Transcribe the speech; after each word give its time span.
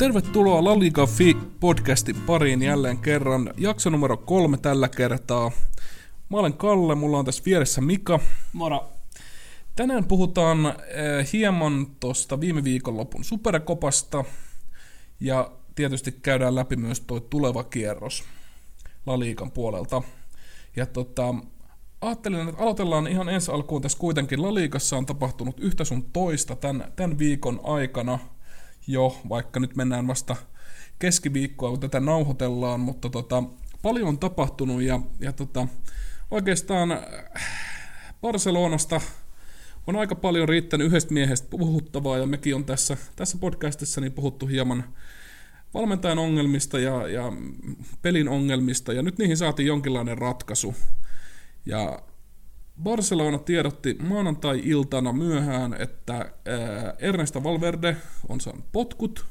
Tervetuloa 0.00 0.64
La 0.64 0.78
Liga 0.78 1.06
Fi 1.06 1.36
podcastin 1.60 2.16
pariin 2.26 2.62
jälleen 2.62 2.98
kerran. 2.98 3.54
Jakso 3.56 3.90
numero 3.90 4.16
kolme 4.16 4.56
tällä 4.56 4.88
kertaa. 4.88 5.50
Mä 6.28 6.36
olen 6.36 6.52
Kalle, 6.52 6.94
mulla 6.94 7.18
on 7.18 7.24
tässä 7.24 7.42
vieressä 7.46 7.80
Mika. 7.80 8.20
Moro. 8.52 8.92
Tänään 9.76 10.04
puhutaan 10.04 10.66
äh, 10.66 10.74
hieman 11.32 11.86
tuosta 12.00 12.40
viime 12.40 12.64
viikonlopun 12.64 13.24
superkopasta 13.24 14.24
ja 15.20 15.50
tietysti 15.74 16.12
käydään 16.12 16.54
läpi 16.54 16.76
myös 16.76 17.00
tuo 17.00 17.20
tuleva 17.20 17.64
kierros 17.64 18.24
La 19.06 19.18
Ligan 19.18 19.50
puolelta. 19.50 20.02
Ja 20.76 20.86
tota, 20.86 21.34
ajattelin, 22.00 22.48
että 22.48 22.62
aloitellaan 22.62 23.06
ihan 23.06 23.28
ensi 23.28 23.50
alkuun 23.50 23.82
tässä 23.82 23.98
kuitenkin. 23.98 24.42
La 24.42 24.54
Ligassa 24.54 24.96
on 24.96 25.06
tapahtunut 25.06 25.60
yhtä 25.60 25.84
sun 25.84 26.02
toista 26.12 26.56
tämän, 26.56 26.92
tämän 26.96 27.18
viikon 27.18 27.60
aikana 27.62 28.18
jo, 28.86 29.20
vaikka 29.28 29.60
nyt 29.60 29.76
mennään 29.76 30.06
vasta 30.06 30.36
keskiviikkoa, 30.98 31.70
kun 31.70 31.80
tätä 31.80 32.00
nauhoitellaan, 32.00 32.80
mutta 32.80 33.10
tota, 33.10 33.42
paljon 33.82 34.08
on 34.08 34.18
tapahtunut 34.18 34.82
ja, 34.82 35.00
ja 35.20 35.32
tota, 35.32 35.68
oikeastaan 36.30 36.92
äh, 36.92 37.02
Barcelonasta 38.20 39.00
on 39.86 39.96
aika 39.96 40.14
paljon 40.14 40.48
riittänyt 40.48 40.86
yhdestä 40.86 41.14
miehestä 41.14 41.48
puhuttavaa 41.50 42.18
ja 42.18 42.26
mekin 42.26 42.54
on 42.54 42.64
tässä, 42.64 42.96
tässä 43.16 43.38
podcastissa 43.38 44.00
niin 44.00 44.12
puhuttu 44.12 44.46
hieman 44.46 44.84
valmentajan 45.74 46.18
ongelmista 46.18 46.78
ja, 46.78 47.08
ja 47.08 47.32
pelin 48.02 48.28
ongelmista 48.28 48.92
ja 48.92 49.02
nyt 49.02 49.18
niihin 49.18 49.36
saatiin 49.36 49.66
jonkinlainen 49.66 50.18
ratkaisu. 50.18 50.74
Ja 51.66 52.02
Barcelona 52.82 53.38
tiedotti 53.38 53.96
maanantai-iltana 54.02 55.12
myöhään, 55.12 55.74
että 55.74 56.14
ää, 56.14 56.32
Ernesto 56.98 57.42
Valverde 57.42 57.96
on 58.28 58.40
saanut 58.40 58.64
potkut 58.72 59.26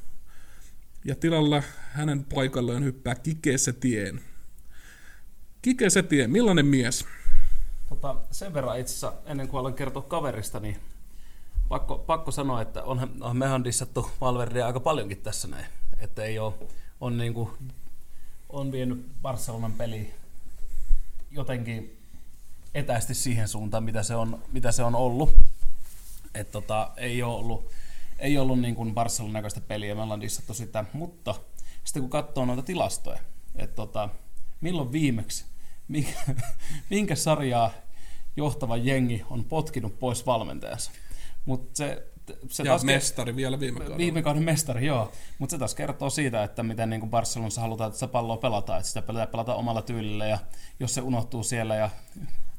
ja 1.05 1.15
tilalla 1.15 1.63
hänen 1.91 2.23
paikalleen 2.23 2.83
hyppää 2.83 3.15
Kike 3.15 3.57
Setien. 3.57 4.21
Kike 5.61 5.89
Setien, 5.89 6.31
millainen 6.31 6.65
mies? 6.65 7.05
Tota, 7.89 8.15
sen 8.31 8.53
verran 8.53 8.79
itse 8.79 8.91
asiassa, 8.91 9.13
ennen 9.25 9.47
kuin 9.47 9.59
aloin 9.59 9.73
kertoa 9.73 10.01
kaverista, 10.01 10.59
niin 10.59 10.77
pakko, 11.69 11.97
pakko 11.97 12.31
sanoa, 12.31 12.61
että 12.61 12.83
onhan, 12.83 13.09
on 13.21 13.37
mehän 13.37 13.63
dissattu 13.63 14.11
Valverdia 14.21 14.67
aika 14.67 14.79
paljonkin 14.79 15.21
tässä 15.21 15.47
näin. 15.47 15.65
Että 15.99 16.23
ei 16.23 16.39
ole, 16.39 16.53
on, 17.01 17.17
niin 17.17 17.33
kuin, 17.33 17.49
on 18.49 18.71
vienyt 18.71 19.05
Barcelonan 19.21 19.73
peli 19.73 20.13
jotenkin 21.31 21.98
etäisesti 22.73 23.13
siihen 23.13 23.47
suuntaan, 23.47 23.83
mitä 23.83 24.03
se 24.03 24.15
on, 24.15 24.43
mitä 24.51 24.71
se 24.71 24.83
on 24.83 24.95
ollut. 24.95 25.35
Et 26.35 26.51
tota, 26.51 26.91
ei 26.97 27.23
ole 27.23 27.35
ollut, 27.35 27.71
ei 28.19 28.37
ollut 28.37 28.59
niin 28.59 28.75
kuin 28.75 28.93
Barcelonan 28.93 29.33
näköistä 29.33 29.61
peliä, 29.61 29.95
me 29.95 30.01
ollaan 30.01 30.21
dissattu 30.21 30.53
sitä, 30.53 30.85
mutta 30.93 31.35
sitten 31.83 32.01
kun 32.01 32.09
katsoo 32.09 32.45
noita 32.45 32.63
tilastoja, 32.63 33.19
että 33.55 33.75
tota, 33.75 34.09
milloin 34.61 34.91
viimeksi, 34.91 35.45
minkä, 35.87 36.11
minkä 36.89 37.15
sarjaa 37.15 37.71
johtava 38.35 38.77
jengi 38.77 39.25
on 39.29 39.43
potkinut 39.43 39.99
pois 39.99 40.25
valmentajansa. 40.25 40.91
Mut 41.45 41.69
se, 41.75 42.07
se 42.49 42.63
ja 42.63 42.71
taas 42.71 42.83
mestari 42.83 43.35
vielä 43.35 43.59
viime 43.59 43.77
kaudella. 43.79 43.97
Viime 43.97 44.21
kauden 44.21 44.43
mestari, 44.43 44.85
joo. 44.85 45.11
Mutta 45.39 45.51
se 45.51 45.57
taas 45.57 45.75
kertoo 45.75 46.09
siitä, 46.09 46.43
että 46.43 46.63
miten 46.63 46.89
niin 46.89 46.99
kuin 46.99 47.09
Barcelonassa 47.09 47.61
halutaan, 47.61 47.87
että 47.87 47.99
sitä 47.99 48.11
palloa 48.11 48.37
pelataan, 48.37 48.79
että 48.79 48.87
sitä 48.87 49.01
pitää 49.01 49.27
pelata 49.27 49.55
omalla 49.55 49.81
tyylillä 49.81 50.27
ja 50.27 50.39
jos 50.79 50.93
se 50.93 51.01
unohtuu 51.01 51.43
siellä 51.43 51.75
ja 51.75 51.89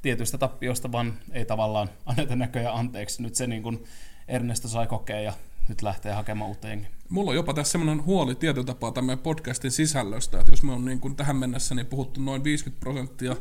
tietyistä 0.02 0.38
tappioista 0.38 0.92
vaan 0.92 1.14
ei 1.32 1.44
tavallaan 1.44 1.88
anneta 2.06 2.36
näköjä 2.36 2.72
anteeksi. 2.72 3.22
Nyt 3.22 3.34
se 3.34 3.46
niin 3.46 3.62
kuin 3.62 3.84
Ernesto 4.28 4.68
sai 4.68 4.86
kokea 4.86 5.20
ja 5.20 5.32
nyt 5.68 5.82
lähtee 5.82 6.12
hakemaan 6.12 6.48
uutta 6.48 6.68
jengiä. 6.68 6.88
Mulla 7.08 7.30
on 7.30 7.36
jopa 7.36 7.54
tässä 7.54 7.72
semmoinen 7.72 8.04
huoli 8.04 8.34
tietyllä 8.34 8.66
tapaa 8.66 8.92
tämän 8.92 9.18
podcastin 9.18 9.70
sisällöstä, 9.70 10.40
että 10.40 10.52
jos 10.52 10.62
me 10.62 10.72
on 10.72 10.84
niin 10.84 11.00
kuin 11.00 11.16
tähän 11.16 11.36
mennessä 11.36 11.74
niin 11.74 11.86
puhuttu 11.86 12.20
noin 12.20 12.44
50 12.44 12.80
prosenttia 12.80 13.36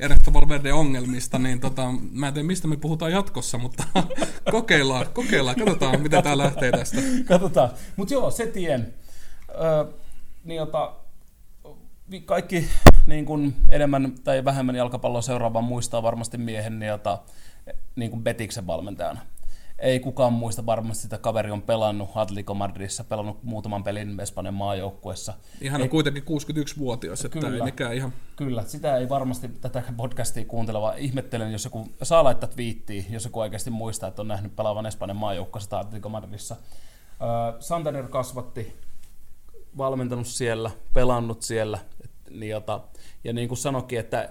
Ernesto 0.00 0.32
Valverde 0.32 0.72
ongelmista, 0.72 1.38
niin 1.38 1.60
tota, 1.60 1.94
mä 2.12 2.28
en 2.28 2.34
tiedä 2.34 2.46
mistä 2.46 2.68
me 2.68 2.76
puhutaan 2.76 3.12
jatkossa, 3.12 3.58
mutta 3.58 3.84
kokeillaan, 4.50 5.06
kokeillaan, 5.12 5.56
katsotaan 5.56 6.00
mitä 6.00 6.22
tää 6.22 6.38
lähtee 6.38 6.70
tästä. 6.70 7.00
Katsotaan, 7.24 7.70
mutta 7.96 8.14
joo, 8.14 8.30
se 8.30 8.46
tien. 8.46 8.94
Öö, 9.48 9.84
niin 10.44 10.56
jota, 10.56 10.94
kaikki 12.20 12.68
niin 13.06 13.26
kuin 13.26 13.56
enemmän 13.70 14.12
tai 14.24 14.44
vähemmän 14.44 14.76
jalkapalloa 14.76 15.22
seuraavan 15.22 15.64
muistaa 15.64 16.02
varmasti 16.02 16.38
miehen 16.38 16.82
jota, 16.82 17.18
niin 17.96 18.10
kuin 18.10 18.22
Betiksen 18.22 18.66
valmentajana 18.66 19.20
ei 19.82 20.00
kukaan 20.00 20.32
muista 20.32 20.66
varmasti 20.66 21.02
sitä 21.02 21.18
kaveri 21.18 21.50
on 21.50 21.62
pelannut 21.62 22.10
Atletico 22.14 22.54
Madridissa, 22.54 23.04
pelannut 23.04 23.42
muutaman 23.42 23.84
pelin 23.84 24.20
Espanjan 24.20 24.54
maajoukkuessa. 24.54 25.34
Ihan 25.60 25.80
on 25.80 25.82
ei, 25.82 25.88
kuitenkin 25.88 26.22
61-vuotias, 26.22 27.24
että 27.24 27.40
kyllä, 27.40 27.90
ei 27.90 27.96
ihan... 27.96 28.12
Kyllä, 28.36 28.62
sitä 28.62 28.96
ei 28.96 29.08
varmasti 29.08 29.48
tätä 29.48 29.82
podcastia 29.96 30.44
kuunteleva. 30.44 30.94
Ihmettelen, 30.94 31.52
jos 31.52 31.64
joku 31.64 31.88
saa 32.02 32.24
laittaa 32.24 32.48
twiittiä, 32.48 33.04
jos 33.10 33.24
joku 33.24 33.40
oikeasti 33.40 33.70
muistaa, 33.70 34.08
että 34.08 34.22
on 34.22 34.28
nähnyt 34.28 34.56
pelaavan 34.56 34.86
Espanjan 34.86 35.16
maajoukkuessa 35.16 35.78
Atletico 35.78 36.08
Madridissa. 36.08 36.54
Äh, 36.54 37.54
Santander 37.60 38.08
kasvatti, 38.08 38.76
valmentanut 39.78 40.26
siellä, 40.26 40.70
pelannut 40.92 41.42
siellä, 41.42 41.78
niin 42.34 42.50
jota, 42.50 42.80
ja 43.24 43.32
niin 43.32 43.48
kuin 43.48 43.58
sanokin, 43.58 43.98
että 44.00 44.28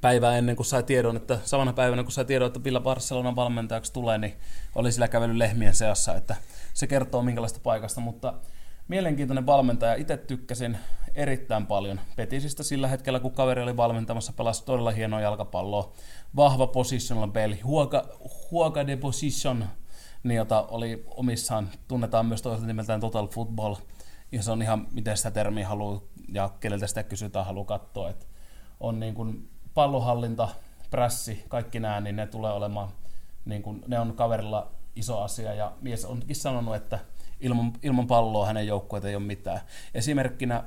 päivää 0.00 0.38
ennen 0.38 0.56
kuin 0.56 0.66
sai 0.66 0.82
tiedon, 0.82 1.16
että 1.16 1.38
samana 1.44 1.72
päivänä 1.72 2.02
kun 2.02 2.12
sai 2.12 2.24
tiedon, 2.24 2.46
että 2.46 2.64
Villa 2.64 2.80
Barcelonan 2.80 3.36
valmentajaksi 3.36 3.92
tulee, 3.92 4.18
niin 4.18 4.36
oli 4.74 4.92
sillä 4.92 5.08
kävely 5.08 5.38
lehmien 5.38 5.74
seassa, 5.74 6.14
että 6.14 6.36
se 6.74 6.86
kertoo 6.86 7.22
minkälaista 7.22 7.60
paikasta, 7.62 8.00
mutta 8.00 8.34
mielenkiintoinen 8.88 9.46
valmentaja. 9.46 9.94
Itse 9.94 10.16
tykkäsin 10.16 10.78
erittäin 11.14 11.66
paljon 11.66 12.00
Petisistä 12.16 12.62
sillä 12.62 12.88
hetkellä, 12.88 13.20
kun 13.20 13.32
kaveri 13.32 13.62
oli 13.62 13.76
valmentamassa, 13.76 14.32
pelasi 14.32 14.64
todella 14.64 14.90
hienoa 14.90 15.20
jalkapalloa. 15.20 15.92
Vahva 16.36 16.66
positional 16.66 17.28
peli, 17.28 17.60
huoka, 17.60 18.08
huoka 18.50 18.86
de 18.86 18.96
position, 18.96 19.64
niin 20.22 20.36
jota 20.36 20.62
oli 20.62 21.04
omissaan, 21.06 21.68
tunnetaan 21.88 22.26
myös 22.26 22.42
toisaalta 22.42 22.66
nimeltään 22.66 23.00
Total 23.00 23.28
Football, 23.28 23.74
ja 24.32 24.42
se 24.42 24.50
on 24.50 24.62
ihan, 24.62 24.86
miten 24.92 25.16
sitä 25.16 25.30
termiä 25.30 25.68
haluaa 25.68 26.00
ja 26.32 26.50
keneltä 26.60 26.86
sitä 26.86 27.02
kysytään, 27.02 27.46
haluaa 27.46 27.64
katsoa, 27.66 28.10
että 28.10 28.26
on 28.80 29.00
niin 29.00 29.14
kuin 29.14 29.50
pallohallinta, 29.74 30.48
prässi, 30.90 31.44
kaikki 31.48 31.80
nämä, 31.80 32.00
niin 32.00 32.16
ne 32.16 32.26
tulee 32.26 32.52
olemaan, 32.52 32.88
niin 33.44 33.62
kuin, 33.62 33.84
ne 33.86 34.00
on 34.00 34.12
kaverilla 34.16 34.70
iso 34.96 35.20
asia, 35.20 35.54
ja 35.54 35.72
mies 35.80 36.04
onkin 36.04 36.36
sanonut, 36.36 36.74
että 36.74 36.98
ilman, 37.40 37.72
ilman 37.82 38.06
palloa 38.06 38.46
hänen 38.46 38.66
joukkueet 38.66 39.04
ei 39.04 39.16
ole 39.16 39.24
mitään. 39.24 39.60
Esimerkkinä, 39.94 40.64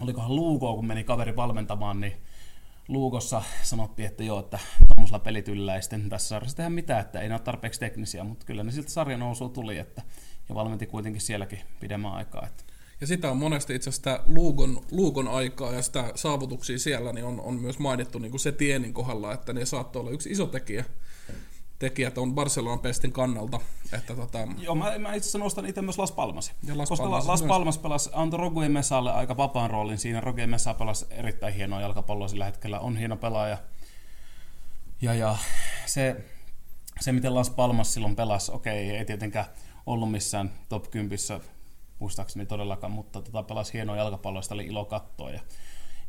olikohan 0.00 0.36
Luuko, 0.36 0.74
kun 0.74 0.86
meni 0.86 1.04
kaveri 1.04 1.36
valmentamaan, 1.36 2.00
niin 2.00 2.22
Luukossa 2.88 3.42
sanottiin, 3.62 4.08
että 4.08 4.24
joo, 4.24 4.40
että 4.40 4.58
tuommoisella 4.88 5.18
pelityllä 5.18 5.74
ei 5.74 5.82
sitten 5.82 6.08
tässä 6.08 6.28
sarjassa 6.28 6.56
tehdä 6.56 6.70
mitään, 6.70 7.00
että 7.00 7.20
ei 7.20 7.28
ne 7.28 7.34
ole 7.34 7.40
tarpeeksi 7.40 7.80
teknisiä, 7.80 8.24
mutta 8.24 8.46
kyllä 8.46 8.62
ne 8.62 8.72
siltä 8.72 8.90
sarjan 8.90 9.20
nousua 9.20 9.48
tuli, 9.48 9.78
että, 9.78 10.02
ja 10.48 10.54
valmenti 10.54 10.86
kuitenkin 10.86 11.20
sielläkin 11.20 11.60
pidemmän 11.80 12.12
aikaa. 12.12 12.46
Että 12.46 12.64
ja 13.00 13.06
sitä 13.06 13.30
on 13.30 13.36
monesti 13.36 13.74
itse 13.74 13.90
asiassa 13.90 14.20
Luugon, 14.26 14.80
Luugon 14.90 15.28
aikaa 15.28 15.72
ja 15.72 15.82
sitä 15.82 16.12
saavutuksia 16.14 16.78
siellä 16.78 17.12
niin 17.12 17.24
on, 17.24 17.40
on 17.40 17.54
myös 17.54 17.78
mainittu 17.78 18.18
niin 18.18 18.30
kuin 18.30 18.40
se 18.40 18.52
tienin 18.52 18.94
kohdalla, 18.94 19.32
että 19.32 19.52
ne 19.52 19.66
saattoi 19.66 20.00
olla 20.00 20.10
yksi 20.10 20.30
iso 20.30 20.46
tekijä 20.46 20.84
tekijät 21.78 22.18
on 22.18 22.34
Barcelonan 22.34 22.78
pestin 22.78 23.12
kannalta. 23.12 23.60
Että 23.92 24.14
tota... 24.16 24.38
Joo, 24.58 24.74
mä, 24.74 24.98
mä 24.98 25.14
itse 25.14 25.24
asiassa 25.24 25.38
nostan 25.38 25.66
itse 25.66 25.82
myös 25.82 25.98
Las 25.98 26.12
Palmas. 26.12 26.52
Ja 26.62 26.78
Las 26.78 26.88
Koska 26.88 27.04
Palmas, 27.04 27.26
Las 27.26 27.40
myös. 27.40 27.48
Palmas 27.48 27.78
pelasi, 27.78 28.10
antoi 28.12 28.40
Rogue 28.40 28.68
Mesalle 28.68 29.12
aika 29.12 29.36
vapaan 29.36 29.70
roolin 29.70 29.98
siinä. 29.98 30.20
Rogue 30.20 30.46
Mesa 30.46 30.74
pelasi 30.74 31.06
erittäin 31.10 31.54
hienoa 31.54 31.80
jalkapalloa 31.80 32.28
sillä 32.28 32.44
hetkellä, 32.44 32.80
on 32.80 32.96
hieno 32.96 33.16
pelaaja. 33.16 33.58
Ja, 35.02 35.14
ja 35.14 35.36
se, 35.86 36.24
se, 37.00 37.12
miten 37.12 37.34
Las 37.34 37.50
Palmas 37.50 37.94
silloin 37.94 38.16
pelasi, 38.16 38.52
okei, 38.52 38.90
ei 38.90 39.04
tietenkään 39.04 39.46
ollut 39.86 40.10
missään 40.10 40.52
top 40.68 40.90
10 40.90 41.18
muistaakseni 41.98 42.46
todellakaan, 42.46 42.92
mutta 42.92 43.22
tota, 43.22 43.42
pelasi 43.42 43.72
hienoa 43.72 43.96
jalkapalloa, 43.96 44.42
sitä 44.42 44.54
oli 44.54 44.66
ilo 44.66 44.84
katsoa. 44.84 45.30
Ja, 45.30 45.40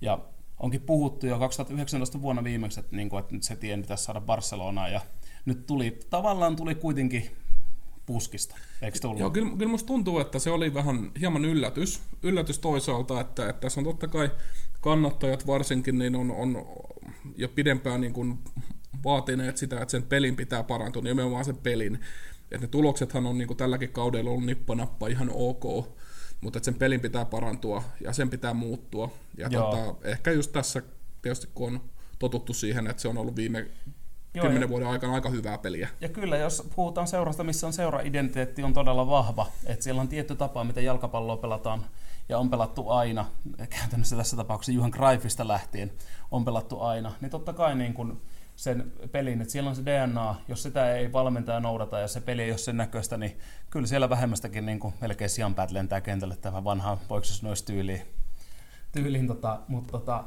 ja 0.02 0.20
onkin 0.60 0.82
puhuttu 0.82 1.28
jo 1.28 1.40
2019 1.40 2.22
vuonna 2.22 2.44
viimeksi, 2.44 2.80
että, 2.80 2.96
niin 2.96 3.10
kuin, 3.10 3.20
että 3.20 3.34
nyt 3.34 3.44
se 3.44 3.56
tie 3.56 3.78
pitäisi 3.78 4.04
saada 4.04 4.22
Barcelonaa, 4.22 4.90
ja 4.90 5.02
nyt 5.46 5.66
tuli, 5.66 6.00
tavallaan 6.10 6.56
tuli 6.56 6.76
kuitenkin 6.76 7.32
puskista, 8.06 8.56
eikö 8.82 9.00
tullut? 9.00 9.20
Joo, 9.20 9.30
kyllä, 9.30 9.58
kyllä 9.58 9.72
musta 9.72 9.88
tuntuu, 9.88 10.20
että 10.20 10.40
se 10.40 10.50
oli 10.50 10.74
vähän 10.74 11.12
hieman 11.20 11.46
yllätys, 11.46 12.02
yllätys 12.24 12.60
toisaalta, 12.60 13.22
että, 13.22 13.50
että 13.50 13.62
tässä 13.62 13.80
on 13.80 13.84
totta 13.84 14.08
kai 14.08 14.30
kannattajat 14.82 15.48
varsinkin, 15.48 16.00
niin 16.00 16.16
on, 16.16 16.32
on 16.32 16.66
jo 17.36 17.50
pidempään 17.50 18.02
niin 18.02 18.14
kuin 18.14 18.40
vaatineet 19.04 19.58
sitä, 19.58 19.82
että 19.82 19.92
sen 19.92 20.04
pelin 20.04 20.36
pitää 20.36 20.64
parantua, 20.64 21.02
nimenomaan 21.02 21.46
sen 21.46 21.58
pelin. 21.58 22.00
Että 22.52 22.66
ne 22.66 22.68
tuloksethan 22.68 23.26
on 23.26 23.38
niin 23.38 23.48
kuin 23.48 23.58
tälläkin 23.58 23.90
kaudella 23.90 24.30
ollut 24.30 24.46
nippanappa 24.46 25.08
ihan 25.08 25.32
ok, 25.34 25.64
mutta 26.42 26.60
sen 26.62 26.76
pelin 26.76 27.02
pitää 27.02 27.26
parantua 27.26 27.84
ja 28.02 28.14
sen 28.14 28.30
pitää 28.30 28.54
muuttua. 28.54 29.12
Ja 29.38 29.50
tota, 29.50 29.96
ehkä 30.04 30.32
just 30.32 30.52
tässä 30.52 30.82
tietysti 31.22 31.50
kun 31.54 31.74
on 31.74 31.82
totuttu 32.20 32.54
siihen, 32.54 32.88
että 32.88 33.02
se 33.02 33.08
on 33.08 33.18
ollut 33.18 33.36
viime 33.36 33.68
Joo, 34.34 34.46
kymmenen 34.46 34.70
vuoden 34.70 34.88
aikana 34.88 35.14
aika 35.14 35.30
hyvää 35.30 35.58
peliä. 35.58 35.90
Ja 36.02 36.10
kyllä, 36.10 36.38
jos 36.38 36.70
puhutaan 36.76 37.08
seurasta, 37.08 37.44
missä 37.44 37.68
on 37.68 37.74
seura-identiteetti 37.74 38.64
on 38.64 38.74
todella 38.74 39.08
vahva, 39.08 39.48
että 39.66 39.84
siellä 39.84 40.02
on 40.02 40.08
tietty 40.08 40.36
tapa, 40.36 40.64
miten 40.64 40.86
jalkapalloa 40.86 41.38
pelataan, 41.38 41.86
ja 42.30 42.40
on 42.40 42.50
pelattu 42.50 42.90
aina, 42.90 43.26
käytännössä 43.70 44.16
tässä 44.16 44.38
tapauksessa 44.38 44.72
Juhan 44.72 44.92
Greifista 44.92 45.48
lähtien 45.48 45.92
on 46.32 46.46
pelattu 46.46 46.80
aina, 46.80 47.14
niin 47.22 47.32
totta 47.32 47.54
kai 47.54 47.76
niin 47.76 47.94
kun 47.94 48.22
sen 48.60 48.94
pelin, 49.12 49.42
että 49.42 49.52
siellä 49.52 49.70
on 49.70 49.76
se 49.76 49.86
DNA, 49.86 50.36
jos 50.48 50.64
sitä 50.64 50.96
ei 50.96 51.14
valmentaja 51.14 51.60
noudata 51.60 52.00
ja 52.00 52.08
se 52.08 52.22
peli 52.22 52.42
ei 52.42 52.52
ole 52.52 52.58
sen 52.58 52.78
näköistä, 52.78 53.18
niin 53.18 53.40
kyllä 53.70 53.88
siellä 53.88 54.10
vähemmästäkin 54.10 54.66
niin 54.66 54.80
kuin 54.80 54.94
melkein 55.02 55.30
sijan 55.30 55.56
päät 55.56 55.72
lentää 55.72 56.02
kentälle 56.02 56.36
tämä 56.36 56.64
vanha 56.64 56.98
poikkeuksessa 57.08 57.66
tyyliin. 57.66 58.02
tyyliin 58.92 59.28
tota, 59.28 59.60
mutta 59.68 59.92
tota, 59.92 60.24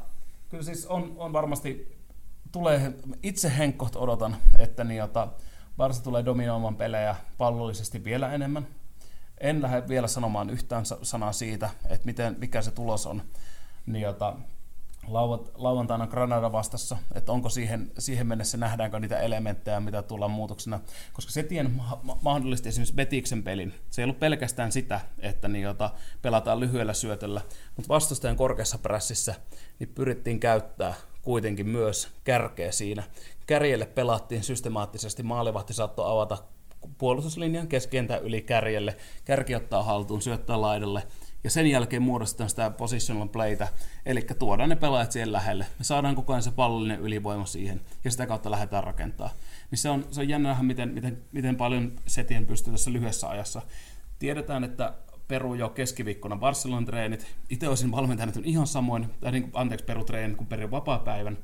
kyllä 0.49 0.63
siis 0.63 0.87
on, 0.87 1.15
on 1.17 1.33
varmasti, 1.33 1.99
tulee, 2.53 2.93
itse 3.23 3.53
henkkoht 3.59 3.97
odotan, 3.97 4.37
että 4.59 4.85
niin, 4.85 4.99
jota, 4.99 5.29
Barsa 5.77 6.05
tulee 6.05 6.25
dominoimaan 6.25 6.77
pelejä 6.77 7.17
pallollisesti 7.39 8.05
vielä 8.05 8.33
enemmän. 8.33 8.67
En 9.39 9.63
lähde 9.63 9.89
vielä 9.89 10.09
sanomaan 10.09 10.51
yhtään 10.51 10.85
sanaa 11.03 11.33
siitä, 11.33 11.71
että 11.89 12.07
miten, 12.07 12.37
mikä 12.39 12.63
se 12.63 12.71
tulos 12.71 13.07
on. 13.07 13.23
Niin, 13.87 14.03
jota, 14.03 14.37
lauantaina 15.55 16.07
Granada 16.07 16.53
vastassa, 16.53 16.97
että 17.15 17.33
onko 17.33 17.49
siihen, 17.49 17.93
siihen 17.99 18.27
mennessä 18.27 18.59
nähdäänkö 18.59 19.01
niitä 19.01 19.19
elementtejä, 19.19 19.81
mitä 19.81 20.03
tullaan 20.03 20.31
muutoksena, 20.31 20.81
koska 21.13 21.33
se 21.33 21.43
tien 21.43 21.83
mahdollisti 22.23 22.69
esimerkiksi 22.69 22.95
Betiksen 22.95 23.43
pelin. 23.43 23.75
Se 23.91 24.03
ei 24.03 24.05
ollut 24.05 24.21
pelkästään 24.21 24.73
sitä, 24.73 25.01
että 25.19 25.49
jota 25.49 25.91
pelataan 26.23 26.61
lyhyellä 26.61 26.95
syötöllä, 26.95 27.41
mutta 27.77 27.89
vastustajan 27.89 28.37
korkeassa 28.37 28.79
prässissä 28.79 29.35
niin 29.79 29.89
pyrittiin 29.89 30.41
käyttää 30.41 30.95
kuitenkin 31.23 31.69
myös 31.69 32.09
kärkeä 32.25 32.73
siinä. 32.73 33.03
Kärjelle 33.47 33.87
pelattiin 33.87 34.43
systemaattisesti, 34.43 35.23
maalivahti 35.23 35.73
saattoi 35.75 36.13
avata 36.13 36.39
puolustuslinjan 36.99 37.69
keskientä 37.69 38.17
yli 38.17 38.43
kärjelle, 38.43 38.97
kärki 39.25 39.55
ottaa 39.55 39.83
haltuun, 39.83 40.23
syöttää 40.23 40.61
laidalle, 40.61 41.03
ja 41.45 41.51
sen 41.51 41.67
jälkeen 41.67 42.03
muodostetaan 42.03 42.51
sitä 42.51 42.71
positional 42.71 43.29
playtä, 43.29 43.69
eli 44.07 44.27
tuodaan 44.39 44.69
ne 44.69 44.77
pelaajat 44.77 45.13
siihen 45.13 45.33
lähelle. 45.33 45.67
Me 45.79 45.85
saadaan 45.85 46.15
koko 46.15 46.33
ajan 46.33 46.43
se 46.43 46.51
pallollinen 46.51 47.01
ylivoima 47.01 47.47
siihen, 47.47 47.81
ja 48.05 48.11
sitä 48.11 48.27
kautta 48.27 48.51
lähdetään 48.51 48.85
rakentaa. 48.85 49.31
Niin 49.71 49.79
se 49.79 49.91
on, 49.91 50.07
se 50.11 50.21
on 50.21 50.29
jännä 50.29 50.49
nähdä, 50.49 50.63
miten, 50.63 50.89
miten, 50.89 51.23
miten 51.33 51.57
paljon 51.57 51.93
setien 52.07 52.47
pystyy 52.47 52.73
tässä 52.73 52.93
lyhyessä 52.93 53.29
ajassa. 53.29 53.63
Tiedetään, 54.19 54.65
että 54.65 54.95
Peru 55.29 55.55
jo 55.55 55.69
keskiviikkona 55.69 56.37
Barcelonan 56.37 56.85
treenit. 56.85 57.27
Itse 57.51 57.69
olisin 57.69 57.93
valmentanut 57.93 58.37
ihan 58.45 58.67
samoin, 58.67 59.07
tai 59.21 59.33
niin 59.33 59.43
kuin, 59.43 59.53
anteeksi, 59.55 59.85
Peru 59.85 60.05
treenit 60.05 60.37
kuin 60.37 60.47
Peru 60.47 60.71
vapaa-päivän. 60.71 61.39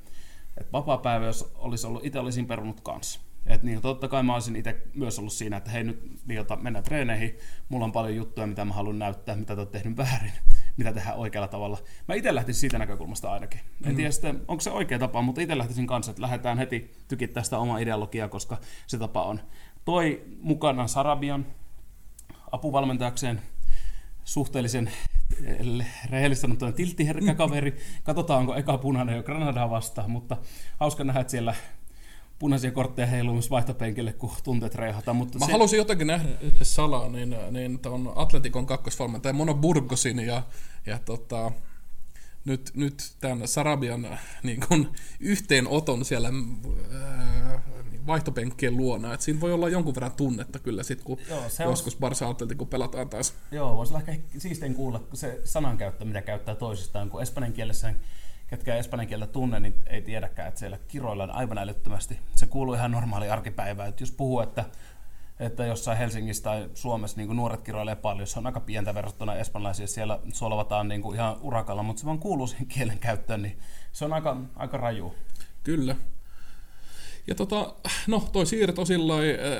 Et 0.60 0.72
vapaa-päivä, 0.72 1.26
jos 1.26 1.52
olisi 1.54 1.86
ollut, 1.86 2.04
itse 2.04 2.18
olisin 2.18 2.46
perunut 2.46 2.80
kanssa. 2.80 3.20
Et 3.46 3.62
niin, 3.62 3.80
totta 3.80 4.08
kai 4.08 4.22
mä 4.22 4.34
olisin 4.34 4.56
itse 4.56 4.82
myös 4.94 5.18
ollut 5.18 5.32
siinä, 5.32 5.56
että 5.56 5.70
hei 5.70 5.84
nyt 5.84 6.02
niin, 6.26 6.46
mennään 6.60 6.84
treeneihin, 6.84 7.38
mulla 7.68 7.84
on 7.84 7.92
paljon 7.92 8.16
juttuja, 8.16 8.46
mitä 8.46 8.64
mä 8.64 8.72
haluan 8.72 8.98
näyttää, 8.98 9.36
mitä 9.36 9.56
te 9.56 9.66
tehnyt 9.66 9.96
väärin, 9.96 10.32
mitä 10.76 10.92
tehdään 10.92 11.16
oikealla 11.16 11.48
tavalla. 11.48 11.78
Mä 12.08 12.14
itse 12.14 12.34
lähtisin 12.34 12.60
siitä 12.60 12.78
näkökulmasta 12.78 13.32
ainakin. 13.32 13.60
En 13.84 13.90
mm. 13.90 13.96
tiedä 13.96 14.10
sitten, 14.10 14.40
onko 14.48 14.60
se 14.60 14.70
oikea 14.70 14.98
tapa, 14.98 15.22
mutta 15.22 15.40
itse 15.40 15.58
lähtisin 15.58 15.86
kanssa, 15.86 16.10
että 16.10 16.22
lähdetään 16.22 16.58
heti 16.58 16.92
tykittämään 17.08 17.44
sitä 17.44 17.58
omaa 17.58 17.78
ideologiaa, 17.78 18.28
koska 18.28 18.58
se 18.86 18.98
tapa 18.98 19.22
on. 19.22 19.40
Toi 19.84 20.24
mukana 20.40 20.86
Sarabian 20.86 21.46
apuvalmentajakseen 22.52 23.42
suhteellisen 24.24 24.90
eh, 25.44 25.86
rehellisesti 26.10 26.42
sanottuna 26.42 26.72
tilttiherkkä 26.72 27.34
kaveri. 27.34 27.76
Katsotaan, 28.04 28.40
onko 28.40 28.54
eka 28.54 28.78
punainen 28.78 29.16
jo 29.16 29.22
Granadaa 29.22 29.70
vastaan, 29.70 30.10
mutta 30.10 30.36
hauska 30.76 31.04
nähdä, 31.04 31.20
että 31.20 31.30
siellä 31.30 31.54
punaisia 32.38 32.70
kortteja 32.70 33.06
heilumassa 33.06 33.50
vaihtopenkille, 33.50 34.12
kun 34.12 34.30
tunteet 34.44 34.74
reihata. 34.74 35.12
Mutta 35.12 35.38
Mä 35.38 35.46
se... 35.46 35.52
halusin 35.52 35.76
jotenkin 35.76 36.06
nähdä 36.06 36.28
yhdessä 36.40 36.74
salaa, 36.74 37.08
niin, 37.08 37.36
niin 37.50 37.80
on 37.86 38.12
Atletikon 38.16 38.66
kakkosvalmentaja 38.66 39.32
Mono 39.32 39.54
Burgosin 39.54 40.18
ja, 40.18 40.42
ja 40.86 40.98
tota, 40.98 41.52
nyt, 42.44 42.70
nyt 42.74 43.12
tämän 43.20 43.48
Sarabian 43.48 44.18
niin 44.42 44.60
kun, 44.68 44.92
yhteenoton 45.20 46.04
siellä 46.04 46.30
ää, 46.92 47.62
vaihtopenkkien 48.06 48.76
luona. 48.76 49.14
Et 49.14 49.20
siinä 49.20 49.40
voi 49.40 49.52
olla 49.52 49.68
jonkun 49.68 49.94
verran 49.94 50.12
tunnetta 50.12 50.58
kyllä 50.58 50.82
sit, 50.82 51.02
kun 51.02 51.18
Joo, 51.28 51.48
se 51.48 51.64
joskus 51.64 51.92
olisi... 51.92 51.98
Barca 51.98 52.28
Atletico 52.28 52.66
pelataan 52.66 53.08
taas. 53.08 53.34
Joo, 53.50 53.76
voisi 53.76 53.92
olla 53.92 54.02
ehkä 54.06 54.28
siisteen 54.38 54.74
kuulla 54.74 55.02
se 55.14 55.40
sanankäyttö, 55.44 56.04
mitä 56.04 56.22
käyttää 56.22 56.54
toisistaan, 56.54 57.10
kun 57.10 57.22
espanjan 57.22 57.52
kielessä 57.52 57.94
ketkä 58.48 58.76
espanjan 58.76 59.06
kieltä 59.06 59.26
tunne, 59.26 59.60
niin 59.60 59.74
ei 59.86 60.02
tiedäkään, 60.02 60.48
että 60.48 60.60
siellä 60.60 60.78
kiroillaan 60.88 61.30
aivan 61.30 61.58
älyttömästi. 61.58 62.20
Se 62.34 62.46
kuuluu 62.46 62.74
ihan 62.74 62.90
normaali 62.90 63.30
arkipäivään. 63.30 63.88
Että 63.88 64.02
jos 64.02 64.10
puhuu, 64.10 64.40
että, 64.40 64.64
että 65.40 65.66
jossain 65.66 65.98
Helsingissä 65.98 66.42
tai 66.42 66.70
Suomessa 66.74 67.16
niin 67.16 67.36
nuoret 67.36 67.60
kiroilee 67.60 67.96
paljon, 67.96 68.26
se 68.26 68.38
on 68.38 68.46
aika 68.46 68.60
pientä 68.60 68.94
verrattuna 68.94 69.34
espanjalaisiin, 69.34 69.88
siellä 69.88 70.20
solvataan 70.32 70.88
niin 70.88 71.14
ihan 71.14 71.36
urakalla, 71.40 71.82
mutta 71.82 72.00
se 72.00 72.06
vaan 72.06 72.18
kuuluu 72.18 72.46
siihen 72.46 72.66
kielen 72.66 72.98
käyttöön, 72.98 73.42
niin 73.42 73.58
se 73.92 74.04
on 74.04 74.12
aika, 74.12 74.36
aika 74.56 74.76
raju. 74.76 75.14
Kyllä. 75.64 75.96
Ja 77.28 77.34
tota, 77.34 77.74
no 78.06 78.28
toi 78.32 78.46
siirto 78.46 78.84
sillä 78.84 79.14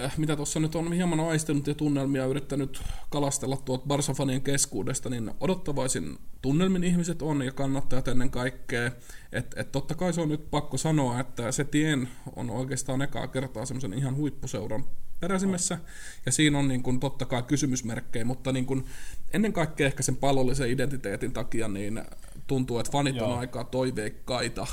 äh, 0.04 0.18
mitä 0.18 0.36
tuossa 0.36 0.60
nyt 0.60 0.74
on 0.74 0.92
hieman 0.92 1.20
aistunut 1.20 1.66
ja 1.66 1.74
tunnelmia 1.74 2.26
yrittänyt 2.26 2.82
kalastella 3.10 3.56
tuot 3.56 3.84
Barsafanien 3.84 4.42
keskuudesta, 4.42 5.10
niin 5.10 5.30
odottavaisin 5.40 6.18
tunnelmin 6.42 6.84
ihmiset 6.84 7.22
on 7.22 7.42
ja 7.42 7.52
kannattajat 7.52 8.08
ennen 8.08 8.30
kaikkea. 8.30 8.90
Että 9.32 9.60
et 9.60 9.72
totta 9.72 9.94
kai 9.94 10.12
se 10.12 10.20
on 10.20 10.28
nyt 10.28 10.50
pakko 10.50 10.76
sanoa, 10.76 11.20
että 11.20 11.52
se 11.52 11.64
tien 11.64 12.08
on 12.36 12.50
oikeastaan 12.50 13.02
ekaa 13.02 13.26
kertaa 13.26 13.66
semmoisen 13.66 13.94
ihan 13.94 14.16
huippuseuran 14.16 14.84
peräsimessä, 15.20 15.78
ja 16.26 16.32
siinä 16.32 16.58
on 16.58 16.68
niin 16.68 16.82
kuin, 16.82 17.00
totta 17.00 17.24
kai 17.24 17.42
kysymysmerkkejä, 17.42 18.24
mutta 18.24 18.52
niin 18.52 18.66
kuin, 18.66 18.84
ennen 19.32 19.52
kaikkea 19.52 19.86
ehkä 19.86 20.02
sen 20.02 20.16
pallollisen 20.16 20.70
identiteetin 20.70 21.32
takia 21.32 21.68
niin 21.68 22.02
tuntuu, 22.46 22.78
että 22.78 22.92
fanit 22.92 23.16
Joo. 23.16 23.32
on 23.32 23.38
aika 23.38 23.64
toiveikkaita 23.64 24.66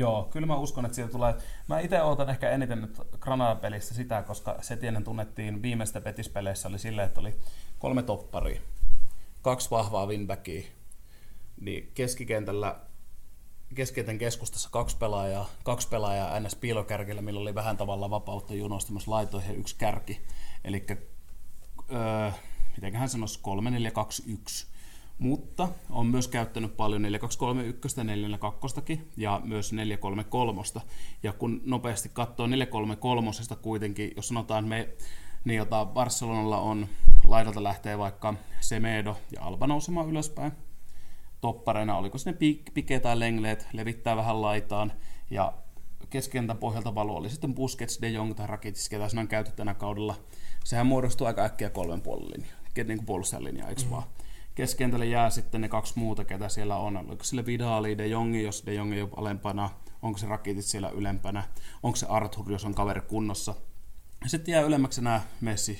Joo, 0.00 0.28
kyllä 0.30 0.46
mä 0.46 0.56
uskon, 0.56 0.84
että 0.84 0.94
siitä 0.94 1.10
tulee. 1.10 1.34
Mä 1.68 1.80
itse 1.80 2.02
ootan 2.02 2.30
ehkä 2.30 2.50
eniten 2.50 2.80
nyt 2.80 3.00
Granada-pelissä 3.20 3.94
sitä, 3.94 4.22
koska 4.22 4.58
se 4.60 4.76
tienen 4.76 5.04
tunnettiin 5.04 5.62
viimeistä 5.62 6.00
petispeleissä 6.00 6.68
oli 6.68 6.78
silleen, 6.78 7.06
että 7.06 7.20
oli 7.20 7.34
kolme 7.78 8.02
topparia, 8.02 8.60
kaksi 9.42 9.70
vahvaa 9.70 10.06
winbackia, 10.06 10.62
niin 11.60 11.90
keskikentällä 11.94 12.80
keskikentän 13.74 14.18
keskustassa 14.18 14.68
kaksi 14.72 14.96
pelaajaa, 14.96 15.48
kaksi 15.64 15.88
pelaajaa 15.88 16.40
ns. 16.40 16.54
piilokärkillä, 16.54 17.22
millä 17.22 17.40
oli 17.40 17.54
vähän 17.54 17.76
tavalla 17.76 18.10
vapautta 18.10 18.54
junostamassa 18.54 19.10
laitoihin 19.10 19.56
yksi 19.56 19.76
kärki. 19.78 20.20
Eli 20.64 20.86
öö, 21.92 22.30
miten 22.76 22.96
hän 22.96 23.08
sanoisi, 23.08 23.38
3 23.42 23.70
4 23.70 23.90
2 23.90 24.22
1 24.32 24.66
mutta 25.20 25.68
on 25.90 26.06
myös 26.06 26.28
käyttänyt 26.28 26.76
paljon 26.76 27.02
4231 27.02 28.00
ja 28.00 28.04
442 28.04 29.00
ja 29.16 29.40
myös 29.44 29.72
433. 29.72 30.62
Ja 31.22 31.32
kun 31.32 31.60
nopeasti 31.64 32.10
katsoo 32.12 32.46
433 32.46 33.30
kuitenkin, 33.62 34.12
jos 34.16 34.28
sanotaan, 34.28 34.68
me 34.68 34.88
niin 35.44 35.58
jota 35.58 35.84
Barcelonalla 35.84 36.60
on 36.60 36.88
laidalta 37.24 37.62
lähtee 37.62 37.98
vaikka 37.98 38.34
Semedo 38.60 39.16
ja 39.34 39.42
Alba 39.42 39.66
nousemaan 39.66 40.08
ylöspäin. 40.08 40.52
Toppareina 41.40 41.96
oliko 41.96 42.18
sinne 42.18 42.38
Pike 42.74 43.00
tai 43.00 43.18
Lengleet, 43.18 43.66
levittää 43.72 44.16
vähän 44.16 44.42
laitaan 44.42 44.92
ja 45.30 45.52
keskentän 46.10 46.58
pohjalta 46.58 46.94
valo 46.94 47.16
oli 47.16 47.30
sitten 47.30 47.54
Busquets, 47.54 47.98
De 48.02 48.08
Jong 48.08 48.34
tai 48.34 48.46
Rakitic, 48.46 48.90
ketä 48.90 49.20
on 49.20 49.28
käyty 49.28 49.50
tänä 49.56 49.74
kaudella. 49.74 50.14
Sehän 50.64 50.86
muodostuu 50.86 51.26
aika 51.26 51.44
äkkiä 51.44 51.70
kolmen 51.70 52.00
puolen 52.00 52.30
linja, 52.30 52.84
niin 52.84 53.06
puolustajan 53.06 53.44
linja, 53.44 53.68
eikö 53.68 53.82
mm. 53.82 53.90
vaan? 53.90 54.02
Keskentälle 54.54 55.06
jää 55.06 55.30
sitten 55.30 55.60
ne 55.60 55.68
kaksi 55.68 55.92
muuta, 55.96 56.24
ketä 56.24 56.48
siellä 56.48 56.76
on. 56.76 56.96
Oliko 56.96 57.24
sille 57.24 57.46
Vidali, 57.46 57.98
De 57.98 58.06
Jongi, 58.06 58.42
jos 58.42 58.62
De 58.66 58.74
Jong 58.74 58.92
ei 58.92 59.02
ole 59.02 59.10
alempana, 59.16 59.70
onko 60.02 60.18
se 60.18 60.26
Rakitit 60.26 60.64
siellä 60.64 60.90
ylempänä, 60.90 61.44
onko 61.82 61.96
se 61.96 62.06
Arthur, 62.08 62.52
jos 62.52 62.64
on 62.64 62.74
kaveri 62.74 63.00
kunnossa. 63.00 63.54
Sitten 64.26 64.52
jää 64.52 64.62
ylemmäksi 64.62 65.02
nämä 65.02 65.20
Messi, 65.40 65.78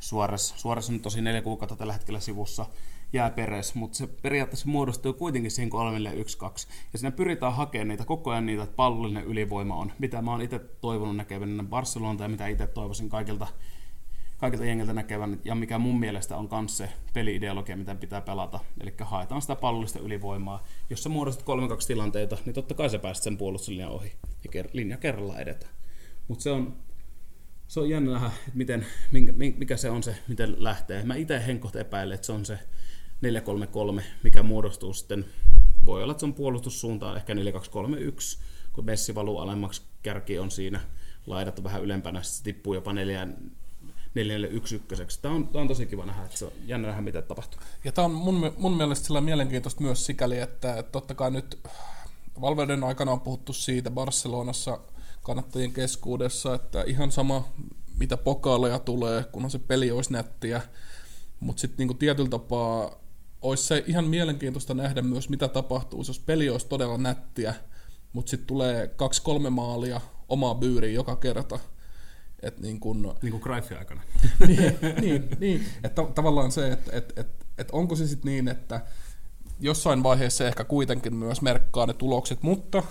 Suores. 0.00 0.54
Suores 0.56 0.90
on 0.90 1.00
tosi 1.00 1.20
neljä 1.22 1.42
kuukautta 1.42 1.76
tällä 1.76 1.92
hetkellä 1.92 2.20
sivussa, 2.20 2.66
jää 3.12 3.30
Peres, 3.30 3.74
mutta 3.74 3.98
se 3.98 4.06
periaatteessa 4.06 4.68
muodostuu 4.68 5.12
kuitenkin 5.12 5.50
siihen 5.50 5.70
kolmelle 5.70 6.14
yksi 6.14 6.38
kaksi. 6.38 6.68
Ja 6.92 6.98
siinä 6.98 7.10
pyritään 7.10 7.54
hakemaan 7.54 7.88
niitä 7.88 8.04
koko 8.04 8.30
ajan 8.30 8.46
niitä, 8.46 8.62
että 8.62 8.76
pallollinen 8.76 9.24
ylivoima 9.24 9.76
on, 9.76 9.92
mitä 9.98 10.22
mä 10.22 10.30
oon 10.30 10.42
itse 10.42 10.58
toivonut 10.58 11.16
näkevän 11.16 11.66
Barcelonta 11.68 12.24
ja 12.24 12.28
mitä 12.28 12.46
itse 12.46 12.66
toivoisin 12.66 13.08
kaikilta 13.08 13.46
kaikilta 14.40 14.64
jengiltä 14.64 14.92
näkevän, 14.92 15.40
ja 15.44 15.54
mikä 15.54 15.78
mun 15.78 16.00
mielestä 16.00 16.36
on 16.36 16.48
myös 16.52 16.76
se 16.76 16.88
peliideologia, 17.14 17.76
mitä 17.76 17.94
pitää 17.94 18.20
pelata. 18.20 18.60
Eli 18.80 18.94
haetaan 19.00 19.42
sitä 19.42 19.56
pallollista 19.56 19.98
ylivoimaa. 19.98 20.66
Jos 20.90 21.02
sä 21.02 21.08
muodostat 21.08 21.46
3-2 21.46 21.86
tilanteita, 21.86 22.38
niin 22.44 22.54
totta 22.54 22.74
kai 22.74 22.90
sä 22.90 22.98
pääset 22.98 23.24
sen 23.24 23.36
puolustuslinjan 23.36 23.90
ohi, 23.90 24.12
ja 24.54 24.64
linja 24.72 24.96
kerralla 24.96 25.38
edetään. 25.38 25.72
Mutta 26.28 26.42
se 26.42 26.50
on, 26.50 26.76
se 27.68 27.80
on 27.80 27.90
jännä 27.90 28.12
nähdä, 28.12 28.26
että 28.26 28.50
miten, 28.54 28.86
minkä, 29.12 29.32
mikä 29.36 29.76
se 29.76 29.90
on 29.90 30.02
se, 30.02 30.16
miten 30.28 30.64
lähtee. 30.64 31.02
Mä 31.04 31.14
itse 31.14 31.46
henkot 31.46 31.76
epäilen, 31.76 32.14
että 32.14 32.26
se 32.26 32.32
on 32.32 32.46
se 32.46 32.58
4-3-3, 33.98 34.02
mikä 34.22 34.42
muodostuu 34.42 34.94
sitten, 34.94 35.24
voi 35.86 36.02
olla, 36.02 36.10
että 36.10 36.20
se 36.20 36.26
on 36.26 36.34
puolustussuuntaan 36.34 37.16
ehkä 37.16 37.34
4-2-3-1, 37.34 37.38
kun 38.72 38.84
Messi 38.84 39.14
valuu 39.14 39.38
alemmaksi, 39.38 39.82
kärki 40.02 40.38
on 40.38 40.50
siinä– 40.50 40.80
laidat 41.26 41.58
on 41.58 41.64
vähän 41.64 41.82
ylempänä, 41.82 42.22
se 42.22 42.42
tippuu 42.42 42.74
jopa 42.74 42.92
neljään, 42.92 43.50
neljälle 44.14 44.46
yksi 44.46 44.76
ykköseksi. 44.76 45.22
Tämä 45.22 45.34
on, 45.34 45.48
tämä 45.48 45.62
on 45.62 45.68
tosi 45.68 45.86
kiva 45.86 46.06
nähdä, 46.06 46.24
että 46.24 46.36
se 46.36 46.44
on 46.44 46.52
jännä 46.66 46.88
nähdä, 46.88 47.02
mitä 47.02 47.22
tapahtuu. 47.22 47.60
Ja 47.84 47.92
tämä 47.92 48.04
on 48.04 48.10
mun, 48.10 48.52
mun 48.58 48.76
mielestä 48.76 49.06
sillä 49.06 49.20
mielenkiintoista 49.20 49.82
myös 49.82 50.06
sikäli, 50.06 50.38
että, 50.38 50.76
että 50.76 50.92
totta 50.92 51.14
kai 51.14 51.30
nyt 51.30 51.58
Valveden 52.40 52.84
aikana 52.84 53.12
on 53.12 53.20
puhuttu 53.20 53.52
siitä 53.52 53.90
Barcelonassa 53.90 54.80
kannattajien 55.22 55.72
keskuudessa, 55.72 56.54
että 56.54 56.82
ihan 56.82 57.12
sama 57.12 57.48
mitä 57.98 58.16
pokaaleja 58.16 58.78
tulee, 58.78 59.24
kunhan 59.32 59.50
se 59.50 59.58
peli 59.58 59.90
olisi 59.90 60.12
nättiä, 60.12 60.62
mutta 61.40 61.60
sitten 61.60 61.78
niinku 61.78 61.94
tietyllä 61.94 62.30
tapaa 62.30 63.00
olisi 63.42 63.62
se 63.64 63.84
ihan 63.86 64.04
mielenkiintoista 64.04 64.74
nähdä 64.74 65.02
myös, 65.02 65.28
mitä 65.28 65.48
tapahtuu, 65.48 66.04
jos 66.08 66.18
peli 66.18 66.50
olisi 66.50 66.66
todella 66.66 66.98
nättiä, 66.98 67.54
mutta 68.12 68.30
sitten 68.30 68.46
tulee 68.46 68.88
kaksi-kolme 68.88 69.50
maalia 69.50 70.00
omaa 70.28 70.54
byyriin 70.54 70.94
joka 70.94 71.16
kerta. 71.16 71.58
Et 72.42 72.60
niin 72.60 72.80
kun, 72.80 73.14
niin 73.22 73.30
kuin 73.30 73.42
Greifin 73.42 73.78
aikana. 73.78 74.02
niin, 74.46 74.78
niin, 75.00 75.28
niin. 75.40 75.66
että 75.84 76.02
tavallaan 76.14 76.52
se, 76.52 76.72
että 76.72 76.90
et, 76.96 77.12
et, 77.16 77.46
et 77.58 77.68
onko 77.72 77.96
se 77.96 78.06
sitten 78.06 78.32
niin, 78.32 78.48
että 78.48 78.80
jossain 79.60 80.02
vaiheessa 80.02 80.48
ehkä 80.48 80.64
kuitenkin 80.64 81.14
myös 81.14 81.42
merkkaa 81.42 81.86
ne 81.86 81.94
tulokset, 81.94 82.42
mutta 82.42 82.82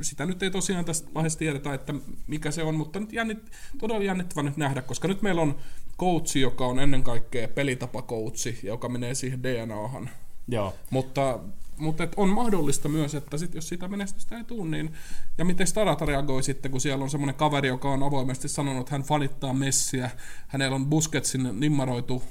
sitä 0.00 0.26
nyt 0.26 0.42
ei 0.42 0.50
tosiaan 0.50 0.84
tästä 0.84 1.08
vaiheessa 1.14 1.38
tiedetä, 1.38 1.74
että 1.74 1.94
mikä 2.26 2.50
se 2.50 2.62
on, 2.62 2.74
mutta 2.74 3.00
nyt 3.00 3.12
jännit, 3.12 3.38
todella 3.78 4.04
jännittävä 4.04 4.42
nyt 4.42 4.56
nähdä, 4.56 4.82
koska 4.82 5.08
nyt 5.08 5.22
meillä 5.22 5.42
on 5.42 5.56
coachi, 5.98 6.40
joka 6.40 6.66
on 6.66 6.78
ennen 6.78 7.02
kaikkea 7.02 7.48
pelitapakoutsi, 7.48 8.58
joka 8.62 8.88
menee 8.88 9.14
siihen 9.14 9.42
DNAhan. 9.42 10.10
Joo. 10.48 10.74
Mutta, 10.90 11.38
mutta 11.78 12.04
et 12.04 12.12
on 12.16 12.28
mahdollista 12.28 12.88
myös, 12.88 13.14
että 13.14 13.38
sit, 13.38 13.54
jos 13.54 13.68
sitä 13.68 13.88
menestystä 13.88 14.36
ei 14.36 14.44
tule, 14.44 14.68
niin... 14.68 14.92
Ja 15.38 15.44
miten 15.44 15.66
Starata 15.66 16.04
reagoi 16.04 16.42
sitten, 16.42 16.70
kun 16.70 16.80
siellä 16.80 17.02
on 17.02 17.10
semmoinen 17.10 17.34
kaveri, 17.34 17.68
joka 17.68 17.90
on 17.90 18.02
avoimesti 18.02 18.48
sanonut, 18.48 18.80
että 18.80 18.92
hän 18.92 19.02
fanittaa 19.02 19.52
Messiä, 19.52 20.10
hänellä 20.48 20.74
on 20.74 20.86
Busquetsin 20.86 21.60
nimmaroitu 21.60 22.22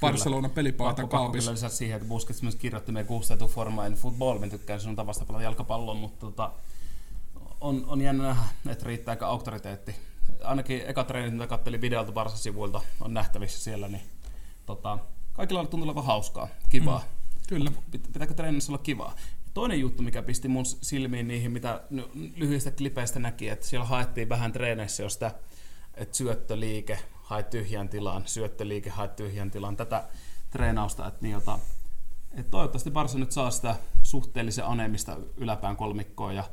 Barcelona 0.00 0.48
pelipaita 0.48 1.06
kaapissa. 1.06 1.52
Kyllä 1.54 1.68
siihen, 1.68 1.96
että 1.96 2.08
Busquets 2.08 2.42
myös 2.42 2.56
kirjoitti 2.56 2.92
meidän 2.92 3.08
Gustav 3.08 3.48
Forma 3.48 3.86
in 3.86 3.94
Football, 3.94 4.38
mä 4.38 4.48
tykkään 4.48 4.80
sinun 4.80 4.96
tavasta 4.96 5.24
pelata 5.24 5.44
jalkapalloa, 5.44 5.94
mutta 5.94 6.26
tota, 6.26 6.52
on, 7.60 7.84
on 7.88 8.00
jännä 8.00 8.24
nähdä, 8.24 8.42
että 8.70 8.86
riittääkö 8.86 9.26
auktoriteetti. 9.26 9.94
Ainakin 10.44 10.82
eka 10.86 11.04
treenit, 11.04 11.32
mitä 11.32 11.46
katselin 11.46 11.80
videolta 11.80 12.12
Barsa-sivuilta, 12.12 12.80
on 13.00 13.14
nähtävissä 13.14 13.60
siellä, 13.60 13.88
niin 13.88 14.02
tota, 14.66 14.98
kaikilla 15.32 15.60
on 15.60 15.68
tuntuu 15.68 15.88
olevan 15.88 16.04
hauskaa, 16.04 16.48
kivaa. 16.70 16.98
Mm, 16.98 17.25
kyllä. 17.46 17.72
Pitääkö 17.90 18.34
treenissä 18.34 18.72
olla 18.72 18.82
kivaa? 18.82 19.16
Toinen 19.54 19.80
juttu, 19.80 20.02
mikä 20.02 20.22
pisti 20.22 20.48
mun 20.48 20.66
silmiin 20.66 21.28
niihin, 21.28 21.52
mitä 21.52 21.80
lyhyistä 22.36 22.70
klipeistä 22.70 23.18
näki, 23.18 23.48
että 23.48 23.66
siellä 23.66 23.86
haettiin 23.86 24.28
vähän 24.28 24.52
treeneissä 24.52 25.02
jo 25.02 25.08
sitä, 25.08 25.34
että 25.94 26.16
syöttöliike, 26.16 26.98
hae 27.22 27.42
tyhjän 27.42 27.88
tilan, 27.88 28.22
syöttöliike, 28.26 28.90
hae 28.90 29.08
tyhjän 29.08 29.50
tilan, 29.50 29.76
tätä 29.76 30.08
treenausta, 30.50 31.06
että, 31.06 31.22
niin 31.22 31.32
jota, 31.32 31.58
että 32.32 32.50
toivottavasti 32.50 32.90
Barsa 32.90 33.18
nyt 33.18 33.32
saa 33.32 33.50
sitä 33.50 33.76
suhteellisen 34.02 34.66
anemista 34.66 35.16
yläpään 35.36 35.76
kolmikkoa 35.76 36.32
ja 36.32 36.44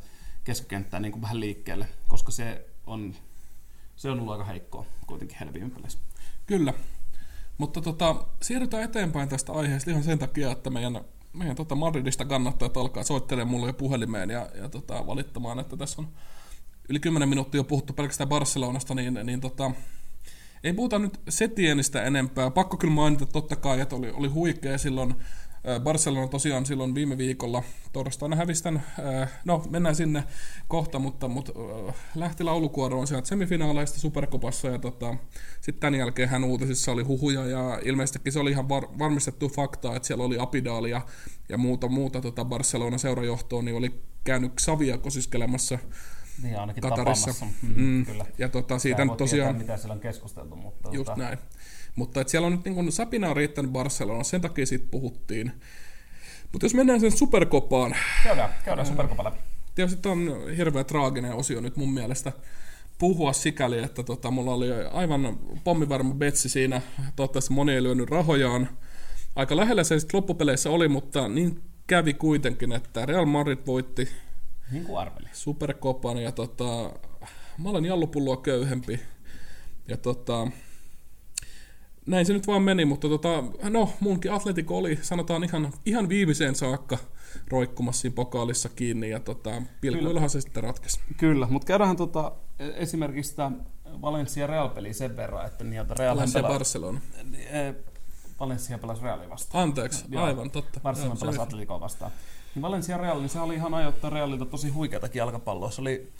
keskikenttää 0.43 0.99
niin 0.99 1.21
vähän 1.21 1.39
liikkeelle, 1.39 1.87
koska 2.07 2.31
se 2.31 2.69
on, 2.87 3.15
se 3.95 4.09
on 4.09 4.19
ollut 4.19 4.31
aika 4.31 4.43
heikkoa 4.43 4.85
kuitenkin 5.07 5.71
peleissä. 5.75 5.99
Kyllä, 6.45 6.73
mutta 7.57 7.81
tota, 7.81 8.25
siirrytään 8.41 8.83
eteenpäin 8.83 9.29
tästä 9.29 9.51
aiheesta 9.51 9.91
ihan 9.91 10.03
sen 10.03 10.19
takia, 10.19 10.51
että 10.51 10.69
meidän, 10.69 11.01
meidän 11.33 11.55
tota 11.55 11.75
Madridista 11.75 12.25
kannattajat 12.25 12.77
alkaa 12.77 13.03
soittelemaan 13.03 13.51
mulle 13.51 13.67
jo 13.67 13.73
puhelimeen 13.73 14.29
ja, 14.29 14.49
ja 14.61 14.69
tota, 14.69 15.07
valittamaan, 15.07 15.59
että 15.59 15.77
tässä 15.77 16.01
on 16.01 16.07
yli 16.89 16.99
10 16.99 17.29
minuuttia 17.29 17.59
jo 17.59 17.63
puhuttu 17.63 17.93
pelkästään 17.93 18.29
Barcelonasta, 18.29 18.95
niin, 18.95 19.19
niin 19.23 19.41
tota, 19.41 19.71
ei 20.63 20.73
puhuta 20.73 20.99
nyt 20.99 21.19
Setienistä 21.29 22.03
enempää. 22.03 22.51
Pakko 22.51 22.77
kyllä 22.77 22.93
mainita 22.93 23.25
totta 23.25 23.55
kai, 23.55 23.81
että 23.81 23.95
oli, 23.95 24.11
oli 24.11 24.27
huikea 24.27 24.77
silloin 24.77 25.15
Barcelona 25.83 26.27
tosiaan 26.27 26.65
silloin 26.65 26.95
viime 26.95 27.17
viikolla 27.17 27.63
torstaina 27.93 28.35
hävistän, 28.35 28.83
no 29.45 29.63
mennään 29.69 29.95
sinne 29.95 30.23
kohta, 30.67 30.99
mutta, 30.99 31.27
mutta 31.27 31.53
lähti 32.15 32.43
laulukuoroon 32.43 33.07
sieltä 33.07 33.27
semifinaaleista 33.27 33.99
Superkopassa 33.99 34.67
ja 34.67 34.79
tota, 34.79 35.15
sitten 35.61 35.79
tämän 35.79 35.99
jälkeen 35.99 36.29
hän 36.29 36.43
uutisissa 36.43 36.91
oli 36.91 37.03
huhuja 37.03 37.45
ja 37.45 37.79
ilmeisestikin 37.83 38.33
se 38.33 38.39
oli 38.39 38.51
ihan 38.51 38.69
var, 38.69 38.83
varmistettu 38.99 39.49
fakta, 39.49 39.95
että 39.95 40.07
siellä 40.07 40.23
oli 40.23 40.37
Apidaali 40.39 40.89
ja, 40.89 41.01
ja 41.49 41.57
muuta, 41.57 41.87
muuta 41.87 42.21
tota 42.21 42.45
Barcelona 42.45 42.97
seurajohtoon, 42.97 43.65
niin 43.65 43.77
oli 43.77 44.01
käynyt 44.23 44.51
Savia 44.59 44.97
kosiskelemassa 44.97 45.79
niin, 46.43 46.59
ainakin 46.59 46.81
Katarissa. 46.81 47.45
Mm, 47.61 47.73
mm, 47.75 48.05
kyllä. 48.05 48.25
Ja 48.37 48.49
tota, 48.49 48.79
siitä 48.79 49.05
nyt 49.05 49.17
tosiaan... 49.17 49.55
Tietää, 49.55 49.75
mitä 49.75 49.77
siellä 49.77 49.93
on 49.93 49.99
keskusteltu, 49.99 50.55
mutta... 50.55 50.89
Just 50.91 51.05
tota... 51.05 51.21
näin. 51.21 51.37
Mutta 51.95 52.21
et 52.21 52.29
siellä 52.29 52.45
on 52.45 52.51
nyt 52.51 52.65
niin 52.65 52.75
kun 52.75 52.91
Sapina 52.91 53.29
on 53.29 53.35
riittänyt 53.35 53.71
Barcelona, 53.71 54.23
sen 54.23 54.41
takia 54.41 54.65
siitä 54.65 54.85
puhuttiin. 54.91 55.51
Mutta 56.51 56.65
jos 56.65 56.73
mennään 56.73 56.99
sen 56.99 57.11
superkopaan... 57.11 57.95
Käydään, 58.23 58.49
käydään 58.65 58.87
superkopa 58.87 59.23
läpi. 59.23 59.37
Tietysti 59.75 60.09
on 60.09 60.43
hirveä 60.57 60.83
traaginen 60.83 61.33
osio 61.33 61.61
nyt 61.61 61.75
mun 61.75 61.93
mielestä 61.93 62.31
puhua 62.97 63.33
sikäli, 63.33 63.83
että 63.83 64.03
tota, 64.03 64.31
mulla 64.31 64.53
oli 64.53 64.67
aivan 64.91 65.39
pommivarma 65.63 66.13
betsi 66.13 66.49
siinä. 66.49 66.81
Toivottavasti 67.15 67.53
moni 67.53 67.73
ei 67.73 67.83
lyönyt 67.83 68.09
rahojaan. 68.09 68.69
Aika 69.35 69.55
lähellä 69.55 69.83
se 69.83 69.99
sitten 69.99 70.17
loppupeleissä 70.17 70.69
oli, 70.69 70.87
mutta 70.87 71.27
niin 71.27 71.61
kävi 71.87 72.13
kuitenkin, 72.13 72.71
että 72.71 73.05
Real 73.05 73.25
Madrid 73.25 73.59
voitti 73.67 74.09
niin 74.71 74.85
kuin 74.85 74.99
arveli. 74.99 75.27
Superkopan 75.31 76.17
ja 76.17 76.31
tota, 76.31 76.93
mä 77.57 77.69
olen 77.69 77.85
jallupulloa 77.85 78.37
köyhempi. 78.37 78.99
Ja 79.87 79.97
tota, 79.97 80.47
näin 82.05 82.25
se 82.25 82.33
nyt 82.33 82.47
vaan 82.47 82.61
meni, 82.61 82.85
mutta 82.85 83.09
tota, 83.09 83.43
no, 83.69 83.89
munkin 83.99 84.31
Atletico 84.31 84.77
oli, 84.77 84.99
sanotaan 85.01 85.43
ihan, 85.43 85.73
ihan 85.85 86.09
viimeiseen 86.09 86.55
saakka 86.55 86.97
roikkumassa 87.47 88.01
siinä 88.01 88.15
pokaalissa 88.15 88.69
kiinni, 88.69 89.09
ja 89.09 89.19
tota, 89.19 89.61
pilkuillahan 89.81 90.29
se 90.29 90.41
sitten 90.41 90.63
ratkesi. 90.63 90.99
Kyllä, 91.17 91.47
mutta 91.49 91.65
käydään 91.65 91.95
tota, 91.95 92.31
esimerkiksi 92.59 93.29
sitä 93.29 93.51
Valencia 94.01 94.47
Real-peliä 94.47 94.93
sen 94.93 95.15
verran, 95.17 95.45
että 95.45 95.63
niiltä 95.63 95.93
Real 95.99 96.15
Valencia 96.15 96.41
pela... 96.41 96.53
Barcelona. 96.53 97.01
E, 97.51 97.73
Valencia 98.39 98.77
pelasi 98.77 99.01
Realia 99.03 99.29
vastaan. 99.29 99.63
Anteeksi, 99.63 100.05
ja, 100.09 100.23
aivan 100.23 100.51
totta. 100.51 100.79
Barcelona 100.79 101.15
pelasi 101.19 101.39
Atletico 101.39 101.79
vastaan. 101.79 102.11
Niin 102.55 102.61
Valencia 102.61 102.97
Real, 102.97 103.19
niin 103.19 103.29
se 103.29 103.39
oli 103.39 103.55
ihan 103.55 103.73
ajoittaa 103.73 104.09
Realilta 104.09 104.45
tosi 104.45 104.69
huikeatakin 104.69 105.19
jalkapalloa. 105.19 105.71
Se 105.71 105.81
oli 105.81 106.11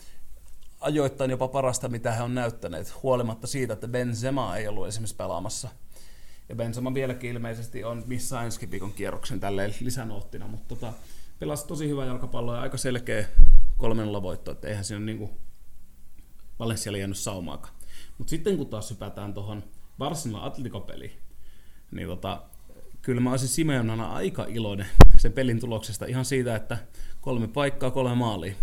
ajoittain 0.84 1.32
jopa 1.32 1.48
parasta, 1.48 1.90
mitä 1.90 2.12
he 2.12 2.24
on 2.24 2.36
näyttäneet, 2.36 3.04
huolimatta 3.04 3.48
siitä, 3.48 3.74
että 3.74 3.88
Benzema 3.88 4.58
ei 4.58 4.68
ollut 4.68 4.88
esimerkiksi 4.88 5.16
pelaamassa. 5.16 5.70
Ja 6.50 6.56
Benzema 6.56 6.94
vieläkin 6.94 7.32
ilmeisesti 7.32 7.84
on 7.84 8.04
missä 8.06 8.42
ensi 8.42 8.72
viikon 8.72 8.94
kierroksen 8.94 9.40
tälleen 9.40 9.74
lisänoottina, 9.80 10.48
mutta 10.48 10.76
tota, 10.76 10.94
pelasi 11.40 11.68
tosi 11.68 11.90
hyvä 11.90 12.06
jalkapallo 12.06 12.56
ja 12.56 12.62
aika 12.62 12.78
selkeä 12.78 13.26
3 13.78 14.04
voitto, 14.22 14.52
että 14.52 14.68
eihän 14.68 14.86
siinä 14.86 15.06
niin 15.06 15.30
Valencialle 16.60 17.00
jäänyt 17.00 17.18
saumaakaan. 17.18 17.76
Mutta 18.18 18.30
sitten 18.30 18.58
kun 18.58 18.68
taas 18.68 18.88
sypätään 18.88 19.34
tuohon 19.34 19.64
Barcelona 19.98 20.46
Atletico-peliin, 20.46 21.12
niin 21.92 22.08
tota, 22.08 22.42
kyllä 23.02 23.22
mä 23.22 23.32
olisin 23.32 23.48
Simeonana 23.48 24.14
aika 24.14 24.46
iloinen 24.50 24.88
sen 25.18 25.34
pelin 25.34 25.60
tuloksesta 25.60 26.06
ihan 26.06 26.26
siitä, 26.26 26.56
että 26.56 26.78
kolme 27.22 27.48
paikkaa, 27.48 27.92
kolme 27.92 28.16
maalia. 28.16 28.54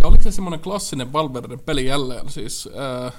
Ja 0.00 0.06
oliko 0.08 0.22
se 0.22 0.32
semmoinen 0.32 0.60
klassinen 0.60 1.12
Valverden 1.12 1.60
peli 1.60 1.86
jälleen? 1.86 2.30
Siis, 2.30 2.68
ää, 2.76 3.12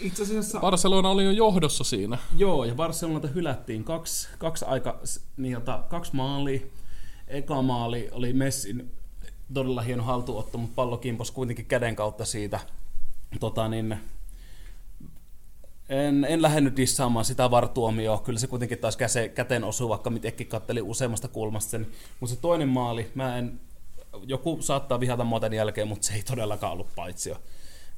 itse 0.00 0.22
asiassa... 0.22 0.60
Barcelona 0.60 1.08
oli 1.08 1.24
jo 1.24 1.30
johdossa 1.30 1.84
siinä. 1.84 2.18
Joo, 2.36 2.64
ja 2.64 2.74
Barcelonalta 2.74 3.28
hylättiin 3.28 3.84
kaksi, 3.84 4.28
kaksi, 4.38 4.64
aika, 4.64 5.00
niin 5.36 5.52
jota, 5.52 5.84
kaksi 5.88 6.16
maalia. 6.16 6.60
Eka 7.28 7.62
maali 7.62 8.08
oli 8.12 8.32
Messin 8.32 8.90
todella 9.54 9.82
hieno 9.82 10.02
haltuotto, 10.02 10.58
mutta 10.58 10.74
pallo 10.74 10.96
kimpos 10.96 11.30
kuitenkin 11.30 11.66
käden 11.66 11.96
kautta 11.96 12.24
siitä. 12.24 12.60
Tota, 13.40 13.68
niin, 13.68 13.98
en, 15.88 16.24
en 16.24 16.42
lähde 16.42 16.60
nyt 16.60 16.76
dissaamaan 16.76 17.24
sitä 17.24 17.50
vartuomioa, 17.50 18.18
kyllä 18.18 18.38
se 18.38 18.46
kuitenkin 18.46 18.78
taas 18.78 18.96
käse, 18.96 19.28
käteen 19.28 19.64
osuu, 19.64 19.88
vaikka 19.88 20.10
mitenkin 20.10 20.46
katteli 20.46 20.82
useammasta 20.82 21.28
kulmasta 21.28 21.70
sen. 21.70 21.86
Mutta 22.20 22.34
se 22.34 22.40
toinen 22.40 22.68
maali, 22.68 23.10
mä 23.14 23.38
en, 23.38 23.60
joku 24.22 24.58
saattaa 24.60 25.00
vihata 25.00 25.24
muuten 25.24 25.52
jälkeen, 25.52 25.88
mutta 25.88 26.06
se 26.06 26.14
ei 26.14 26.22
todellakaan 26.22 26.72
ollut 26.72 26.94
paitsio. 26.96 27.36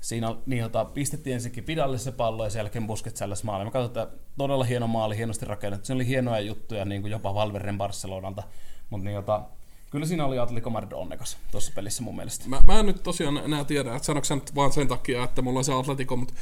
Siinä 0.01 0.35
niin, 0.47 0.61
jota, 0.61 0.85
pistettiin 0.85 1.35
ensinnäkin 1.35 1.67
Vidalle 1.67 1.99
se 1.99 2.13
pallo 2.13 2.45
ja 2.45 2.51
sen 2.51 2.61
jälkeen 2.61 2.87
Busquets 2.87 3.19
sälläs 3.19 3.45
maali. 3.45 3.65
Mä 3.65 3.71
katsoin, 3.71 4.05
että 4.07 4.19
todella 4.39 4.65
hieno 4.65 4.87
maali, 4.87 5.17
hienosti 5.17 5.47
rakennettu. 5.47 5.87
Se 5.87 5.93
oli 5.93 6.07
hienoja 6.07 6.41
juttuja, 6.41 6.85
niin 6.85 7.01
kuin 7.03 7.11
jopa 7.11 7.35
Valveren 7.35 7.79
Barcelonalta. 7.79 8.43
Mutta 8.91 9.05
niin, 9.05 9.15
jota, 9.15 9.43
Kyllä 9.91 10.07
siinä 10.07 10.25
oli 10.25 10.39
Atletico 10.39 10.71
Madrid 10.71 10.93
onnekas 10.93 11.37
tuossa 11.51 11.73
pelissä 11.75 12.03
mun 12.03 12.17
mielestä. 12.17 12.49
Mä, 12.49 12.61
mä 12.67 12.81
en 12.81 12.87
nyt 12.87 13.03
tosiaan 13.03 13.37
enää 13.37 13.65
tiedä, 13.65 13.95
että 13.95 14.07
sanoiko 14.07 14.35
nyt 14.35 14.55
vaan 14.55 14.73
sen 14.73 14.89
takia, 14.89 15.25
että 15.25 15.43
mulla 15.43 15.59
on 15.59 15.65
se 15.65 15.73
Atletico, 15.73 16.17
mutta 16.17 16.35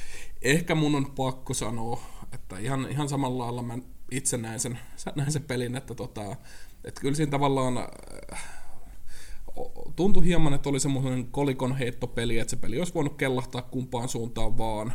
ehkä 0.42 0.74
mun 0.74 0.94
on 0.94 1.10
pakko 1.10 1.54
sanoa, 1.54 2.00
että 2.32 2.58
ihan, 2.58 2.86
ihan 2.90 3.08
samalla 3.08 3.44
lailla 3.44 3.62
mä 3.62 3.78
itse 4.10 4.36
näin 4.36 4.60
sen, 4.60 4.78
näin 5.16 5.32
sen 5.32 5.42
pelin, 5.42 5.76
että, 5.76 5.94
tota, 5.94 6.36
että 6.84 7.00
kyllä 7.00 7.14
siinä 7.14 7.30
tavallaan 7.30 7.78
äh, 8.32 8.53
tuntui 9.96 10.24
hieman, 10.24 10.54
että 10.54 10.68
oli 10.68 10.80
semmoinen 10.80 11.26
kolikon 11.26 11.76
heittopeli, 11.76 12.38
että 12.38 12.50
se 12.50 12.56
peli 12.56 12.78
olisi 12.78 12.94
voinut 12.94 13.16
kellahtaa 13.16 13.62
kumpaan 13.62 14.08
suuntaan 14.08 14.58
vaan. 14.58 14.92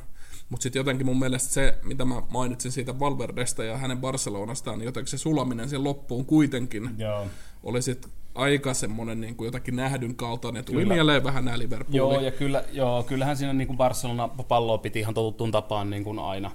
Mutta 0.49 0.63
sitten 0.63 0.79
jotenkin 0.79 1.05
mun 1.05 1.19
mielestä 1.19 1.53
se, 1.53 1.77
mitä 1.83 2.05
mä 2.05 2.21
mainitsin 2.29 2.71
siitä 2.71 2.99
Valverdesta 2.99 3.63
ja 3.63 3.77
hänen 3.77 3.97
Barcelonastaan, 3.97 4.79
niin 4.79 4.85
jotenkin 4.85 5.11
se 5.11 5.17
sulaminen 5.17 5.69
sen 5.69 5.83
loppuun 5.83 6.25
kuitenkin 6.25 6.89
Joo. 6.97 7.27
oli 7.63 7.81
sitten 7.81 8.11
aika 8.35 8.73
semmoinen 8.73 9.21
niin 9.21 9.35
kuin 9.35 9.45
jotakin 9.45 9.75
nähdyn 9.75 10.15
kaltainen. 10.15 10.65
Tuli 10.65 10.81
Kyllä. 10.81 10.93
mieleen 10.93 11.23
vähän 11.23 11.45
nämä 11.45 11.59
Liverpoolin. 11.59 11.97
Joo, 11.97 12.19
ja 12.19 12.31
kyllä, 12.31 12.63
joo, 12.71 13.03
kyllähän 13.03 13.37
siinä 13.37 13.53
niin 13.53 13.67
kuin 13.67 13.77
Barcelona 13.77 14.27
palloa 14.27 14.77
piti 14.77 14.99
ihan 14.99 15.13
totuttuun 15.13 15.51
tapaan 15.51 15.89
niin 15.89 16.03
kuin 16.03 16.19
aina. 16.19 16.51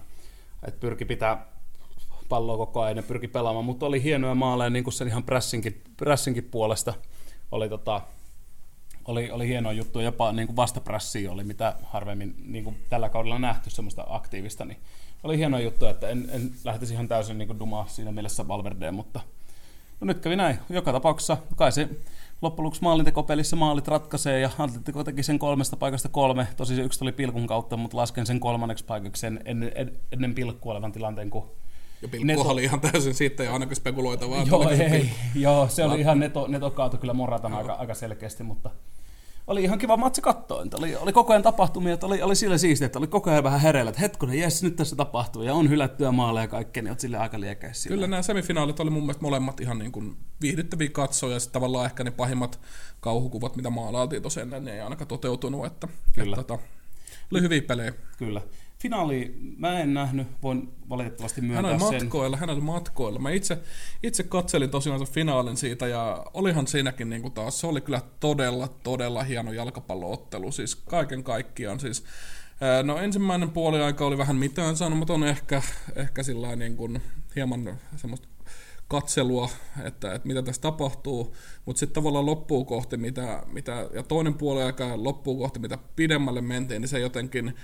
Et 0.67 0.81
pyrki 0.81 1.05
pitää 1.05 1.47
palloa 2.29 2.57
koko 2.57 2.81
ajan 2.81 2.97
ja 2.97 3.03
pyrki 3.03 3.29
pelaamaan, 3.29 3.65
mutta 3.65 3.87
oli 3.87 4.03
hienoja 4.03 4.35
maaleja 4.35 4.71
niin 4.71 4.85
kuin 4.85 4.95
sen 4.95 5.09
ihan 5.09 5.23
pressinkin, 5.23 5.83
pressinkin 5.97 6.45
puolesta. 6.45 6.95
Oli, 7.53 7.69
tota, 7.69 8.01
oli, 9.05 9.31
oli 9.31 9.49
hienoa 9.49 9.73
juttu, 9.73 10.01
jopa 10.01 10.33
niin 10.33 10.47
kuin 10.47 10.57
vastaprässiä 10.57 11.33
oli, 11.33 11.45
mitä 11.45 11.75
harvemmin 11.83 12.35
niin 12.45 12.65
kuin 12.65 12.77
tällä 12.89 13.09
kaudella 13.09 13.39
nähty 13.39 13.71
semmoista 13.71 14.07
aktiivista, 14.09 14.65
niin 14.65 14.79
oli 15.23 15.39
hieno 15.39 15.59
juttu, 15.59 15.87
että 15.87 16.09
en, 16.09 16.29
en 16.33 16.51
lähtisi 16.65 16.95
ihan 16.95 17.09
täysin 17.09 17.39
niin 17.39 17.49
kuin 17.49 17.59
dumaa 17.59 17.87
siinä 17.87 18.13
mielessä 18.13 18.49
Valverdeen, 18.49 18.95
mutta 18.95 19.21
no 20.01 20.05
nyt 20.05 20.19
kävi 20.19 20.37
näin. 20.37 20.59
Joka 20.71 20.93
tapauksessa 20.93 21.37
kai 21.57 21.73
se 21.73 21.89
loppujen 22.43 22.73
maalintekopelissä 22.81 23.57
maalit 23.57 23.89
ratkaisee 23.89 24.41
ja 24.41 24.51
Atletico 24.59 25.05
teki 25.05 25.23
sen 25.23 25.39
kolmesta 25.39 25.77
paikasta 25.77 26.09
kolme. 26.09 26.49
Tosi 26.57 26.77
se 26.77 26.83
yksi 26.83 26.99
tuli 26.99 27.13
pilkun 27.13 27.47
kautta, 27.47 27.77
mutta 27.77 27.97
lasken 27.97 28.27
sen 28.27 28.41
kolmanneksi 28.41 28.85
paikaksi 28.85 29.21
sen 29.21 29.41
ennen, 29.45 29.73
ennen 30.13 30.35
pilkkua 30.35 30.73
olevan 30.73 30.93
tilanteen, 30.93 31.31
kun 31.31 31.51
Ja 32.05 32.09
Pilkkohan 32.09 32.37
Neto- 32.37 32.53
oli 32.53 32.65
ihan 32.65 32.81
täysin 32.81 33.15
siitä 33.15 33.45
ja 33.45 33.53
ainakin 33.53 33.77
spekuloitavaa. 33.77 34.43
Joo, 34.43 34.69
ei, 34.69 34.91
Pilkko. 34.91 35.17
joo, 35.35 35.69
se 35.69 35.85
oli 35.85 36.01
ihan 36.01 36.19
neto, 36.19 36.47
neto 36.49 36.71
kaatu 36.71 36.97
kyllä 36.97 37.13
Moratan 37.13 37.55
aika, 37.55 37.73
aika 37.73 37.95
selkeästi, 37.95 38.43
mutta 38.43 38.71
oli 39.47 39.63
ihan 39.63 39.79
kiva 39.79 39.97
matsi 39.97 40.23
katsoa. 40.23 40.63
Että 40.63 40.77
Oli, 40.77 40.97
oli 40.97 41.13
koko 41.13 41.33
ajan 41.33 41.43
tapahtumia, 41.43 41.95
että 41.95 42.07
oli, 42.07 42.23
oli 42.23 42.37
sillä 42.37 42.59
siistiä, 42.59 42.87
että 42.87 42.99
oli 42.99 43.07
koko 43.07 43.31
ajan 43.31 43.45
vähän 43.45 43.61
hereillä, 43.61 43.89
että 43.89 44.01
hetkonen, 44.01 44.39
jes, 44.39 44.63
nyt 44.63 44.77
tässä 44.77 44.97
tapahtuu 44.97 45.43
ja 45.43 45.55
on 45.55 45.69
hylättyä 45.71 46.13
maaleja 46.13 46.45
ja 46.45 46.49
kaikkea, 46.49 46.83
niin 46.83 46.91
oot 46.91 47.01
sille 47.01 47.19
aika 47.19 47.41
liekeis 47.41 47.87
Kyllä 47.89 48.07
nämä 48.07 48.23
semifinaalit 48.23 48.81
oli 48.81 48.91
mun 48.91 49.03
mielestä 49.03 49.23
molemmat 49.23 49.61
ihan 49.61 49.79
niin 49.79 49.93
kuin 49.93 50.17
viihdyttäviä 50.41 50.89
katsoja 50.89 51.35
ja 51.35 51.41
sitten 51.41 51.53
tavallaan 51.53 51.87
ehkä 51.87 52.05
ne 52.05 52.11
pahimmat 52.11 52.61
kauhukuvat, 53.01 53.57
mitä 53.57 53.71
maalailtiin 53.71 54.23
ennen, 54.43 54.65
niin 54.65 54.75
ei 54.75 54.81
ainakaan 54.81 55.09
toteutunut. 55.09 55.67
Että, 55.67 55.89
Kyllä. 56.15 56.37
Että, 56.41 56.55
tota, 56.55 56.63
oli 57.33 57.43
hyviä 57.43 57.63
pelejä. 57.63 57.93
Kyllä. 58.19 58.43
Finaali 58.85 59.35
mä 59.59 59.81
en 59.81 59.95
nähnyt, 59.95 60.27
voin 60.43 60.69
valitettavasti 60.89 61.41
Hän 61.41 61.49
myöntää 61.49 61.73
oli 61.73 61.81
sen. 61.81 62.03
matkoilla, 62.03 62.37
hän 62.37 62.51
oli 62.51 62.61
matkoilla. 62.61 63.19
Mä 63.19 63.31
itse, 63.31 63.59
itse 64.03 64.23
katselin 64.23 64.71
tosiaan 64.71 64.99
sen 64.99 65.15
finaalin 65.15 65.57
siitä 65.57 65.87
ja 65.87 66.27
olihan 66.35 66.67
siinäkin 66.67 67.11
niin 67.11 67.23
kuin 67.23 67.33
taas, 67.33 67.61
se 67.61 67.67
oli 67.67 67.81
kyllä 67.81 68.01
todella, 68.21 68.69
todella 68.69 69.23
hieno 69.23 69.53
jalkapalloottelu. 69.53 70.53
Siis 70.53 70.77
kaiken 70.77 71.25
kaikkiaan 71.25 71.81
siis 71.81 72.05
No 72.83 72.99
ensimmäinen 72.99 73.51
puoli 73.51 73.83
aika 73.83 74.07
oli 74.07 74.19
vähän 74.19 74.37
mitään 74.37 74.77
sanomaton 74.77 75.25
ehkä, 75.25 75.63
ehkä 75.97 76.23
sillä 76.23 76.57
niin 76.57 76.77
kuin 76.77 77.03
hieman 77.37 77.79
semmoista 77.97 78.29
katselua, 78.89 79.51
että, 79.85 80.15
että 80.15 80.29
mitä 80.29 80.43
tässä 80.43 80.63
tapahtuu, 80.63 81.37
mutta 81.65 81.81
sitten 81.81 81.95
tavallaan 81.95 82.27
loppuu 82.27 82.65
kohti, 82.65 82.97
mitä, 82.97 83.43
mitä, 83.53 83.89
ja 83.95 84.03
toinen 84.03 84.35
puoli 84.35 84.63
aika 84.63 85.05
loppuu 85.05 85.39
kohti, 85.39 85.59
mitä 85.59 85.79
pidemmälle 85.97 86.41
mentiin, 86.41 86.81
niin 86.81 86.89
se 86.89 86.99
jotenkin 86.99 87.55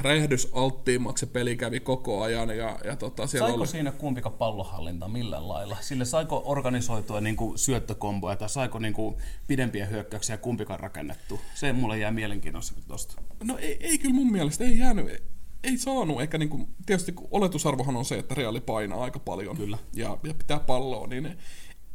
räjähdysalttiimmaksi 0.00 1.26
se 1.26 1.32
peli 1.32 1.56
kävi 1.56 1.80
koko 1.80 2.22
ajan, 2.22 2.56
ja, 2.56 2.78
ja 2.84 2.96
tota, 2.96 3.26
siellä 3.26 3.48
Saiko 3.48 3.60
oli... 3.60 3.66
siinä 3.66 3.92
kumpikaan 3.92 4.34
pallohallinta 4.34 5.08
millään 5.08 5.48
lailla? 5.48 5.76
Sille 5.80 6.04
saiko 6.04 6.42
organisoitua 6.44 7.20
niin 7.20 7.36
kuin 7.36 7.58
syöttökomboja 7.58 8.36
tai 8.36 8.48
saiko 8.48 8.78
niin 8.78 8.94
kuin 8.94 9.16
pidempiä 9.46 9.86
hyökkäyksiä 9.86 10.36
kumpikaan 10.36 10.80
rakennettu? 10.80 11.40
Se 11.54 11.72
mulle 11.72 11.98
jää 11.98 12.10
mielenkiintoista 12.10 12.80
tuosta. 12.88 13.22
No 13.44 13.58
ei, 13.58 13.76
ei 13.80 13.98
kyllä 13.98 14.14
mun 14.14 14.32
mielestä, 14.32 14.64
ei 14.64 14.78
jäänyt, 14.78 15.22
ei 15.64 15.78
saanut, 15.78 16.20
eikä 16.20 16.38
niinku, 16.38 16.68
tietysti 16.86 17.12
kun 17.12 17.28
oletusarvohan 17.30 17.96
on 17.96 18.04
se, 18.04 18.18
että 18.18 18.34
Reali 18.34 18.60
painaa 18.60 19.04
aika 19.04 19.18
paljon 19.18 19.56
Kyllä. 19.56 19.78
Ja, 19.94 20.18
ja 20.24 20.34
pitää 20.34 20.60
palloa, 20.60 21.06
niin 21.06 21.36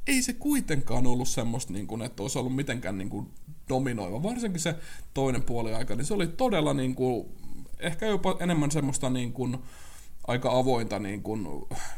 ei 0.07 0.21
se 0.21 0.33
kuitenkaan 0.33 1.07
ollut 1.07 1.27
semmoista, 1.27 1.73
niin 1.73 1.87
kuin, 1.87 2.01
että 2.01 2.23
olisi 2.23 2.39
ollut 2.39 2.55
mitenkään 2.55 2.97
niin 2.97 3.09
kuin 3.09 3.27
dominoiva. 3.69 4.23
Varsinkin 4.23 4.61
se 4.61 4.75
toinen 5.13 5.43
puoli 5.43 5.73
aika, 5.73 5.95
niin 5.95 6.05
se 6.05 6.13
oli 6.13 6.27
todella 6.27 6.73
niin 6.73 6.95
kuin, 6.95 7.27
ehkä 7.83 8.05
jopa 8.05 8.37
enemmän 8.39 8.71
semmoista 8.71 9.09
niin 9.09 9.33
kuin, 9.33 9.57
aika 10.27 10.57
avointa 10.57 10.99
niin 10.99 11.23
kuin, 11.23 11.47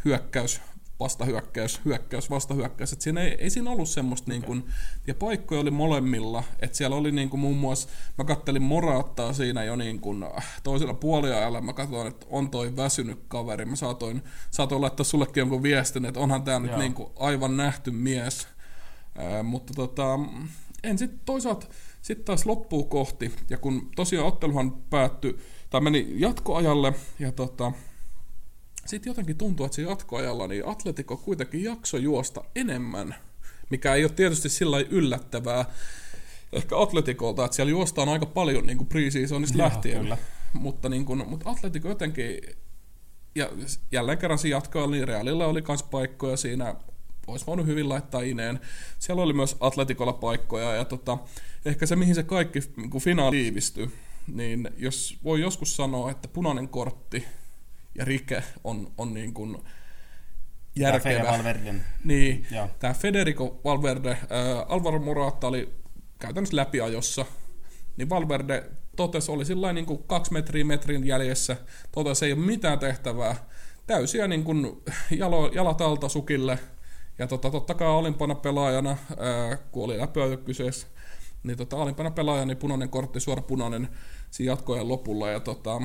hyökkäys, 0.05 0.61
vastahyökkäys, 0.99 1.81
hyökkäys, 1.85 2.29
vastahyökkäys. 2.29 2.93
Et 2.93 3.01
siinä 3.01 3.21
ei, 3.21 3.35
ei 3.39 3.49
siinä 3.49 3.71
ollut 3.71 3.89
semmoista, 3.89 4.31
niin 4.31 4.43
kuin, 4.43 4.63
ja 5.07 5.15
paikkoja 5.15 5.61
oli 5.61 5.71
molemmilla. 5.71 6.43
että 6.59 6.77
siellä 6.77 6.95
oli 6.95 7.11
niin 7.11 7.29
kuin, 7.29 7.39
muun 7.39 7.57
muassa, 7.57 7.89
mä 8.17 8.23
kattelin 8.23 8.61
Moraattaa 8.61 9.33
siinä 9.33 9.63
jo 9.63 9.75
niin 9.75 9.99
kuin, 9.99 10.25
toisella 10.63 10.93
puoliajalla, 10.93 11.61
mä 11.61 11.73
katsoin, 11.73 12.07
että 12.07 12.25
on 12.29 12.49
toi 12.49 12.75
väsynyt 12.75 13.19
kaveri. 13.27 13.65
Mä 13.65 13.75
saatoin, 13.75 14.23
saatoin 14.51 14.81
laittaa 14.81 15.03
sullekin 15.03 15.41
jonkun 15.41 15.63
viestin, 15.63 16.05
että 16.05 16.19
onhan 16.19 16.43
tämä 16.43 16.59
nyt 16.59 16.77
niin 16.77 16.93
kuin, 16.93 17.09
aivan 17.15 17.57
nähty 17.57 17.91
mies. 17.91 18.47
Ää, 19.17 19.43
mutta 19.43 19.73
tota, 19.73 20.19
en 20.85 20.97
sitten 20.97 21.19
toisaalta 21.25 21.67
sitten 22.01 22.25
taas 22.25 22.45
loppuu 22.45 22.83
kohti, 22.83 23.33
ja 23.49 23.57
kun 23.57 23.91
tosiaan 23.95 24.27
otteluhan 24.27 24.71
päättyi, 24.71 25.37
tai 25.69 25.81
meni 25.81 26.13
jatkoajalle, 26.17 26.93
ja 27.19 27.31
tota, 27.31 27.71
sitten 28.85 29.09
jotenkin 29.09 29.37
tuntuu, 29.37 29.65
että 29.65 29.75
se 29.75 29.81
jatkoajalla 29.81 30.47
niin 30.47 30.67
Atletico 30.67 31.17
kuitenkin 31.17 31.63
jakso 31.63 31.97
juosta 31.97 32.43
enemmän, 32.55 33.15
mikä 33.69 33.93
ei 33.93 34.03
ole 34.03 34.11
tietysti 34.11 34.49
sillä 34.49 34.79
yllättävää 34.79 35.65
ehkä 36.51 36.79
Atletikolta, 36.81 37.45
että 37.45 37.55
siellä 37.55 37.71
juostaan 37.71 38.09
aika 38.09 38.25
paljon 38.25 38.65
niin 38.65 38.77
kuin 38.77 38.87
pre-seasonista 38.87 39.57
lähtien, 39.57 40.01
kyllä. 40.01 40.17
mutta, 40.53 40.89
niin 40.89 41.05
kuin, 41.05 41.29
mutta 41.29 41.49
Atletico 41.49 41.89
jotenkin, 41.89 42.41
ja 43.35 43.49
jälleen 43.91 44.17
kerran 44.17 44.39
se 44.39 44.47
jatkoa, 44.47 44.87
niin 44.87 45.07
Realilla 45.07 45.45
oli 45.45 45.63
myös 45.67 45.83
paikkoja 45.83 46.37
siinä, 46.37 46.75
olisi 47.27 47.47
voinut 47.47 47.65
hyvin 47.65 47.89
laittaa 47.89 48.21
ineen. 48.21 48.59
Siellä 48.99 49.23
oli 49.23 49.33
myös 49.33 49.57
Atletikolla 49.59 50.13
paikkoja, 50.13 50.73
ja 50.73 50.85
tota, 50.85 51.17
ehkä 51.65 51.85
se, 51.85 51.95
mihin 51.95 52.15
se 52.15 52.23
kaikki 52.23 52.59
niin 52.77 53.01
finaali 53.01 53.35
tiivistyi, 53.35 53.91
niin 54.33 54.69
jos 54.77 55.17
voi 55.23 55.41
joskus 55.41 55.75
sanoa, 55.75 56.11
että 56.11 56.27
punainen 56.27 56.67
kortti 56.67 57.25
ja 57.95 58.05
rike 58.05 58.43
on, 58.63 58.91
on 58.97 59.13
niin 59.13 59.33
kuin 59.33 59.57
järkevä. 60.75 61.31
Valverden. 61.31 61.83
Niin, 62.03 62.45
Joo. 62.51 62.69
tämä 62.79 62.93
Federico 62.93 63.61
Valverde, 63.63 64.11
äh, 64.11 64.27
Alvaro 64.67 64.99
Morata 64.99 65.47
oli 65.47 65.69
käytännössä 66.19 66.55
läpiajossa, 66.55 67.25
niin 67.97 68.09
Valverde 68.09 68.63
totesi, 68.95 69.31
oli 69.31 69.45
sillä 69.45 69.73
niin 69.73 69.85
kuin 69.85 70.03
kaksi 70.03 70.33
metriä 70.33 70.65
metrin 70.65 71.07
jäljessä, 71.07 71.57
totesi, 71.91 72.25
ei 72.25 72.33
ole 72.33 72.39
mitään 72.39 72.79
tehtävää, 72.79 73.35
täysiä 73.87 74.27
niin 74.27 74.43
kuin 74.43 74.81
jalo, 75.11 75.47
jalat 75.47 75.81
alta 75.81 76.09
sukille, 76.09 76.59
ja 77.19 77.27
tota, 77.27 77.51
totta 77.51 77.73
kai 77.73 77.87
alimpana 77.87 78.35
pelaajana, 78.35 78.89
ää, 78.89 79.57
kun 79.57 79.83
oli 79.83 79.97
läpiajo 79.97 80.37
kyseessä, 80.37 80.87
niin 81.43 81.57
tota, 81.57 81.81
alimpana 81.81 82.11
pelaajana 82.11 82.45
niin 82.45 82.57
punainen 82.57 82.89
kortti, 82.89 83.19
suora 83.19 83.41
punainen 83.41 83.89
siinä 84.31 84.51
jatkojen 84.51 84.87
lopulla, 84.87 85.29
ja 85.29 85.39
tota, 85.39 85.81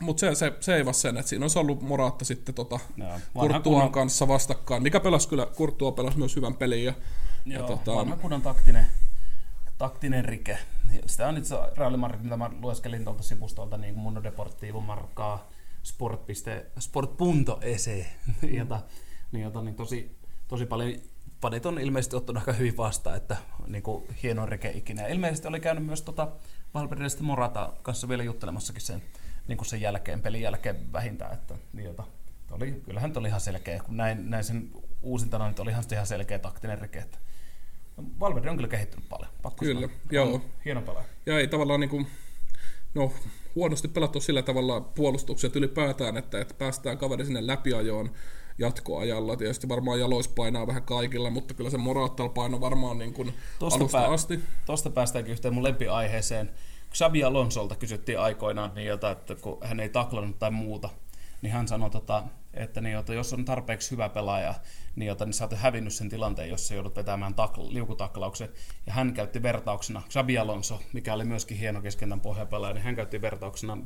mutta 0.00 0.20
se, 0.20 0.34
se, 0.34 0.52
se 0.60 0.74
ei 0.76 0.84
vaan 0.84 0.94
sen, 0.94 1.16
että 1.16 1.28
siinä 1.28 1.44
olisi 1.44 1.58
ollut 1.58 1.82
Moraatta 1.82 2.24
sitten 2.24 2.54
tota, 2.54 2.78
Kurtuan 3.34 3.62
kunnon- 3.62 3.92
kanssa 3.92 4.28
vastakkain, 4.28 4.82
mikä 4.82 5.00
pelasi 5.00 5.28
kyllä, 5.28 5.46
Kurtua 5.46 5.92
pelasi 5.92 6.18
myös 6.18 6.36
hyvän 6.36 6.54
pelin, 6.54 6.84
ja, 6.84 6.92
ja 7.46 7.58
Joo, 7.58 7.66
tota, 7.66 7.94
vanha 7.94 8.16
kunnon 8.16 8.42
taktinen, 8.42 8.86
taktinen 9.78 10.24
rike. 10.24 10.58
Sitä 11.06 11.28
on 11.28 11.38
itse 11.38 11.56
Real 11.76 11.96
Madrid, 11.96 12.20
mitä 12.22 12.36
mä 12.36 12.50
lueskelin 12.60 13.04
tuolta 13.04 13.22
sivustolta, 13.22 13.76
niin 13.76 13.94
kuin 13.94 14.02
Mundo 14.02 14.22
Deportivo 14.22 14.80
markkaa 14.80 15.50
sport. 15.82 16.26
sport.ese, 16.78 18.06
jota, 18.58 18.80
niin, 19.32 19.44
jota, 19.44 19.62
niin 19.62 19.74
tosi, 19.74 20.16
tosi 20.48 20.66
paljon 20.66 20.94
Padit 21.40 21.66
on 21.66 21.78
ilmeisesti 21.78 22.16
ottanut 22.16 22.40
aika 22.42 22.52
hyvin 22.52 22.76
vastaan, 22.76 23.16
että 23.16 23.36
niin 23.66 23.82
kuin 23.82 24.04
hieno 24.22 24.46
rike 24.46 24.70
ikinä. 24.70 25.06
Ilmeisesti 25.06 25.48
oli 25.48 25.60
käynyt 25.60 25.86
myös 25.86 26.02
tota 26.02 26.28
Valverdestä 26.74 27.22
Morata 27.22 27.72
kanssa 27.82 28.08
vielä 28.08 28.22
juttelemassakin 28.22 28.82
sen, 28.82 29.02
niin 29.48 29.56
kuin 29.56 29.66
sen 29.66 29.80
jälkeen, 29.80 30.22
pelin 30.22 30.42
jälkeen 30.42 30.92
vähintään. 30.92 31.32
Että, 31.34 31.54
niin 31.72 31.84
jota, 31.84 32.04
oli, 32.50 32.72
kyllähän 32.84 33.12
oli 33.16 33.28
ihan 33.28 33.40
selkeä, 33.40 33.80
kun 33.82 33.96
näin, 33.96 34.30
näin 34.30 34.44
sen 34.44 34.70
uusintana, 35.02 35.48
niin 35.48 35.60
oli 35.60 35.70
ihan, 35.70 35.84
ihan 35.92 36.06
selkeä 36.06 36.38
taktinen 36.38 36.80
rike. 36.80 36.98
Että 36.98 37.18
Valverde 38.20 38.50
on 38.50 38.56
kyllä 38.56 38.68
kehittynyt 38.68 39.08
paljon, 39.08 39.30
pakko 39.42 39.64
Kyllä, 39.64 39.80
sanoa. 39.80 39.96
joo. 40.10 40.44
Hieno 40.64 40.82
pelaaja. 40.82 41.06
ja 41.26 41.38
ei 41.38 41.48
tavallaan 41.48 41.80
niin 41.80 41.90
kuin, 41.90 42.06
no, 42.94 43.12
huonosti 43.54 43.88
pelattu 43.88 44.20
sillä 44.20 44.42
tavalla 44.42 44.80
puolustukset 44.80 45.56
ylipäätään, 45.56 46.16
että, 46.16 46.40
että 46.40 46.54
päästään 46.54 46.98
kaveri 46.98 47.24
sinne 47.24 47.46
läpiajoon 47.46 48.10
jatkoajalla. 48.60 49.36
Tietysti 49.36 49.68
varmaan 49.68 50.00
jalois 50.00 50.28
painaa 50.28 50.66
vähän 50.66 50.82
kaikilla, 50.82 51.30
mutta 51.30 51.54
kyllä 51.54 51.70
se 51.70 51.78
Morattal 51.78 52.28
paino 52.28 52.60
varmaan 52.60 52.98
niin 52.98 53.12
kuin 53.12 53.34
Tosta 53.58 53.78
alusta 53.78 53.98
pää- 53.98 54.08
asti. 54.08 54.40
Tuosta 54.66 54.90
päästäänkin 54.90 55.32
yhteen 55.32 55.54
mun 55.54 55.64
lempiaiheeseen. 55.64 56.50
Xabi 56.94 57.24
Alonsolta 57.24 57.76
kysyttiin 57.76 58.20
aikoinaan 58.20 58.72
niin 58.74 58.86
jota, 58.86 59.10
että 59.10 59.34
kun 59.34 59.58
hän 59.62 59.80
ei 59.80 59.88
taklannut 59.88 60.38
tai 60.38 60.50
muuta, 60.50 60.88
niin 61.42 61.52
hän 61.52 61.68
sanoi, 61.68 61.90
tota, 61.90 62.22
että 62.54 62.80
niin, 62.80 62.98
että 62.98 63.14
jos 63.14 63.32
on 63.32 63.44
tarpeeksi 63.44 63.90
hyvä 63.90 64.08
pelaaja, 64.08 64.54
niin, 64.96 65.06
jota, 65.06 65.24
niin 65.24 65.34
sä 65.34 65.44
oot 65.44 65.52
hävinnyt 65.52 65.92
sen 65.94 66.08
tilanteen, 66.08 66.48
jossa 66.48 66.74
joudut 66.74 66.96
vetämään 66.96 67.34
takl- 67.34 67.74
liukutaklauksen. 67.74 68.48
Ja 68.86 68.92
hän 68.92 69.14
käytti 69.14 69.42
vertauksena, 69.42 70.02
Xabi 70.08 70.38
Alonso, 70.38 70.80
mikä 70.92 71.14
oli 71.14 71.24
myöskin 71.24 71.56
hieno 71.56 71.82
keskentän 71.82 72.20
pohjapelaaja, 72.20 72.74
niin 72.74 72.84
hän 72.84 72.96
käytti 72.96 73.22
vertauksena 73.22 73.78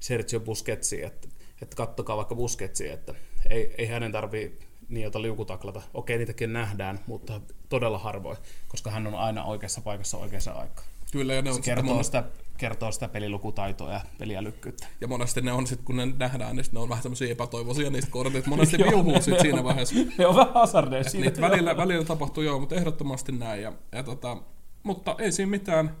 Sergio 0.00 0.40
Busquetsia, 0.40 1.06
että, 1.06 1.28
että 1.62 1.76
kattokaa 1.76 2.16
vaikka 2.16 2.34
Busquetsia, 2.34 2.94
että 2.94 3.14
ei, 3.50 3.74
ei 3.78 3.86
hänen 3.86 4.12
tarvii 4.12 4.58
niitä 4.88 5.22
liukutaklata. 5.22 5.82
Okei, 5.94 6.18
niitäkin 6.18 6.52
nähdään, 6.52 7.00
mutta 7.06 7.40
todella 7.68 7.98
harvoin, 7.98 8.36
koska 8.68 8.90
hän 8.90 9.06
on 9.06 9.14
aina 9.14 9.44
oikeassa 9.44 9.80
paikassa 9.80 10.18
oikeassa 10.18 10.52
aikaan. 10.52 10.88
Kyllä, 11.12 11.34
ja 11.34 11.42
ne 11.42 11.50
on 11.50 11.56
Se 11.56 11.62
kertoo, 11.62 12.02
sitä, 12.02 12.24
kertoo 12.56 12.92
sitä 12.92 13.08
pelilukutaitoa 13.08 13.92
ja 13.92 14.00
peliälykkyyttä. 14.18 14.86
Ja 15.00 15.08
monesti 15.08 15.40
ne 15.40 15.52
on 15.52 15.66
sitten, 15.66 15.84
kun 15.84 15.96
ne 15.96 16.06
nähdään, 16.18 16.56
niin 16.56 16.66
ne 16.72 16.78
on 16.78 16.88
vähän 16.88 17.02
semmoisia 17.02 17.32
epätoivoisia 17.32 17.90
niistä 17.90 18.10
kortit. 18.10 18.46
Monesti 18.46 18.78
viuhuu 18.90 19.22
sit 19.22 19.40
siinä 19.40 19.64
vaiheessa. 19.64 19.94
Ne 20.18 20.26
on 20.26 20.36
vähän 20.36 20.54
hazardeja 20.54 21.04
siinä. 21.04 21.26
Niitä 21.26 21.40
välillä, 21.40 21.76
välillä 21.76 22.04
tapahtuu 22.04 22.42
joo, 22.42 22.60
mutta 22.60 22.74
ehdottomasti 22.74 23.32
näin. 23.32 23.62
Ja, 23.62 23.72
ja 23.92 24.02
tota, 24.02 24.36
mutta 24.82 25.16
ei 25.18 25.32
siinä 25.32 25.50
mitään. 25.50 25.96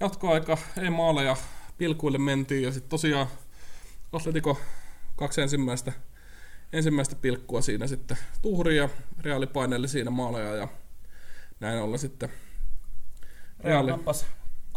Jatkoaika, 0.00 0.58
ei 0.82 0.90
maaleja, 0.90 1.36
pilkuille 1.78 2.18
mentiin 2.18 2.62
ja 2.62 2.72
sitten 2.72 2.90
tosiaan 2.90 3.26
Atletico 4.12 4.58
kaksi 5.16 5.40
ensimmäistä, 5.40 5.92
ensimmäistä 6.72 7.16
pilkkua 7.16 7.60
siinä 7.60 7.86
sitten 7.86 8.16
tuhri 8.42 8.76
ja 8.76 8.88
Reali 9.20 9.46
paineli 9.46 9.88
siinä 9.88 10.10
maaleja 10.10 10.56
ja 10.56 10.68
näin 11.60 11.78
ollen 11.78 11.98
sitten 11.98 12.28
Reali. 13.60 13.90
Nappas 13.90 14.26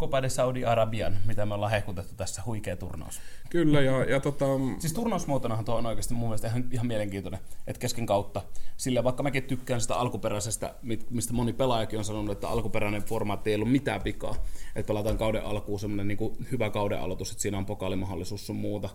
Copa 0.01 0.21
de 0.21 0.29
Saudi-Arabian, 0.29 1.17
mitä 1.25 1.45
me 1.45 1.53
ollaan 1.53 1.71
hehkutettu 1.71 2.15
tässä, 2.15 2.41
huikea 2.45 2.77
turnaus. 2.77 3.21
Kyllä, 3.49 3.81
ja, 3.81 4.03
ja 4.03 4.19
tota... 4.19 4.45
Siis 4.79 4.93
turnausmuotonahan 4.93 5.65
tuo 5.65 5.75
on 5.75 5.85
oikeasti 5.85 6.13
mun 6.13 6.29
mielestä 6.29 6.47
ihan, 6.47 6.63
ihan 6.71 6.87
mielenkiintoinen, 6.87 7.39
että 7.67 7.79
kesken 7.79 8.05
kautta, 8.05 8.41
sillä 8.77 9.03
vaikka 9.03 9.23
mäkin 9.23 9.43
tykkään 9.43 9.81
sitä 9.81 9.95
alkuperäisestä, 9.95 10.75
mistä 11.09 11.33
moni 11.33 11.53
pelaajakin 11.53 11.99
on 11.99 12.05
sanonut, 12.05 12.31
että 12.31 12.49
alkuperäinen 12.49 13.03
formaatti 13.03 13.49
ei 13.49 13.55
ollut 13.55 13.71
mitään 13.71 14.01
pikaa, 14.01 14.35
että 14.75 14.87
pelataan 14.87 15.17
kauden 15.17 15.45
alkuun 15.45 15.79
semmoinen 15.79 16.07
niin 16.07 16.37
hyvä 16.51 16.69
kauden 16.69 17.01
aloitus, 17.01 17.31
että 17.31 17.41
siinä 17.41 17.57
on 17.57 17.65
pokaalimahdollisuus 17.65 18.47
sun 18.47 18.55
muuta, 18.55 18.89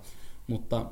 mutta 0.46 0.86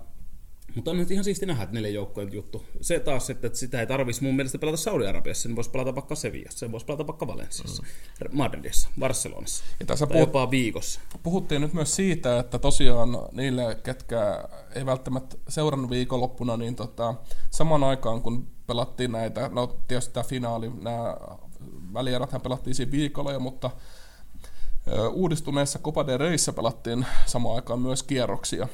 mutta 0.74 0.90
on 0.90 0.96
nyt 0.96 1.10
ihan 1.10 1.24
siisti 1.24 1.46
nähdä, 1.46 1.62
että 1.62 1.74
neljä 1.74 1.90
joukkojen 1.90 2.32
juttu. 2.32 2.64
Se 2.80 3.00
taas, 3.00 3.30
että 3.30 3.50
sitä 3.52 3.80
ei 3.80 3.86
tarvitsisi 3.86 4.24
mun 4.24 4.36
mielestä 4.36 4.58
pelata 4.58 4.76
Saudi-Arabiassa, 4.76 5.42
sen 5.42 5.56
voisi 5.56 5.70
pelata 5.70 5.94
vaikka 5.94 6.14
Sevillassa, 6.14 6.58
sen 6.58 6.72
voisi 6.72 6.86
pelata 6.86 7.06
vaikka 7.06 7.26
Valensiassa, 7.26 7.82
mm. 7.82 8.28
Madridissa, 8.32 8.88
Barcelonassa, 8.98 9.64
ja 9.80 9.86
tässä 9.86 10.06
puhut, 10.06 10.20
jopa 10.20 10.50
viikossa. 10.50 11.00
Puhuttiin 11.22 11.60
nyt 11.60 11.72
myös 11.72 11.96
siitä, 11.96 12.38
että 12.38 12.58
tosiaan 12.58 13.08
niille, 13.32 13.78
ketkä 13.82 14.48
ei 14.74 14.86
välttämättä 14.86 15.36
seurannut 15.48 15.90
viikonloppuna, 15.90 16.56
niin 16.56 16.76
tota, 16.76 17.14
samaan 17.50 17.84
aikaan 17.84 18.22
kun 18.22 18.46
pelattiin 18.66 19.12
näitä, 19.12 19.50
no 19.52 19.66
tietysti 19.88 20.14
tämä 20.14 20.24
finaali, 20.24 20.70
nämä 20.82 21.16
välieräthän 21.94 22.40
pelattiin 22.40 22.74
siinä 22.74 22.92
viikolla 22.92 23.32
jo, 23.32 23.40
mutta 23.40 23.70
uudistuneessa 25.12 25.78
Copa 25.78 26.06
de 26.06 26.16
Reissä 26.16 26.52
pelattiin 26.52 27.06
samaan 27.26 27.56
aikaan 27.56 27.80
myös 27.80 28.02
kierroksia. 28.02 28.68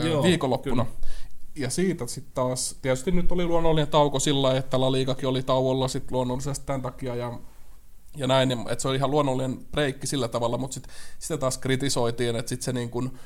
Joo, 0.00 0.22
viikonloppuna. 0.22 0.84
Kyllä. 0.84 1.08
Ja 1.56 1.70
siitä 1.70 2.06
sitten 2.06 2.34
taas, 2.34 2.78
tietysti 2.82 3.10
nyt 3.10 3.32
oli 3.32 3.44
luonnollinen 3.44 3.88
tauko 3.88 4.20
sillä, 4.20 4.56
että 4.56 4.80
La 4.80 4.92
Ligakin 4.92 5.28
oli 5.28 5.42
tauolla 5.42 5.88
sitten 5.88 6.16
luonnollisesti 6.16 6.66
tämän 6.66 6.82
takia 6.82 7.14
ja, 7.14 7.38
ja 8.16 8.26
näin, 8.26 8.52
että 8.52 8.82
se 8.82 8.88
oli 8.88 8.96
ihan 8.96 9.10
luonnollinen 9.10 9.58
breikki 9.72 10.06
sillä 10.06 10.28
tavalla, 10.28 10.58
mutta 10.58 10.74
sitten 10.74 10.94
sitä 11.18 11.38
taas 11.38 11.58
kritisoitiin, 11.58 12.36
että 12.36 12.48
sitten 12.48 12.64
se 12.64 12.72
niin 12.72 12.90
kuin, 12.90 13.18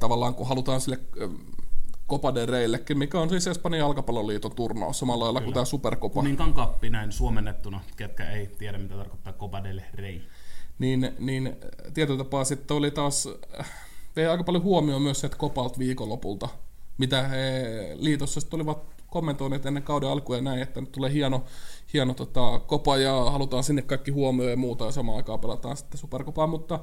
tavallaan 0.00 0.34
kun 0.34 0.48
halutaan 0.48 0.80
sille 0.80 0.98
Copa 2.08 2.34
de 2.34 2.46
Reillekin, 2.46 2.98
mikä 2.98 3.20
on 3.20 3.28
siis 3.28 3.46
Espanjan 3.46 3.78
jalkapalloliiton 3.78 4.54
turnaus 4.54 4.98
samalla 4.98 5.24
lailla 5.24 5.40
kuin 5.40 5.54
tämä 5.54 5.64
Supercopa. 5.64 6.14
Kuninkaan 6.14 6.54
kappi 6.54 6.90
näin 6.90 7.12
suomennettuna, 7.12 7.80
ketkä 7.96 8.30
ei 8.30 8.46
tiedä 8.46 8.78
mitä 8.78 8.96
tarkoittaa 8.96 9.32
Copa 9.32 9.64
de 9.64 9.84
Rey. 9.94 10.20
Niin, 10.78 11.14
niin 11.18 11.56
tietyllä 11.94 12.24
tapaa 12.24 12.44
sitten 12.44 12.76
oli 12.76 12.90
taas 12.90 13.28
vei 14.18 14.26
aika 14.26 14.44
paljon 14.44 14.64
huomioon 14.64 15.02
myös 15.02 15.24
että 15.24 15.38
Kopalt 15.38 15.78
viikonlopulta, 15.78 16.48
mitä 16.98 17.28
he 17.28 17.62
liitossa 17.94 18.40
sitten 18.40 18.56
olivat 18.56 18.78
kommentoineet 19.06 19.66
ennen 19.66 19.82
kauden 19.82 20.08
alkua 20.08 20.36
ja 20.36 20.42
näin, 20.42 20.62
että 20.62 20.80
nyt 20.80 20.92
tulee 20.92 21.12
hieno, 21.12 21.44
hieno 21.92 22.14
tota, 22.14 22.60
kopa 22.66 22.96
ja 22.96 23.30
halutaan 23.30 23.64
sinne 23.64 23.82
kaikki 23.82 24.10
huomioon 24.10 24.50
ja 24.50 24.56
muuta 24.56 24.84
ja 24.84 24.92
samaan 24.92 25.16
aikaan 25.16 25.40
pelataan 25.40 25.76
sitten 25.76 25.98
superkopaa, 25.98 26.46
mutta, 26.46 26.80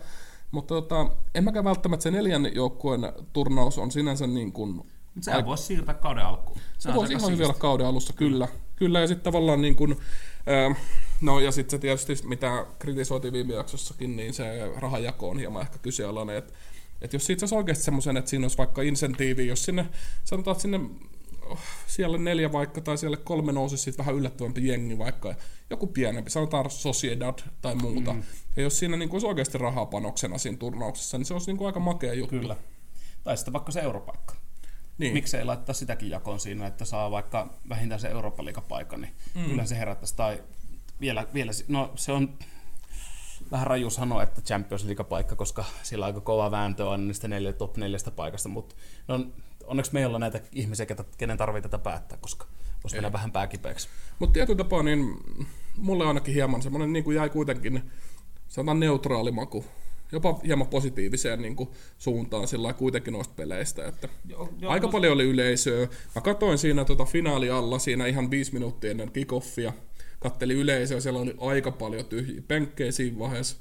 mutta 0.51 0.73
tota, 0.73 1.09
en 1.35 1.43
mäkään 1.43 1.65
välttämättä 1.65 2.03
se 2.03 2.11
neljän 2.11 2.55
joukkueen 2.55 3.13
turnaus 3.33 3.77
on 3.77 3.91
sinänsä 3.91 4.27
niin 4.27 4.51
kuin... 4.51 4.81
Sehän 5.21 5.41
aik- 5.41 5.45
voisi 5.45 5.63
siirtää 5.63 5.95
kauden 5.95 6.25
alkuun. 6.25 6.59
Se, 6.77 6.89
se 6.89 6.95
voisi 6.95 7.13
ihan 7.13 7.31
hyvin 7.31 7.45
olla 7.45 7.59
kauden 7.59 7.87
alussa, 7.87 8.13
kyllä. 8.13 8.47
Kyllä, 8.75 8.99
ja 8.99 9.07
sitten 9.07 9.23
tavallaan 9.23 9.61
niin 9.61 9.75
kuin, 9.75 9.91
äh, 10.71 10.77
no 11.21 11.39
ja 11.39 11.51
sitten 11.51 11.71
se 11.71 11.81
tietysti, 11.81 12.27
mitä 12.27 12.65
kritisoitiin 12.79 13.33
viime 13.33 13.53
jaksossakin, 13.53 14.15
niin 14.15 14.33
se 14.33 14.71
rahajako 14.77 15.29
on 15.29 15.39
hieman 15.39 15.61
ehkä 15.61 15.77
kyseenalainen, 15.77 16.37
että 16.37 16.53
että 17.05 17.15
jos 17.15 17.25
siitä 17.25 17.39
saisi 17.39 17.55
oikeasti 17.55 17.83
semmoisen, 17.83 18.17
että 18.17 18.29
siinä 18.29 18.43
olisi 18.43 18.57
vaikka 18.57 18.81
insentiivi, 18.81 19.47
jos 19.47 19.65
sinne, 19.65 19.85
sanotaan, 20.23 20.51
että 20.51 20.61
sinne 20.61 20.79
oh, 21.41 21.59
siellä 21.87 22.17
neljä 22.17 22.51
vaikka 22.51 22.81
tai 22.81 22.97
siellä 22.97 23.17
kolme 23.17 23.51
nousisi 23.51 23.83
sitten 23.83 24.05
vähän 24.05 24.19
yllättävämpi 24.19 24.67
jengi 24.67 24.97
vaikka, 24.97 25.35
joku 25.69 25.87
pienempi, 25.87 26.29
sanotaan 26.29 26.69
Sociedad 26.69 27.39
tai 27.61 27.75
muuta. 27.75 28.13
Mm. 28.13 28.23
Ja 28.55 28.63
jos 28.63 28.79
siinä 28.79 28.97
niin 28.97 29.09
kuin 29.09 29.15
olisi 29.15 29.27
oikeasti 29.27 29.57
rahaa 29.57 29.85
panoksena 29.85 30.37
siinä 30.37 30.57
turnauksessa, 30.57 31.17
niin 31.17 31.25
se 31.25 31.33
olisi 31.33 31.51
niin 31.51 31.57
kuin 31.57 31.65
aika 31.65 31.79
makea 31.79 32.13
juttu. 32.13 32.39
Kyllä. 32.39 32.55
Tai 33.23 33.37
sitten 33.37 33.53
vaikka 33.53 33.71
se 33.71 33.79
europaikka. 33.79 34.35
Niin. 34.97 35.13
Miksi 35.13 35.37
ei 35.37 35.45
laittaa 35.45 35.75
sitäkin 35.75 36.09
jakoon 36.09 36.39
siinä, 36.39 36.67
että 36.67 36.85
saa 36.85 37.11
vaikka 37.11 37.53
vähintään 37.69 38.01
se 38.01 38.07
Eurooppa-liigapaikan, 38.07 39.01
niin 39.01 39.13
mm. 39.35 39.45
kyllä 39.45 39.65
se 39.65 39.77
herättäisi. 39.77 40.15
Tai 40.15 40.43
vielä, 41.01 41.27
vielä, 41.33 41.51
no 41.67 41.91
se 41.95 42.11
on 42.11 42.37
vähän 43.51 43.67
raju 43.67 43.89
sanoa, 43.89 44.23
että 44.23 44.41
Champions 44.41 44.85
League-paikka, 44.85 45.35
koska 45.35 45.65
sillä 45.83 46.05
on 46.05 46.07
aika 46.07 46.21
kova 46.21 46.51
vääntö 46.51 46.89
on 46.89 47.07
niistä 47.07 47.27
neljä, 47.27 47.53
top 47.53 47.77
neljästä 47.77 48.11
paikasta, 48.11 48.49
mutta 48.49 48.75
no, 49.07 49.25
onneksi 49.63 49.93
meillä 49.93 50.15
on 50.15 50.21
näitä 50.21 50.41
ihmisiä, 50.51 50.85
kenen 51.17 51.37
tarvitsee 51.37 51.69
tätä 51.69 51.83
päättää, 51.83 52.17
koska 52.21 52.45
voisi 52.83 52.95
mennä 52.95 53.13
vähän 53.13 53.31
pääkipeäksi. 53.31 53.89
Mutta 54.19 54.33
tietyllä 54.33 54.57
tapaa, 54.57 54.83
niin 54.83 55.17
mulle 55.77 56.05
ainakin 56.07 56.33
hieman 56.33 56.61
semmoinen 56.61 56.93
niin 56.93 57.03
kuin 57.03 57.15
jäi 57.15 57.29
kuitenkin 57.29 57.91
sanotaan 58.47 58.79
neutraali 58.79 59.31
maku 59.31 59.65
jopa 60.11 60.39
hieman 60.45 60.67
positiiviseen 60.67 61.41
niin 61.41 61.55
kuin, 61.55 61.69
suuntaan 61.97 62.47
sillä 62.47 62.73
kuitenkin 62.73 63.13
noista 63.13 63.33
peleistä. 63.35 63.87
Että 63.87 64.09
joo, 64.29 64.49
joo, 64.59 64.71
aika 64.71 64.87
no... 64.87 64.91
paljon 64.91 65.13
oli 65.13 65.23
yleisöä. 65.23 65.87
Mä 66.15 66.21
katsoin 66.21 66.57
siinä 66.57 66.85
tota 66.85 67.05
finaali 67.05 67.49
alla 67.49 67.79
siinä 67.79 68.05
ihan 68.05 68.31
viisi 68.31 68.53
minuuttia 68.53 68.91
ennen 68.91 69.11
kickoffia 69.11 69.73
katteli 70.29 70.53
yleisöä, 70.53 70.99
siellä 70.99 71.19
oli 71.19 71.35
aika 71.39 71.71
paljon 71.71 72.05
tyhjiä 72.05 72.41
penkkejä 72.47 72.91
siinä 72.91 73.19
vaiheessa. 73.19 73.57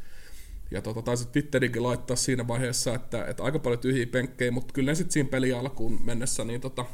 Ja 0.70 0.83
tota, 0.83 1.03
taisi 1.03 1.29
Twitterikin 1.29 1.83
laittaa 1.83 2.16
siinä 2.16 2.48
vaiheessa, 2.48 2.94
että, 2.94 3.24
että 3.24 3.42
aika 3.42 3.59
paljon 3.59 3.81
tyhjiä 3.81 4.07
penkkejä, 4.07 4.50
mutta 4.50 4.72
kyllä 4.72 4.90
ne 4.90 4.94
sitten 4.94 5.12
siinä 5.12 5.29
peli 5.29 5.53
alkuun 5.53 6.00
mennessä 6.05 6.44
niin 6.44 6.61
tota, 6.61 6.85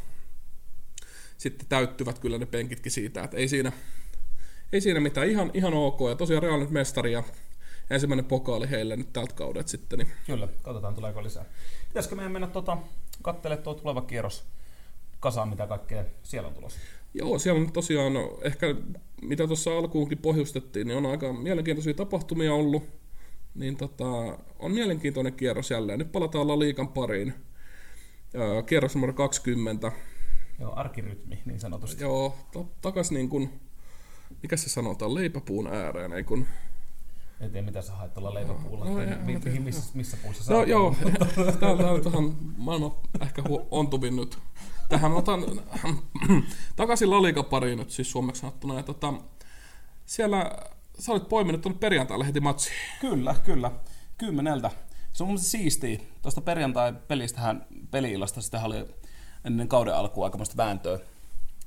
sitten 1.38 1.68
täyttyvät 1.68 2.18
kyllä 2.18 2.38
ne 2.38 2.46
penkitkin 2.46 2.92
siitä, 2.92 3.24
että 3.24 3.36
ei 3.36 3.48
siinä, 3.48 3.72
ei 4.72 4.80
siinä 4.80 5.00
mitään, 5.00 5.28
ihan, 5.28 5.50
ihan 5.54 5.74
ok. 5.74 6.00
Ja 6.08 6.16
tosiaan 6.16 6.42
Real 6.42 6.60
nyt 6.60 6.70
mestari 6.70 7.12
ja 7.12 7.22
ensimmäinen 7.90 8.24
pokaali 8.24 8.70
heille 8.70 8.96
nyt 8.96 9.12
tältä 9.12 9.34
kaudelta 9.34 9.68
sitten. 9.68 9.98
Niin. 9.98 10.08
Kyllä, 10.26 10.48
katsotaan 10.62 10.94
tuleeko 10.94 11.22
lisää. 11.22 11.44
Pitäisikö 11.88 12.16
meidän 12.16 12.32
mennä 12.32 12.48
tota, 12.48 12.78
katselemaan 13.22 13.64
tuo 13.64 13.74
tuleva 13.74 14.02
kierros 14.02 14.44
kasaan, 15.20 15.48
mitä 15.48 15.66
kaikkea 15.66 16.04
siellä 16.22 16.48
on 16.48 16.54
tulossa? 16.54 16.80
Joo, 17.14 17.38
siellä 17.38 17.60
on 17.60 17.72
tosiaan 17.72 18.12
ehkä, 18.42 18.66
mitä 19.22 19.46
tuossa 19.46 19.78
alkuunkin 19.78 20.18
pohjustettiin, 20.18 20.86
niin 20.86 20.98
on 20.98 21.06
aika 21.06 21.32
mielenkiintoisia 21.32 21.94
tapahtumia 21.94 22.54
ollut. 22.54 22.82
Niin 23.54 23.76
tota, 23.76 24.38
on 24.58 24.72
mielenkiintoinen 24.72 25.32
kierros 25.32 25.70
jälleen. 25.70 25.98
Nyt 25.98 26.12
palataan 26.12 26.48
La 26.48 26.58
Liikan 26.58 26.88
pariin. 26.88 27.34
Kierros 28.66 28.94
numero 28.94 29.12
20. 29.12 29.92
Joo, 30.60 30.74
arkirytmi 30.74 31.38
niin 31.44 31.60
sanotusti. 31.60 32.02
Joo, 32.02 32.36
ta- 32.52 32.64
takas 32.80 33.10
niin 33.10 33.28
kuin, 33.28 33.60
mikä 34.42 34.56
se 34.56 34.68
sanotaan, 34.68 35.14
leipäpuun 35.14 35.66
ääreen, 35.66 36.12
ei 36.12 36.24
kun... 36.24 36.46
En 37.40 37.50
tiedä, 37.50 37.66
mitä 37.66 37.82
sä 37.82 37.92
haet 37.92 38.14
tuolla 38.14 38.34
leipäpuulla, 38.34 38.84
no, 38.84 38.94
no, 38.94 39.00
missä, 39.24 39.60
missä, 39.60 39.90
missä 39.94 40.16
puussa 40.22 40.44
sä 40.44 40.52
No 40.52 40.62
joo, 40.62 40.94
täällä 41.60 41.90
on 41.90 42.04
vähän 42.04 42.36
maailman 42.56 42.92
ehkä 43.22 43.42
ontuvin 43.70 44.16
nyt 44.16 44.38
tähän 44.90 45.12
otan 45.12 45.44
takaisin 46.76 47.10
Lalika 47.10 47.42
pariin 47.42 47.78
nyt 47.78 47.90
siis 47.90 48.10
suomeksi 48.10 48.40
sanottuna. 48.40 48.74
Ja 48.74 48.82
tota, 48.82 49.14
siellä 50.06 50.50
sä 50.98 51.12
olit 51.12 51.28
poiminut 51.28 51.60
tuonne 51.60 51.78
perjantaille 51.78 52.26
heti 52.26 52.40
matsiin. 52.40 52.76
Kyllä, 53.00 53.34
kyllä. 53.44 53.70
Kymmeneltä. 54.18 54.70
Se 55.12 55.22
on 55.22 55.28
mun 55.28 55.38
siistiä. 55.38 56.00
Tuosta 56.22 56.40
perjantai-pelistähän 56.40 57.66
peli-illasta 57.90 58.40
sitä 58.40 58.62
oli 58.64 58.88
ennen 59.44 59.68
kauden 59.68 59.94
alkua 59.94 60.24
aikamoista 60.24 60.56
vääntöä, 60.56 60.98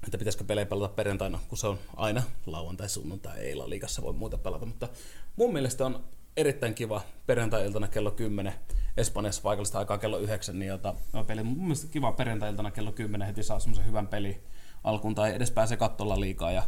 että 0.03 0.17
pitäisikö 0.17 0.43
pelejä 0.43 0.65
pelata 0.65 0.93
perjantaina, 0.93 1.39
kun 1.47 1.57
se 1.57 1.67
on 1.67 1.79
aina 1.95 2.23
lauantai, 2.45 2.89
sunnuntai, 2.89 3.39
ei 3.39 3.55
liikassa 3.57 4.01
voi 4.01 4.13
muuta 4.13 4.37
pelata. 4.37 4.65
Mutta 4.65 4.89
mun 5.35 5.53
mielestä 5.53 5.85
on 5.85 6.03
erittäin 6.37 6.73
kiva 6.73 7.01
perjantai-iltana 7.25 7.87
kello 7.87 8.11
10 8.11 8.53
Espanjassa 8.97 9.41
paikallista 9.41 9.79
aikaa 9.79 9.97
kello 9.97 10.17
9, 10.17 10.59
niin 10.59 10.69
jota, 10.69 10.95
no 11.13 11.23
peli 11.23 11.43
mun 11.43 11.57
mielestä 11.57 11.87
kiva 11.87 12.11
perjantai-iltana 12.11 12.71
kello 12.71 12.91
10 12.91 13.27
heti 13.27 13.43
saa 13.43 13.59
semmoisen 13.59 13.85
hyvän 13.85 14.07
peli 14.07 14.43
alkuun 14.83 15.15
tai 15.15 15.35
edes 15.35 15.51
pääsee 15.51 15.77
kattolla 15.77 16.19
liikaa 16.19 16.51
ja 16.51 16.63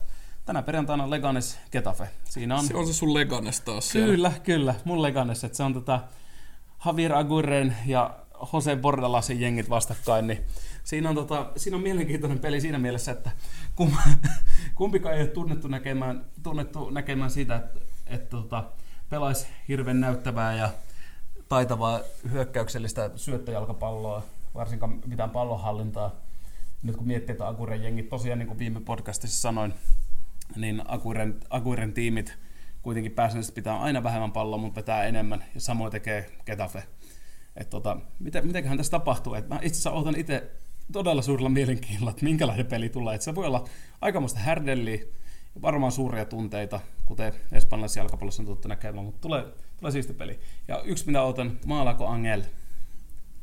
tänä 0.45 0.61
perjantaina 0.61 1.09
Leganes 1.09 1.59
Getafe. 1.71 2.09
Siinä 2.23 2.55
on... 2.55 2.65
Se 2.65 2.75
on 2.75 2.87
se 2.87 2.93
sun 2.93 3.13
Leganes 3.13 3.61
taas 3.61 3.91
Kyllä, 3.91 4.07
siellä. 4.07 4.31
kyllä, 4.43 4.75
mun 4.83 5.01
Leganes, 5.01 5.43
että 5.43 5.57
se 5.57 5.63
on 5.63 5.73
tota 5.73 5.99
Javier 6.85 7.13
Aguirren 7.13 7.75
ja 7.85 8.19
Jose 8.53 8.75
Bordalasin 8.75 9.41
jengit 9.41 9.69
vastakkain, 9.69 10.27
niin 10.27 10.45
siinä 10.83 11.09
on, 11.09 11.15
tota, 11.15 11.51
siinä 11.55 11.77
on 11.77 11.83
mielenkiintoinen 11.83 12.39
peli 12.39 12.61
siinä 12.61 12.79
mielessä, 12.79 13.11
että 13.11 13.31
kum, 13.75 13.91
kumpikaan 14.75 15.15
ei 15.15 15.21
ole 15.21 15.29
tunnettu 15.29 15.67
näkemään, 15.67 16.25
tunnettu 16.43 16.89
näkemään 16.89 17.31
sitä, 17.31 17.55
että, 17.55 17.79
että 18.07 18.29
tota, 18.29 18.63
pelaisi 19.09 19.47
hirveän 19.67 19.99
näyttävää 19.99 20.55
ja 20.55 20.69
taitavaa 21.49 21.99
hyökkäyksellistä 22.31 23.09
syöttöjalkapalloa, 23.15 24.23
varsinkaan 24.55 25.01
mitään 25.05 25.29
pallonhallintaa. 25.29 26.15
Nyt 26.83 26.95
kun 26.95 27.07
miettii, 27.07 27.33
että 27.33 27.47
Aguren 27.47 27.83
jengi, 27.83 28.03
tosiaan 28.03 28.39
niin 28.39 28.47
kuin 28.47 28.59
viime 28.59 28.81
podcastissa 28.81 29.41
sanoin, 29.41 29.73
niin 30.55 30.81
Aguren, 30.87 31.35
Aguren 31.49 31.93
tiimit 31.93 32.37
kuitenkin 32.81 33.11
pääsääntöisesti 33.11 33.55
pitää 33.55 33.79
aina 33.79 34.03
vähemmän 34.03 34.31
palloa, 34.31 34.57
mutta 34.57 34.81
pitää 34.81 35.03
enemmän, 35.03 35.43
ja 35.55 35.61
samoin 35.61 35.91
tekee 35.91 36.31
Getafe. 36.45 36.83
Että 37.55 37.69
tota, 37.69 37.97
miten, 38.19 38.47
mitenköhän 38.47 38.77
tässä 38.77 38.91
tapahtuu? 38.91 39.33
Et 39.33 39.49
mä 39.49 39.55
itse 39.55 39.67
asiassa 39.67 39.91
odotan 39.91 40.19
itse 40.19 40.51
todella 40.91 41.21
suurella 41.21 41.49
mielenkiinnolla, 41.49 42.11
että 42.11 42.23
minkälainen 42.23 42.65
peli 42.65 42.89
tulee. 42.89 43.15
Et 43.15 43.21
se 43.21 43.35
voi 43.35 43.45
olla 43.45 43.65
aikamoista 44.01 44.39
härdelliä, 44.39 45.05
varmaan 45.61 45.91
suuria 45.91 46.25
tunteita, 46.25 46.79
kuten 47.05 47.33
espanjalaisessa 47.51 47.99
jalkapallossa 47.99 48.41
on 48.41 48.47
tuttu 48.47 48.67
näkemään, 48.67 49.05
mutta 49.05 49.21
tulee, 49.21 49.45
tulee 49.77 49.91
siisti 49.91 50.13
peli. 50.13 50.39
Ja 50.67 50.81
yksi 50.81 51.05
mitä 51.05 51.21
otan, 51.21 51.59
Maalako 51.65 52.07
Angel. 52.07 52.41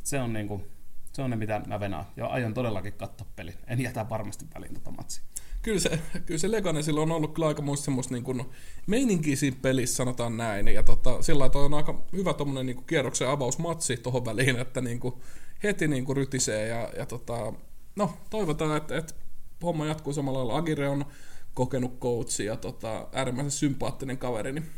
Se 0.02 0.20
on, 0.20 0.32
niinku, 0.32 0.64
se 1.12 1.22
on 1.22 1.30
ne, 1.30 1.36
mitä 1.36 1.62
mä 1.66 1.80
venaan. 1.80 2.04
Ja 2.16 2.26
aion 2.26 2.54
todellakin 2.54 2.92
katsoa 2.92 3.26
peli. 3.36 3.54
En 3.66 3.80
jätä 3.80 4.08
varmasti 4.10 4.44
väliin 4.54 4.74
tota 4.74 4.90
matsia. 4.90 5.24
Kyllä 5.62 5.80
se, 5.80 6.00
kyllä 6.26 6.38
se 6.38 6.50
Leganesilla 6.50 7.00
on 7.00 7.12
ollut 7.12 7.34
kyllä 7.34 7.48
aika 7.48 7.62
muista 7.62 7.84
semmoista 7.84 8.14
niin 8.14 8.24
kuin 8.24 8.44
meininkiä 8.86 9.36
siinä 9.36 9.56
pelissä, 9.62 9.96
sanotaan 9.96 10.36
näin. 10.36 10.68
Ja 10.68 10.82
tota, 10.82 11.22
sillä 11.22 11.48
toi 11.48 11.64
on 11.64 11.74
aika 11.74 12.02
hyvä 12.12 12.34
tuommoinen 12.34 12.66
niin 12.66 12.86
kierroksen 12.86 13.28
avausmatsi 13.28 13.96
tuohon 13.96 14.24
väliin, 14.24 14.56
että 14.56 14.80
niin 14.80 15.00
kuin 15.00 15.14
heti 15.62 15.88
niin 15.88 16.04
kuin 16.04 16.16
rytisee. 16.16 16.68
Ja, 16.68 16.90
ja 16.96 17.06
tota, 17.06 17.52
no, 17.96 18.14
toivotaan, 18.30 18.76
että, 18.76 18.98
että 18.98 19.14
homma 19.62 19.86
jatkuu 19.86 20.12
samalla 20.12 20.38
lailla. 20.38 20.56
Agire 20.56 20.88
on 20.88 21.04
kokenut 21.54 21.98
coachi 21.98 22.44
ja 22.44 22.56
tota, 22.56 23.08
äärimmäisen 23.12 23.50
sympaattinen 23.50 24.18
kaveri, 24.18 24.52
niin, 24.52 24.70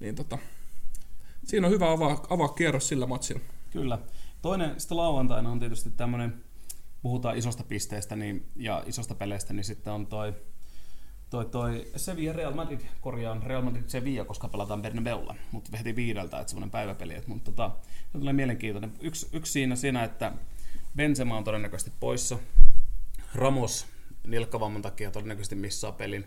niin 0.00 0.14
tota, 0.14 0.38
siinä 1.44 1.66
on 1.66 1.72
hyvä 1.72 1.90
avaa, 1.90 2.26
avaa 2.30 2.48
kierros 2.48 2.88
sillä 2.88 3.06
matsilla. 3.06 3.40
Kyllä. 3.70 3.98
Toinen 4.42 4.80
sitten 4.80 4.96
lauantaina 4.96 5.50
on 5.50 5.58
tietysti 5.58 5.90
tämmöinen, 5.90 6.44
puhutaan 7.02 7.38
isosta 7.38 7.64
pisteestä 7.64 8.16
niin, 8.16 8.46
ja 8.56 8.82
isosta 8.86 9.14
peleistä, 9.14 9.52
niin 9.52 9.64
sitten 9.64 9.92
on 9.92 10.06
toi, 10.06 10.34
toi, 11.30 11.44
toi 11.44 11.86
Sevilla 11.96 12.32
Real 12.32 12.54
Madrid, 12.54 12.80
korjaan 13.00 13.42
Real 13.42 13.62
Madrid 13.62 13.84
Sevilla, 13.86 14.24
koska 14.24 14.48
pelataan 14.48 14.82
Bernabeulla, 14.82 15.34
mutta 15.52 15.76
heti 15.76 15.96
viideltä, 15.96 16.40
että 16.40 16.50
semmoinen 16.50 16.70
päiväpeli. 16.70 17.14
Et, 17.14 17.26
mutta 17.26 17.50
tota, 17.50 17.70
se 18.12 18.18
tulee 18.18 18.32
mielenkiintoinen. 18.32 18.92
Yksi, 19.00 19.28
yksi 19.32 19.52
siinä, 19.52 19.76
siinä, 19.76 20.04
että 20.04 20.32
Benzema 20.96 21.36
on 21.36 21.44
todennäköisesti 21.44 21.92
poissa, 22.00 22.38
Ramos 23.34 23.86
nilkkavamman 24.26 24.82
takia 24.82 25.10
todennäköisesti 25.10 25.54
missaa 25.54 25.92
pelin. 25.92 26.24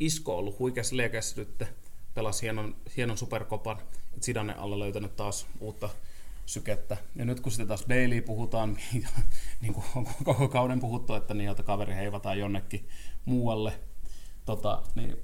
Isko 0.00 0.32
on 0.32 0.38
ollut 0.38 0.58
huikeassa 0.58 0.96
liekeessä 0.96 1.40
nyt, 1.40 1.64
pelasi 2.14 2.42
hienon, 2.42 2.76
hienon 2.96 3.18
superkopan, 3.18 3.76
Zidane 4.22 4.54
alla 4.54 4.78
löytänyt 4.78 5.16
taas 5.16 5.46
uutta 5.60 5.88
sykettä. 6.46 6.96
Ja 7.16 7.24
nyt 7.24 7.40
kun 7.40 7.52
sitten 7.52 7.68
taas 7.68 7.84
Bailey 7.88 8.20
puhutaan, 8.20 8.78
niin 9.60 9.74
kuin 9.74 9.84
on 9.94 10.06
koko 10.24 10.48
kauden 10.48 10.80
puhuttu, 10.80 11.14
että 11.14 11.34
niiltä 11.34 11.62
kaveri 11.62 11.94
heivataan 11.94 12.38
jonnekin 12.38 12.88
muualle, 13.24 13.72
tota, 14.44 14.82
niin 14.94 15.16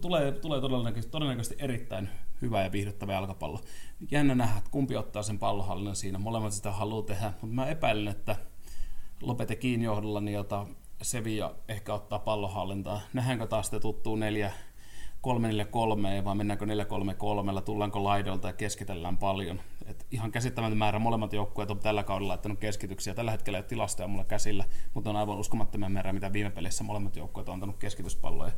tulee, 0.00 0.32
tulee 0.32 0.60
todennäköisesti, 0.60 1.12
todennäköisesti 1.12 1.56
erittäin 1.58 2.08
hyvä 2.42 2.62
ja 2.62 2.72
viihdyttävä 2.72 3.12
jalkapallo. 3.12 3.60
Jännä 4.10 4.34
nähdä, 4.34 4.58
että 4.58 4.70
kumpi 4.70 4.96
ottaa 4.96 5.22
sen 5.22 5.38
pallonhallinnan 5.38 5.96
siinä. 5.96 6.18
Molemmat 6.18 6.52
sitä 6.52 6.72
haluaa 6.72 7.02
tehdä, 7.02 7.32
mutta 7.40 7.54
mä 7.54 7.66
epäilen, 7.66 8.08
että 8.08 8.36
Lopetekin 9.22 9.82
johdolla, 9.82 10.20
niin 10.20 10.34
jota 10.34 10.66
Sevilla 11.02 11.54
ehkä 11.68 11.94
ottaa 11.94 12.18
pallonhallintaa. 12.18 13.00
Nähdäänkö 13.12 13.46
taas 13.46 13.66
sitä 13.66 13.80
tuttuu 13.80 14.16
4 14.16 14.52
3 15.24 15.64
3 15.70 16.24
vai 16.24 16.34
mennäänkö 16.34 16.66
4 16.66 16.84
3 16.84 17.14
3 17.14 17.60
tullaanko 17.60 18.04
laidolta 18.04 18.48
ja 18.48 18.52
keskitellään 18.52 19.18
paljon. 19.18 19.60
Et 19.86 20.06
ihan 20.10 20.32
käsittämätön 20.32 20.78
määrä 20.78 20.98
molemmat 20.98 21.32
joukkueet 21.32 21.70
on 21.70 21.78
tällä 21.78 22.02
kaudella 22.02 22.28
laittanut 22.28 22.58
keskityksiä. 22.58 23.14
Tällä 23.14 23.30
hetkellä 23.30 23.58
ei 23.58 23.60
ole 23.60 23.68
tilastoja 23.68 24.08
mulla 24.08 24.24
käsillä, 24.24 24.64
mutta 24.94 25.10
on 25.10 25.16
aivan 25.16 25.38
uskomattomia 25.38 25.88
määrä, 25.88 26.12
mitä 26.12 26.32
viime 26.32 26.50
pelissä 26.50 26.84
molemmat 26.84 27.16
joukkueet 27.16 27.48
on 27.48 27.54
antanut 27.54 27.76
keskityspalloja. 27.76 28.52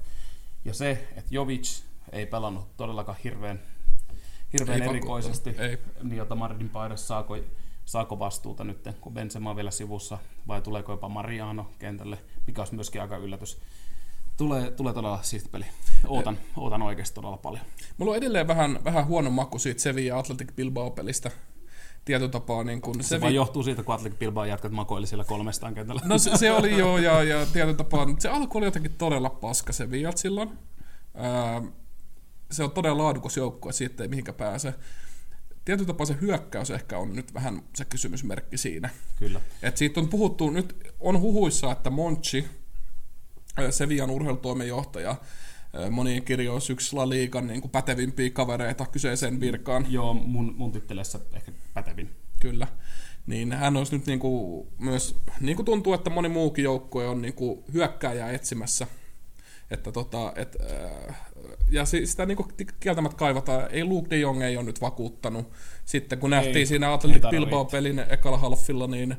Ja 0.64 0.74
se, 0.74 1.08
että 1.16 1.34
Jovic 1.34 1.82
ei 2.12 2.26
pelannut 2.26 2.76
todellakaan 2.76 3.18
hirveän, 3.24 3.60
hirveän 4.52 4.82
ei 4.82 4.88
erikoisesti, 4.88 5.54
ei. 5.58 5.78
niin 6.02 6.16
jota 6.16 6.34
Maridin 6.34 6.68
paidassa 6.68 7.06
saako 7.06 7.36
saako 7.86 8.18
vastuuta 8.18 8.64
nyt, 8.64 8.88
kun 9.00 9.14
Benzema 9.14 9.50
on 9.50 9.56
vielä 9.56 9.70
sivussa, 9.70 10.18
vai 10.48 10.62
tuleeko 10.62 10.92
jopa 10.92 11.08
Mariano 11.08 11.70
kentälle, 11.78 12.18
mikä 12.46 12.60
olisi 12.60 12.74
myöskin 12.74 13.02
aika 13.02 13.16
yllätys. 13.16 13.58
Tulee, 14.36 14.70
tulee 14.70 14.92
todella 14.92 15.22
siisti 15.22 15.48
peli. 15.48 15.64
Ootan, 16.06 16.38
ootan 16.56 16.82
oikeasti 16.82 17.14
todella 17.14 17.36
paljon. 17.36 17.64
Mulla 17.98 18.12
on 18.12 18.18
edelleen 18.18 18.48
vähän, 18.48 18.78
vähän 18.84 19.06
huono 19.06 19.30
maku 19.30 19.58
siitä 19.58 19.82
Sevilla 19.82 20.18
Atletic 20.18 20.54
Bilbao-pelistä 20.56 21.30
tietotapaa. 22.04 22.64
Niin 22.64 22.80
kun 22.80 23.02
se, 23.02 23.08
se 23.08 23.20
vaan 23.20 23.34
johtuu 23.34 23.62
siitä, 23.62 23.82
kun 23.82 23.94
Atletic 23.94 24.18
Bilbao 24.18 24.44
jatkat 24.44 24.72
makoili 24.72 25.06
siellä 25.06 25.24
kolmestaan 25.24 25.74
kentällä. 25.74 26.02
No 26.04 26.18
se, 26.18 26.36
se 26.36 26.52
oli 26.52 26.78
joo, 26.78 26.98
ja, 26.98 27.22
ja 27.22 27.46
tietotapaa, 27.52 28.06
se 28.18 28.28
alku 28.28 28.58
oli 28.58 28.66
jotenkin 28.66 28.94
todella 28.98 29.30
paska 29.30 29.72
se 29.72 29.90
Viat 29.90 30.18
silloin. 30.18 30.50
Ää, 31.14 31.62
se 32.50 32.64
on 32.64 32.70
todella 32.70 33.02
laadukas 33.02 33.36
joukkue, 33.36 33.72
siitä 33.72 34.02
ei 34.02 34.08
mihinkä 34.08 34.32
pääse 34.32 34.74
tietyllä 35.66 35.86
tapaa 35.86 36.06
se 36.06 36.16
hyökkäys 36.20 36.70
ehkä 36.70 36.98
on 36.98 37.16
nyt 37.16 37.34
vähän 37.34 37.62
se 37.74 37.84
kysymysmerkki 37.84 38.56
siinä. 38.56 38.90
Kyllä. 39.18 39.40
Et 39.62 39.76
siitä 39.76 40.00
on 40.00 40.08
puhuttu, 40.08 40.50
nyt 40.50 40.92
on 41.00 41.20
huhuissa, 41.20 41.72
että 41.72 41.90
Monchi, 41.90 42.44
Sevian 43.70 44.10
urheilutoimenjohtaja, 44.10 45.16
monien 45.90 46.22
kirjoissa 46.22 46.72
yksi 46.72 46.96
La 46.96 47.08
Liigan 47.08 47.46
niin 47.46 47.60
kuin 47.60 47.70
pätevimpiä 47.70 48.30
kavereita 48.30 48.86
kyseiseen 48.86 49.40
virkaan. 49.40 49.86
Joo, 49.88 50.14
mun, 50.14 50.54
mun 50.56 50.72
tittelessä 50.72 51.20
ehkä 51.32 51.52
pätevin. 51.74 52.10
Kyllä. 52.40 52.66
Niin 53.26 53.52
hän 53.52 53.76
olisi 53.76 53.96
nyt 53.96 54.06
niin 54.06 54.18
kuin 54.18 54.66
myös, 54.78 55.16
niin 55.40 55.56
kuin 55.56 55.66
tuntuu, 55.66 55.94
että 55.94 56.10
moni 56.10 56.28
muukin 56.28 56.64
joukkue 56.64 57.08
on 57.08 57.22
niin 57.22 57.34
kuin 57.34 57.64
hyökkääjää 57.72 58.30
etsimässä 58.30 58.86
että 59.70 59.92
tota, 59.92 60.32
et, 60.36 60.56
äh, 61.08 61.16
ja 61.70 61.84
sitä 61.84 62.26
niin 62.26 62.38
kieltämättä 62.80 63.16
kaivataan. 63.16 63.68
Ei 63.70 63.84
Luke 63.84 64.10
de 64.10 64.18
Jong 64.18 64.42
ei 64.42 64.56
ole 64.56 64.64
nyt 64.64 64.80
vakuuttanut. 64.80 65.52
Sitten 65.84 66.18
kun 66.18 66.30
nähtiin 66.30 66.56
ei, 66.56 66.66
siinä 66.66 66.92
Atletic 66.92 67.30
Bilbao-pelin 67.30 68.04
ekalla 68.08 68.38
halfilla, 68.38 68.86
niin, 68.86 69.16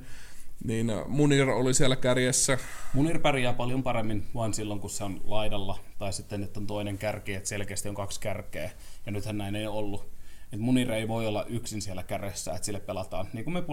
niin 0.64 0.92
Munir 1.08 1.50
oli 1.50 1.74
siellä 1.74 1.96
kärjessä. 1.96 2.58
Munir 2.94 3.20
pärjää 3.20 3.54
paljon 3.54 3.84
paremmin 3.84 4.24
vain 4.36 4.54
silloin, 4.54 4.80
kun 4.80 4.90
se 4.90 5.04
on 5.04 5.22
laidalla. 5.24 5.80
Tai 6.00 6.14
sitten, 6.14 6.44
että 6.44 6.60
on 6.60 6.68
toinen 6.68 6.98
kärki, 6.98 7.34
että 7.34 7.50
selkeästi 7.50 7.90
on 7.90 7.96
kaksi 7.96 8.20
kärkeä. 8.20 8.72
Ja 9.06 9.12
nythän 9.12 9.38
näin 9.38 9.56
ei 9.56 9.68
ollut. 9.68 10.18
Et 10.52 10.60
Munir 10.60 10.92
ei 10.92 11.08
voi 11.08 11.28
olla 11.28 11.46
yksin 11.46 11.82
siellä 11.82 12.04
kärjessä, 12.04 12.52
että 12.52 12.66
sille 12.66 12.80
pelataan. 12.80 13.28
Niin 13.34 13.44
kuin 13.44 13.54
me 13.54 13.64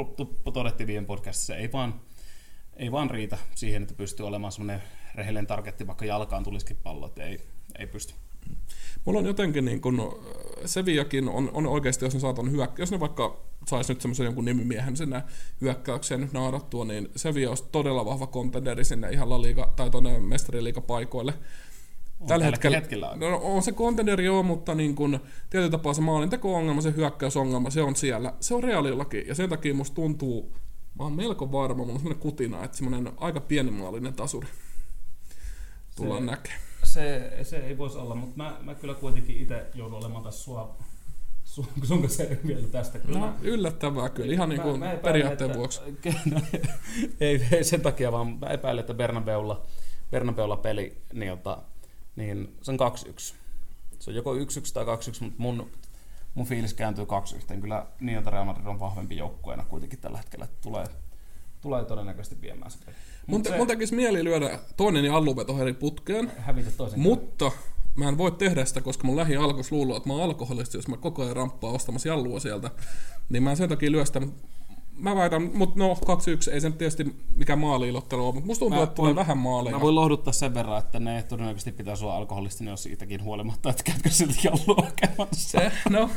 todettiin 0.52 0.86
viime 0.86 1.06
podcastissa, 1.06 1.56
ei 1.56 1.72
vaan, 1.72 2.00
ei 2.76 2.92
vaan 2.92 3.10
riitä 3.10 3.38
siihen, 3.54 3.82
että 3.82 3.94
pystyy 3.94 4.26
olemaan 4.26 4.52
semmoinen 4.52 4.82
rehellinen 5.14 5.46
targetti, 5.46 5.86
vaikka 5.86 6.04
jalkaan 6.04 6.44
tulisikin 6.44 6.76
pallo, 6.82 7.06
että 7.06 7.24
ei, 7.24 7.40
ei 7.78 7.86
pysty. 7.86 8.14
Mulla 9.04 9.18
on 9.18 9.26
jotenkin 9.26 9.64
niin 9.64 9.80
kun, 9.80 10.24
Seviakin 10.64 11.28
on, 11.28 11.50
on 11.54 11.66
oikeasti, 11.66 12.04
jos 12.04 12.14
ne 12.14 12.20
saatan 12.20 12.50
hyökkää, 12.50 12.82
jos 12.82 12.90
ne 12.90 13.00
vaikka 13.00 13.40
saisi 13.68 13.92
nyt 13.92 14.00
semmoisen 14.00 14.24
jonkun 14.24 14.44
nimimiehen 14.44 14.96
sinne 14.96 15.22
hyökkäykseen 15.60 16.20
nyt 16.20 16.32
naadattua, 16.32 16.84
niin 16.84 17.08
Sevilla 17.16 17.50
olisi 17.50 17.64
todella 17.72 18.04
vahva 18.04 18.26
kontenderi 18.26 18.84
sinne 18.84 19.10
ihan 19.10 19.30
La 19.30 19.42
Liga, 19.42 19.72
tai 19.76 19.90
tuonne 19.90 20.18
mestariliigapaikoille. 20.18 21.34
On 22.20 22.26
Tällä 22.26 22.44
hetkellä, 22.44 22.76
hetkellä 22.76 23.10
on. 23.10 23.20
No, 23.20 23.40
on 23.42 23.62
se 23.62 23.72
kontenderi 23.72 24.24
joo, 24.24 24.42
mutta 24.42 24.74
niin 24.74 24.94
kun, 24.94 25.20
tietyllä 25.50 25.70
tapaa 25.70 25.94
se 25.94 26.00
maalinteko-ongelma, 26.00 26.80
se 26.80 26.94
hyökkäysongelma, 26.96 27.70
se 27.70 27.82
on 27.82 27.96
siellä. 27.96 28.34
Se 28.40 28.54
on 28.54 28.64
reaalillakin, 28.64 29.26
ja 29.26 29.34
sen 29.34 29.50
takia 29.50 29.74
musta 29.74 29.94
tuntuu, 29.94 30.52
mä 30.98 31.04
oon 31.04 31.12
melko 31.12 31.52
varma, 31.52 31.74
mulla 31.74 31.92
on 31.92 31.98
semmoinen 31.98 32.22
kutina, 32.22 32.64
että 32.64 32.76
semmoinen 32.76 33.12
aika 33.16 33.40
pienimaallinen 33.40 34.14
tasuri 34.14 34.48
tullaan 35.96 36.26
näkemään. 36.26 36.60
Se, 36.82 37.32
se 37.42 37.56
ei 37.56 37.78
voisi 37.78 37.98
olla, 37.98 38.14
mutta 38.14 38.36
mä, 38.36 38.56
mä 38.60 38.74
kyllä 38.74 38.94
kuitenkin 38.94 39.36
itse 39.36 39.66
joudun 39.74 39.98
olemaan 39.98 40.24
tässä 40.24 40.44
sua, 40.44 40.76
sun, 41.44 41.66
sun 41.88 42.00
kanssa 42.00 42.22
vielä 42.46 42.68
tästä. 42.68 42.98
Kyllä 42.98 43.18
no, 43.18 43.34
yllättävää 43.42 44.08
kyllä, 44.08 44.32
ihan 44.32 44.48
niin 44.48 44.60
kuin 44.60 44.78
mä, 44.78 44.96
periaatteen 45.02 45.50
että, 45.50 45.58
vuoksi. 45.58 45.80
ei, 47.20 47.46
ei, 47.52 47.64
sen 47.64 47.80
takia, 47.80 48.12
vaan 48.12 48.38
mä 48.40 48.46
epäilen, 48.46 48.80
että 48.80 48.94
Bernabeulla, 48.94 49.62
Bernabeulla 50.10 50.56
peli, 50.56 50.96
niin, 51.12 51.28
jota, 51.28 51.62
niin 52.16 52.56
se 52.62 52.70
on 52.70 52.78
2-1. 52.78 53.34
Se 53.98 54.10
on 54.10 54.16
joko 54.16 54.34
1-1 54.34 54.38
tai 54.72 54.84
2-1, 54.84 54.88
mutta 55.20 55.42
mun 55.42 55.70
mun 56.34 56.46
fiilis 56.46 56.74
kääntyy 56.74 57.06
kaksi 57.06 57.36
yhteen. 57.36 57.60
Kyllä 57.60 57.86
niin, 58.00 58.18
että 58.18 58.30
Real 58.30 58.44
Madrid 58.44 58.66
on 58.66 58.80
vahvempi 58.80 59.16
joukkueena 59.16 59.64
kuitenkin 59.64 59.98
tällä 59.98 60.18
hetkellä, 60.18 60.44
että 60.44 60.56
tulee, 60.62 60.86
tulee 61.60 61.84
todennäköisesti 61.84 62.40
viemään 62.40 62.70
se 62.70 62.78
peli. 62.84 62.96
Mun, 63.26 63.42
te, 63.42 63.56
mun 63.56 63.66
tekisi 63.66 63.94
mieli 63.94 64.24
lyödä 64.24 64.58
toinen 64.76 65.04
ja 65.04 65.16
alluveto 65.16 65.58
eri 65.58 65.72
putkeen, 65.72 66.32
Hävitä 66.38 66.70
toisen 66.70 67.00
mutta 67.00 67.50
mä 67.94 68.08
en 68.08 68.18
voi 68.18 68.32
tehdä 68.32 68.64
sitä, 68.64 68.80
koska 68.80 69.06
mun 69.06 69.16
lähi 69.16 69.36
alkoi 69.36 69.64
luulla, 69.70 69.96
että 69.96 70.08
mä 70.08 70.12
oon 70.12 70.22
alkoholisti, 70.22 70.78
jos 70.78 70.88
mä 70.88 70.96
koko 70.96 71.22
ajan 71.22 71.36
ramppaa 71.36 71.70
ostamassa 71.70 72.08
jallua 72.08 72.40
sieltä. 72.40 72.70
Niin 73.28 73.42
mä 73.42 73.50
en 73.50 73.56
sen 73.56 73.68
takia 73.68 73.92
lyö 73.92 74.06
sitä, 74.06 74.20
mä 74.98 75.16
väitän, 75.16 75.50
mutta 75.54 75.78
no 75.78 75.94
2-1 75.94 76.52
ei 76.52 76.60
se 76.60 76.68
nyt 76.68 76.78
tietysti 76.78 77.16
mikä 77.36 77.56
maaliilottelu 77.56 78.24
ole, 78.24 78.34
mutta 78.34 78.46
musta 78.46 78.60
tuntuu, 78.60 78.78
Mä 78.78 78.84
että 78.84 78.94
tulee 78.94 79.14
vähän 79.14 79.38
maaleja. 79.38 79.76
Mä 79.76 79.80
voin 79.82 79.94
lohduttaa 79.94 80.32
sen 80.32 80.54
verran, 80.54 80.78
että 80.78 81.00
ne 81.00 81.22
todennäköisesti 81.22 81.72
pitää 81.72 81.94
olla 82.02 82.16
alkoholistinen 82.16 82.70
jos 82.70 82.82
siitäkin 82.82 83.22
huolimatta, 83.22 83.70
että 83.70 83.82
käytkö 83.82 84.10
silti 84.10 84.40
jallua 84.44 84.84
hakemassa. 84.84 85.60
Se, 85.60 85.72
no, 85.90 86.10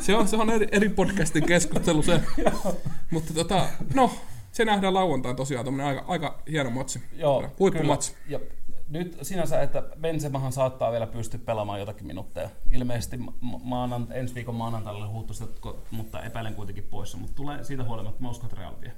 se 0.00 0.16
on, 0.16 0.28
se 0.28 0.36
on 0.36 0.50
eri, 0.50 0.68
eri 0.72 0.88
podcastin 0.88 1.46
keskustelu 1.46 2.02
se. 2.02 2.20
Mutta 3.12 3.34
tota, 3.34 3.68
no, 3.94 4.10
se 4.54 4.64
nähdään 4.64 4.94
lauantain 4.94 5.36
tosiaan, 5.36 5.64
tämmönen 5.64 5.86
aika, 5.86 6.04
aika 6.08 6.42
hieno 6.50 6.70
matsi. 6.70 7.02
Joo, 7.16 7.50
Huippumatsi. 7.58 8.12
kyllä. 8.12 8.26
Ja 8.28 8.40
nyt 8.88 9.18
sinänsä, 9.22 9.62
että 9.62 9.82
Benzemahan 10.00 10.52
saattaa 10.52 10.92
vielä 10.92 11.06
pystyä 11.06 11.40
pelaamaan 11.44 11.80
jotakin 11.80 12.06
minuutteja. 12.06 12.50
Ilmeisesti 12.70 13.16
ma- 13.16 13.60
maanan, 13.62 14.06
ensi 14.10 14.34
viikon 14.34 14.54
maanantaille 14.54 15.06
huuttu 15.06 15.34
sitä, 15.34 15.50
ko- 15.66 15.76
mutta 15.90 16.22
epäilen 16.22 16.54
kuitenkin 16.54 16.84
poissa. 16.84 17.16
Mutta 17.18 17.34
tulee 17.34 17.64
siitä 17.64 17.84
huolimatta, 17.84 18.22
mä 18.22 18.30
uskon, 18.30 18.46
että 18.46 18.60
Real 18.60 18.80
vie. 18.80 18.92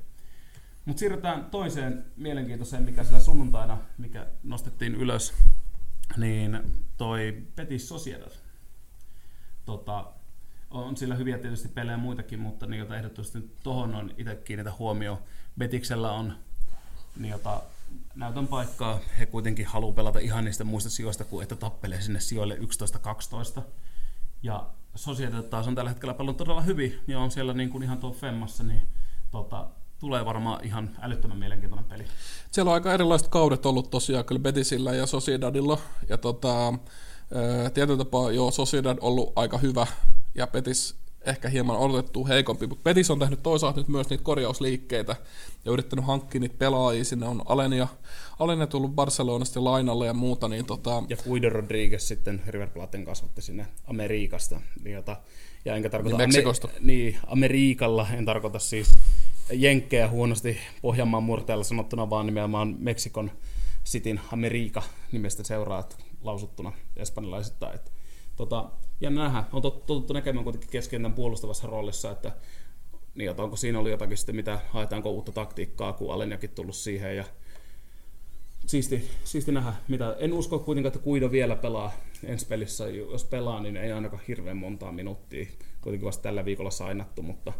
Mutta 0.84 1.00
siirrytään 1.00 1.44
toiseen 1.44 2.04
mielenkiintoiseen, 2.16 2.82
mikä 2.82 3.04
sillä 3.04 3.20
sunnuntaina, 3.20 3.78
mikä 3.98 4.26
nostettiin 4.42 4.94
ylös, 4.94 5.34
niin 6.16 6.60
toi 6.96 7.42
Betis 7.56 7.88
Sociedad. 7.88 8.32
Tota, 9.64 10.04
on 10.70 10.96
sillä 10.96 11.14
hyviä 11.14 11.38
tietysti 11.38 11.68
pelejä 11.68 11.96
muitakin, 11.96 12.38
mutta 12.38 12.66
niin, 12.66 12.92
ehdottomasti 12.92 13.38
nyt 13.38 13.56
tohon 13.62 13.94
on 13.94 14.10
itse 14.18 14.34
kiinnitä 14.34 14.72
huomioon. 14.78 15.18
Betiksellä 15.58 16.12
on 16.12 16.32
niin, 17.16 17.32
jota 17.32 17.62
näytön 18.14 18.48
paikkaa. 18.48 19.00
He 19.18 19.26
kuitenkin 19.26 19.66
haluaa 19.66 19.94
pelata 19.94 20.18
ihan 20.18 20.44
niistä 20.44 20.64
muista 20.64 20.90
sijoista, 20.90 21.24
kuin 21.24 21.42
että 21.42 21.56
tappelee 21.56 22.00
sinne 22.00 22.20
sijoille 22.20 22.58
11-12. 23.58 23.62
Ja 24.42 24.66
Sociedad 24.94 25.42
taas 25.42 25.68
on 25.68 25.74
tällä 25.74 25.90
hetkellä 25.90 26.14
pelannut 26.14 26.36
todella 26.36 26.60
hyvin 26.60 27.00
ja 27.06 27.18
on 27.18 27.30
siellä 27.30 27.52
niin 27.52 27.70
kuin 27.70 27.82
ihan 27.82 27.98
tuo 27.98 28.12
Femmassa, 28.12 28.64
niin 28.64 28.82
tota, 29.30 29.68
tulee 29.98 30.24
varmaan 30.24 30.64
ihan 30.64 30.90
älyttömän 31.00 31.38
mielenkiintoinen 31.38 31.88
peli. 31.88 32.04
Siellä 32.50 32.70
on 32.70 32.74
aika 32.74 32.94
erilaiset 32.94 33.28
kaudet 33.28 33.66
ollut 33.66 33.90
tosiaan 33.90 34.24
kyllä 34.24 34.38
Betisillä 34.38 34.94
ja 34.94 35.06
Sociedadilla. 35.06 35.78
Ja 36.08 36.18
tota, 36.18 36.74
tietyllä 37.74 37.98
tapaa 37.98 38.30
joo, 38.30 38.50
Sociedad 38.50 38.98
ollut 39.00 39.32
aika 39.36 39.58
hyvä 39.58 39.86
ja 40.34 40.46
Betis 40.46 40.96
ehkä 41.26 41.48
hieman 41.48 41.76
odotettu 41.76 42.26
heikompi, 42.26 42.66
mutta 42.66 42.82
Betis 42.82 43.10
on 43.10 43.18
tehnyt 43.18 43.42
toisaalta 43.42 43.80
nyt 43.80 43.88
myös 43.88 44.10
niitä 44.10 44.24
korjausliikkeitä 44.24 45.16
ja 45.64 45.72
yrittänyt 45.72 46.04
hankkia 46.06 46.40
niitä 46.40 46.54
pelaajia. 46.58 47.04
Sinne 47.04 47.26
on 47.26 47.42
Alenia, 47.46 47.88
Alenia 48.38 48.66
tullut 48.66 48.94
Barcelonasta 48.94 49.64
lainalle 49.64 50.06
ja 50.06 50.14
muuta, 50.14 50.48
niin 50.48 50.66
tota, 50.66 51.02
Ja 51.08 51.16
Guido 51.16 51.50
Rodriguez 51.50 52.02
sitten 52.02 52.42
River 52.46 52.68
Platen 52.68 53.04
kasvatti 53.04 53.42
sinne 53.42 53.66
Amerikasta. 53.86 54.60
Jota, 54.84 55.16
ja 55.64 55.76
enkä 55.76 55.90
tarkoita 55.90 56.18
Niin 56.18 56.28
Meksikosta. 56.28 56.68
niin, 56.80 57.18
Amerikalla, 57.26 58.06
en 58.12 58.24
tarkoita 58.24 58.58
siis 58.58 58.94
jenkkejä 59.52 60.08
huonosti 60.08 60.58
Pohjanmaan 60.82 61.22
murteella 61.22 61.64
sanottuna, 61.64 62.10
vaan 62.10 62.26
nimenomaan 62.26 62.76
Meksikon 62.78 63.30
Cityn 63.84 64.20
Amerika 64.32 64.82
nimestä 65.12 65.44
seuraat 65.44 65.98
lausuttuna 66.22 66.72
espanjalaisittain. 66.96 67.78
Tota, 68.36 68.70
ja 69.00 69.10
nähdä, 69.10 69.44
on 69.52 69.62
tot, 69.62 69.86
totuttu 69.86 70.12
näkemään 70.12 70.44
kuitenkin 70.44 70.70
keskentän 70.70 71.12
puolustavassa 71.12 71.66
roolissa, 71.66 72.10
että 72.10 72.32
niin, 73.14 73.30
että 73.30 73.42
onko 73.42 73.56
siinä 73.56 73.78
ollut 73.78 73.90
jotakin 73.90 74.16
sitten, 74.16 74.36
mitä 74.36 74.60
haetaanko 74.70 75.10
uutta 75.10 75.32
taktiikkaa, 75.32 75.92
kun 75.92 76.14
Aleniakin 76.14 76.50
tullut 76.50 76.76
siihen 76.76 77.16
ja 77.16 77.24
siisti, 78.66 79.10
siisti 79.24 79.52
nähdä, 79.52 79.72
mitä. 79.88 80.16
En 80.18 80.32
usko 80.32 80.58
kuitenkaan, 80.58 80.88
että 80.94 81.04
Kuido 81.04 81.30
vielä 81.30 81.56
pelaa 81.56 81.92
ensi 82.24 82.46
pelissä. 82.46 82.88
Jos 82.88 83.24
pelaa, 83.24 83.60
niin 83.60 83.76
ei 83.76 83.92
ainakaan 83.92 84.22
hirveän 84.28 84.56
montaa 84.56 84.92
minuuttia. 84.92 85.46
Kuitenkin 85.80 86.06
vasta 86.06 86.22
tällä 86.22 86.44
viikolla 86.44 86.70
sainattu, 86.70 87.22
mutta 87.22 87.52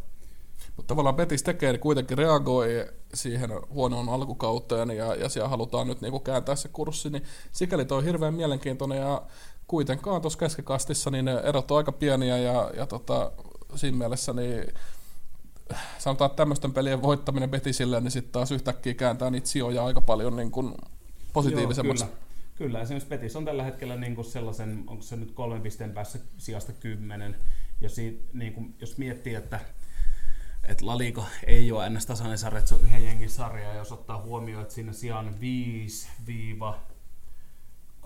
Mutta 0.77 0.88
tavallaan 0.88 1.16
Betis 1.16 1.42
tekee, 1.42 1.72
niin 1.72 1.81
kuitenkin 1.81 2.18
reagoi 2.18 2.87
siihen 3.14 3.51
huonoon 3.70 4.09
alkukauteen 4.09 4.90
ja, 4.90 5.14
ja 5.14 5.29
siellä 5.29 5.49
halutaan 5.49 5.87
nyt 5.87 6.01
niinku 6.01 6.20
kääntää 6.20 6.57
se 6.57 6.68
kurssi, 6.68 7.11
niin 7.11 7.22
sikäli 7.53 7.85
toi 7.85 7.99
on 7.99 8.05
hirveän 8.05 8.35
mielenkiintoinen 8.35 8.99
ja 8.99 9.22
kuitenkaan 9.66 10.20
tuossa 10.20 10.38
keskikastissa 10.38 11.11
niin 11.11 11.24
ne 11.24 11.33
erot 11.33 11.70
on 11.70 11.76
aika 11.76 11.92
pieniä 11.92 12.38
ja, 12.38 12.70
ja 12.76 12.87
tota, 12.87 13.33
siinä 13.74 13.98
mielessä 13.98 14.33
niin 14.33 14.64
sanotaan, 15.98 16.31
että 16.31 16.37
tämmöisten 16.37 16.72
pelien 16.72 17.02
voittaminen 17.02 17.50
Betisille, 17.50 18.00
niin 18.00 18.11
sitten 18.11 18.33
taas 18.33 18.50
yhtäkkiä 18.50 18.94
kääntää 18.94 19.31
niitä 19.31 19.48
sijoja 19.48 19.85
aika 19.85 20.00
paljon 20.00 20.37
niin 20.37 20.50
kuin 20.50 20.74
positiivisemmaksi. 21.33 22.05
Joo, 22.05 22.11
kyllä. 22.11 22.26
Kyllä, 22.57 22.81
esimerkiksi 22.81 23.09
Betis 23.09 23.37
on 23.37 23.44
tällä 23.44 23.62
hetkellä 23.62 23.96
niin 23.96 24.14
kuin 24.14 24.24
sellaisen, 24.24 24.85
onko 24.87 25.02
se 25.02 25.16
nyt 25.16 25.33
kolmen 25.33 25.62
pisteen 25.62 25.92
päässä 25.92 26.18
sijasta 26.38 26.72
kymmenen. 26.72 27.37
Ja 27.81 27.88
siitä, 27.88 28.24
niin 28.33 28.52
kuin, 28.52 28.74
jos 28.81 28.98
miettii, 28.98 29.35
että, 29.35 29.61
että 30.64 30.87
La 30.87 30.98
Liga 30.98 31.24
ei 31.46 31.72
ole 31.72 31.87
ennäs 31.87 32.07
tasainen 32.07 32.38
sarja, 32.38 32.59
että 32.59 32.68
se 32.68 32.74
on 32.74 32.81
yhden 32.81 33.05
jengin 33.05 33.31
sarja, 33.31 33.68
ja 33.68 33.74
jos 33.74 33.92
ottaa 33.92 34.22
huomioon, 34.22 34.62
että 34.62 34.74
siinä 34.74 34.92
sijaan 34.92 35.40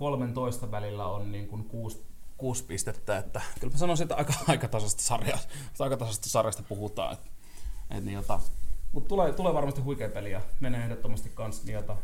5-13 0.01 0.71
välillä 0.71 1.05
on 1.05 1.31
niin 1.31 1.47
kuin 1.47 1.63
kuusi, 1.63 2.05
kuusi 2.37 2.63
pistettä, 2.63 3.17
että 3.17 3.41
kyllä 3.59 3.73
mä 3.73 3.77
sanoisin, 3.77 4.03
että 4.03 4.15
aika, 4.15 4.33
aika 4.47 4.67
tasasta 4.67 5.03
sarjaa, 5.03 5.39
aika 5.79 5.97
tasasta 5.97 6.29
sarjasta 6.29 6.63
puhutaan. 6.63 7.13
Että, 7.13 7.27
että 7.81 8.05
niin, 8.05 8.15
jota, 8.15 8.39
mutta 8.91 9.07
tulee, 9.07 9.33
tulee 9.33 9.53
varmasti 9.53 9.81
huikea 9.81 10.09
peli 10.09 10.31
ja 10.31 10.41
menee 10.59 10.83
ehdottomasti 10.83 11.29
kans 11.29 11.63
niin, 11.63 11.73
jota, 11.73 11.97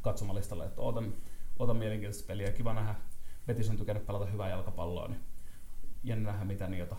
katsomalistalle, 0.00 0.64
että 0.64 0.80
ootan, 0.80 1.14
ootan 1.58 1.76
mielenkiintoista 1.76 2.26
peliä. 2.26 2.52
Kiva 2.52 2.74
nähdä, 2.74 2.94
Betis 3.46 3.70
on 3.70 3.76
tykännyt 3.76 4.06
pelata 4.06 4.26
hyvää 4.26 4.48
jalkapalloa, 4.48 5.08
niin 5.08 5.20
jännä 6.04 6.30
nähdä, 6.30 6.44
mitä, 6.44 6.68
niitä, 6.68 6.96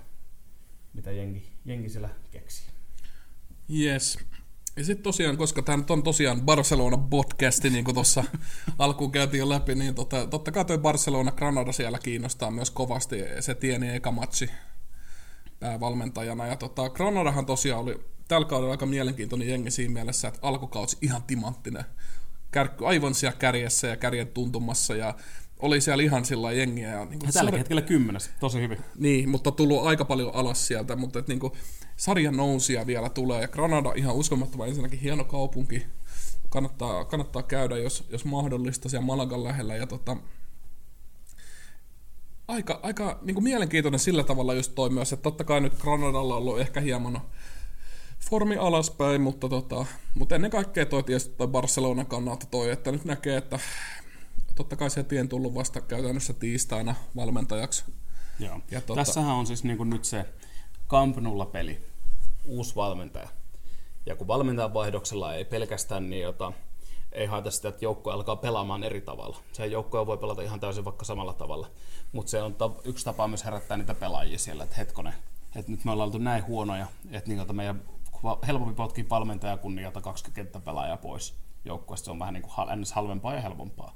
mitä 0.93 1.11
jengi, 1.11 1.51
jengi 1.65 1.89
siellä 1.89 2.09
keksii. 2.31 2.67
Yes. 3.79 4.19
Ja 4.77 4.83
sitten 4.83 5.03
tosiaan, 5.03 5.37
koska 5.37 5.61
tämä 5.61 5.77
nyt 5.77 5.91
on 5.91 6.03
tosiaan 6.03 6.41
Barcelona 6.41 6.97
podcasti, 6.97 7.69
niin 7.69 7.85
kuin 7.85 7.95
tuossa 7.95 8.23
alkuun 8.79 9.11
käytiin 9.11 9.39
jo 9.39 9.49
läpi, 9.49 9.75
niin 9.75 9.95
tota, 9.95 10.27
totta 10.27 10.51
kai 10.51 10.65
toi 10.65 10.77
Barcelona 10.77 11.31
Granada 11.31 11.71
siellä 11.71 11.99
kiinnostaa 11.99 12.51
myös 12.51 12.71
kovasti. 12.71 13.23
Se 13.39 13.55
tieni 13.55 13.95
eka 13.95 14.11
matsi 14.11 14.49
päävalmentajana. 15.59 16.47
Ja 16.47 16.55
tota, 16.55 16.89
Granadahan 16.89 17.45
tosiaan 17.45 17.81
oli 17.81 17.99
tällä 18.27 18.47
kaudella 18.47 18.71
aika 18.71 18.85
mielenkiintoinen 18.85 19.49
jengi 19.49 19.71
siinä 19.71 19.93
mielessä, 19.93 20.27
että 20.27 20.39
alkukausi 20.41 20.97
ihan 21.01 21.23
timanttinen. 21.23 21.85
Kärkky 22.51 22.85
aivan 22.85 23.15
siellä 23.15 23.37
kärjessä 23.37 23.87
ja 23.87 23.97
kärjen 23.97 24.27
tuntumassa 24.27 24.95
ja 24.95 25.15
oli 25.59 25.81
siellä 25.81 26.03
ihan 26.03 26.25
sillä 26.25 26.51
jengiä. 26.51 26.89
Ja, 26.89 27.05
niin 27.05 27.19
Ja 27.25 27.31
tällä 27.31 27.51
hetkellä 27.51 27.81
kymmenes, 27.81 28.29
tosi 28.39 28.61
hyvin. 28.61 28.77
niin, 28.97 29.29
mutta 29.29 29.51
tullut 29.51 29.85
aika 29.85 30.05
paljon 30.05 30.31
alas 30.35 30.67
sieltä, 30.67 30.95
mutta 30.95 31.19
et 31.19 31.27
niinku, 31.27 31.51
sarjan 31.97 32.37
nousia 32.37 32.87
vielä 32.87 33.09
tulee, 33.09 33.41
ja 33.41 33.47
Granada 33.47 33.93
ihan 33.95 34.15
uskomattoman 34.15 34.67
ensinnäkin 34.67 34.99
hieno 34.99 35.23
kaupunki, 35.23 35.85
kannattaa, 36.49 37.05
kannattaa 37.05 37.43
käydä, 37.43 37.77
jos, 37.77 38.07
jos 38.09 38.25
mahdollista, 38.25 38.89
siellä 38.89 39.05
Malagan 39.05 39.43
lähellä, 39.43 39.75
ja 39.75 39.87
tota, 39.87 40.17
aika, 42.47 42.79
aika 42.83 43.19
niinku 43.21 43.41
mielenkiintoinen 43.41 43.99
sillä 43.99 44.23
tavalla 44.23 44.53
just 44.53 44.75
toi 44.75 44.89
myös, 44.89 45.13
että 45.13 45.23
totta 45.23 45.43
kai 45.43 45.61
nyt 45.61 45.81
Granadalla 45.81 46.35
on 46.35 46.41
ollut 46.41 46.59
ehkä 46.59 46.81
hieman 46.81 47.21
formi 48.29 48.57
alaspäin, 48.57 49.21
mutta, 49.21 49.49
tota, 49.49 49.85
mutta 50.15 50.35
ennen 50.35 50.51
kaikkea 50.51 50.85
toi 50.85 51.03
tietysti 51.03 51.35
toi 51.37 51.47
Barcelonan 51.47 52.05
kannalta 52.05 52.45
toi, 52.45 52.69
että 52.71 52.91
nyt 52.91 53.05
näkee, 53.05 53.37
että 53.37 53.59
totta 54.55 54.75
kai 54.75 54.89
se 54.89 55.03
tien 55.03 55.29
tullut 55.29 55.55
vasta 55.55 55.81
käytännössä 55.81 56.33
tiistaina 56.33 56.95
valmentajaksi. 57.15 57.85
Joo. 58.39 58.59
Ja 58.71 58.79
tota- 58.79 58.95
Tässähän 58.95 59.35
on 59.35 59.47
siis 59.47 59.63
niin 59.63 59.77
kuin 59.77 59.89
nyt 59.89 60.05
se 60.05 60.25
Camp 60.89 61.17
Nulla 61.17 61.45
peli, 61.45 61.85
uusi 62.45 62.75
valmentaja. 62.75 63.29
Ja 64.05 64.15
kun 64.15 64.27
valmentajan 64.27 64.73
vaihdoksella 64.73 65.33
ei 65.33 65.45
pelkästään 65.45 66.09
niin, 66.09 66.21
jota, 66.23 66.51
ei 67.11 67.25
haeta 67.25 67.51
sitä, 67.51 67.69
että 67.69 67.85
joukko 67.85 68.11
alkaa 68.11 68.35
pelaamaan 68.35 68.83
eri 68.83 69.01
tavalla. 69.01 69.37
Se 69.51 69.65
joukko 69.65 70.05
voi 70.07 70.17
pelata 70.17 70.41
ihan 70.41 70.59
täysin 70.59 70.85
vaikka 70.85 71.05
samalla 71.05 71.33
tavalla. 71.33 71.71
Mutta 72.11 72.29
se 72.29 72.41
on 72.41 72.55
ta- 72.55 72.71
yksi 72.83 73.05
tapa 73.05 73.27
myös 73.27 73.45
herättää 73.45 73.77
niitä 73.77 73.93
pelaajia 73.93 74.39
siellä, 74.39 74.63
että 74.63 74.75
hetkonen, 74.75 75.13
että 75.55 75.71
nyt 75.71 75.85
me 75.85 75.91
ollaan 75.91 76.07
oltu 76.07 76.17
näin 76.17 76.45
huonoja, 76.47 76.87
että 77.11 77.29
niin, 77.29 77.39
jota 77.39 77.53
meidän 77.53 77.81
helpompi 78.47 78.73
potkia 78.73 79.05
valmentaja 79.09 79.57
kuin 79.57 79.75
niin, 79.75 79.91
20 79.91 80.31
kenttäpelaajaa 80.35 80.97
pois 80.97 81.33
joukkueesta. 81.65 82.05
Se 82.05 82.11
on 82.11 82.19
vähän 82.19 82.33
niin 82.33 82.41
kuin 82.41 82.53
hal- 82.53 82.93
halvempaa 82.93 83.33
ja 83.33 83.41
helpompaa. 83.41 83.95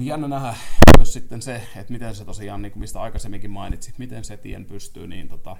Niin 0.00 0.08
jännä 0.08 0.28
nähdä 0.28 0.54
myös 0.96 1.12
sitten 1.12 1.42
se, 1.42 1.62
että 1.76 1.92
miten 1.92 2.14
se 2.14 2.24
tosiaan, 2.24 2.62
niin 2.62 2.72
kuin 2.72 2.80
mistä 2.80 3.00
aikaisemminkin 3.00 3.50
mainitsit, 3.50 3.98
miten 3.98 4.24
se 4.24 4.36
tien 4.36 4.64
pystyy 4.64 5.06
niin 5.06 5.28
tota, 5.28 5.56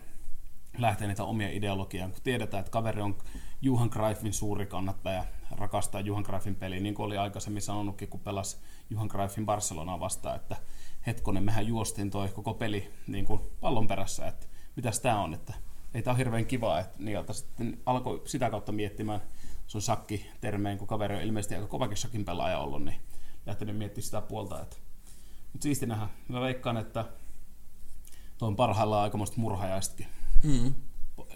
lähteä 0.79 1.09
niitä 1.09 1.25
omia 1.25 1.51
ideologiaan, 1.51 2.11
kun 2.11 2.21
tiedetään, 2.23 2.61
että 2.61 2.71
kaveri 2.71 3.01
on 3.01 3.19
Juhan 3.63 3.89
Greifin 3.93 4.33
suuri 4.33 4.67
kannattaja, 4.67 5.25
rakastaa 5.51 6.01
Juhan 6.01 6.23
Greifin 6.23 6.55
peliä, 6.55 6.81
niin 6.81 6.95
kuin 6.95 7.07
oli 7.07 7.19
aikaisemmin 7.19 7.63
sanonutkin, 7.63 8.09
kun 8.09 8.21
pelasi 8.21 8.57
Juhan 8.91 9.09
Greifin 9.11 9.47
Barcelonaa 9.47 10.01
vastaan, 10.01 10.37
että 10.37 10.57
hetkonen, 11.07 11.43
mehän 11.43 11.67
juostiin 11.67 12.11
toi 12.11 12.29
koko 12.29 12.55
peli 12.55 12.91
niin 13.07 13.25
kuin 13.25 13.41
pallon 13.61 13.89
perässä, 13.89 14.27
että 14.27 14.47
mitäs 14.77 15.01
tämä 15.01 15.23
on, 15.23 15.35
että 15.35 15.55
ei 15.95 16.03
tämä 16.03 16.13
ole 16.13 16.19
hirveän 16.19 16.47
kivaa, 16.47 16.81
että 16.81 16.97
niiltä 16.99 17.33
sitten 17.33 17.79
alkoi 17.87 18.23
sitä 18.25 18.51
kautta 18.51 18.73
miettimään, 18.73 19.21
se 19.67 19.79
on 19.79 19.83
sakki 19.83 20.31
termeen, 20.41 20.79
kun 20.79 20.89
kaveri 20.89 21.17
on 21.17 21.23
ilmeisesti 21.23 21.55
aika 21.55 21.67
kovakin 21.67 21.97
sakin 21.97 22.25
pelaaja 22.25 22.59
ollut, 22.59 22.85
niin 22.85 23.01
lähtenyt 23.51 23.77
miettimään 23.77 24.05
sitä 24.05 24.21
puolta, 24.21 24.63
että 24.63 24.77
mutta 25.53 25.63
siisti 25.63 25.87
nähdä. 25.87 26.09
Mä 26.29 26.41
veikkaan, 26.41 26.77
että 26.77 27.05
tuo 28.39 28.49
on 28.49 28.57
parhaillaan 28.57 29.03
aikamoista 29.03 29.41
murhajaistakin. 29.41 30.07
Mm. 30.43 30.75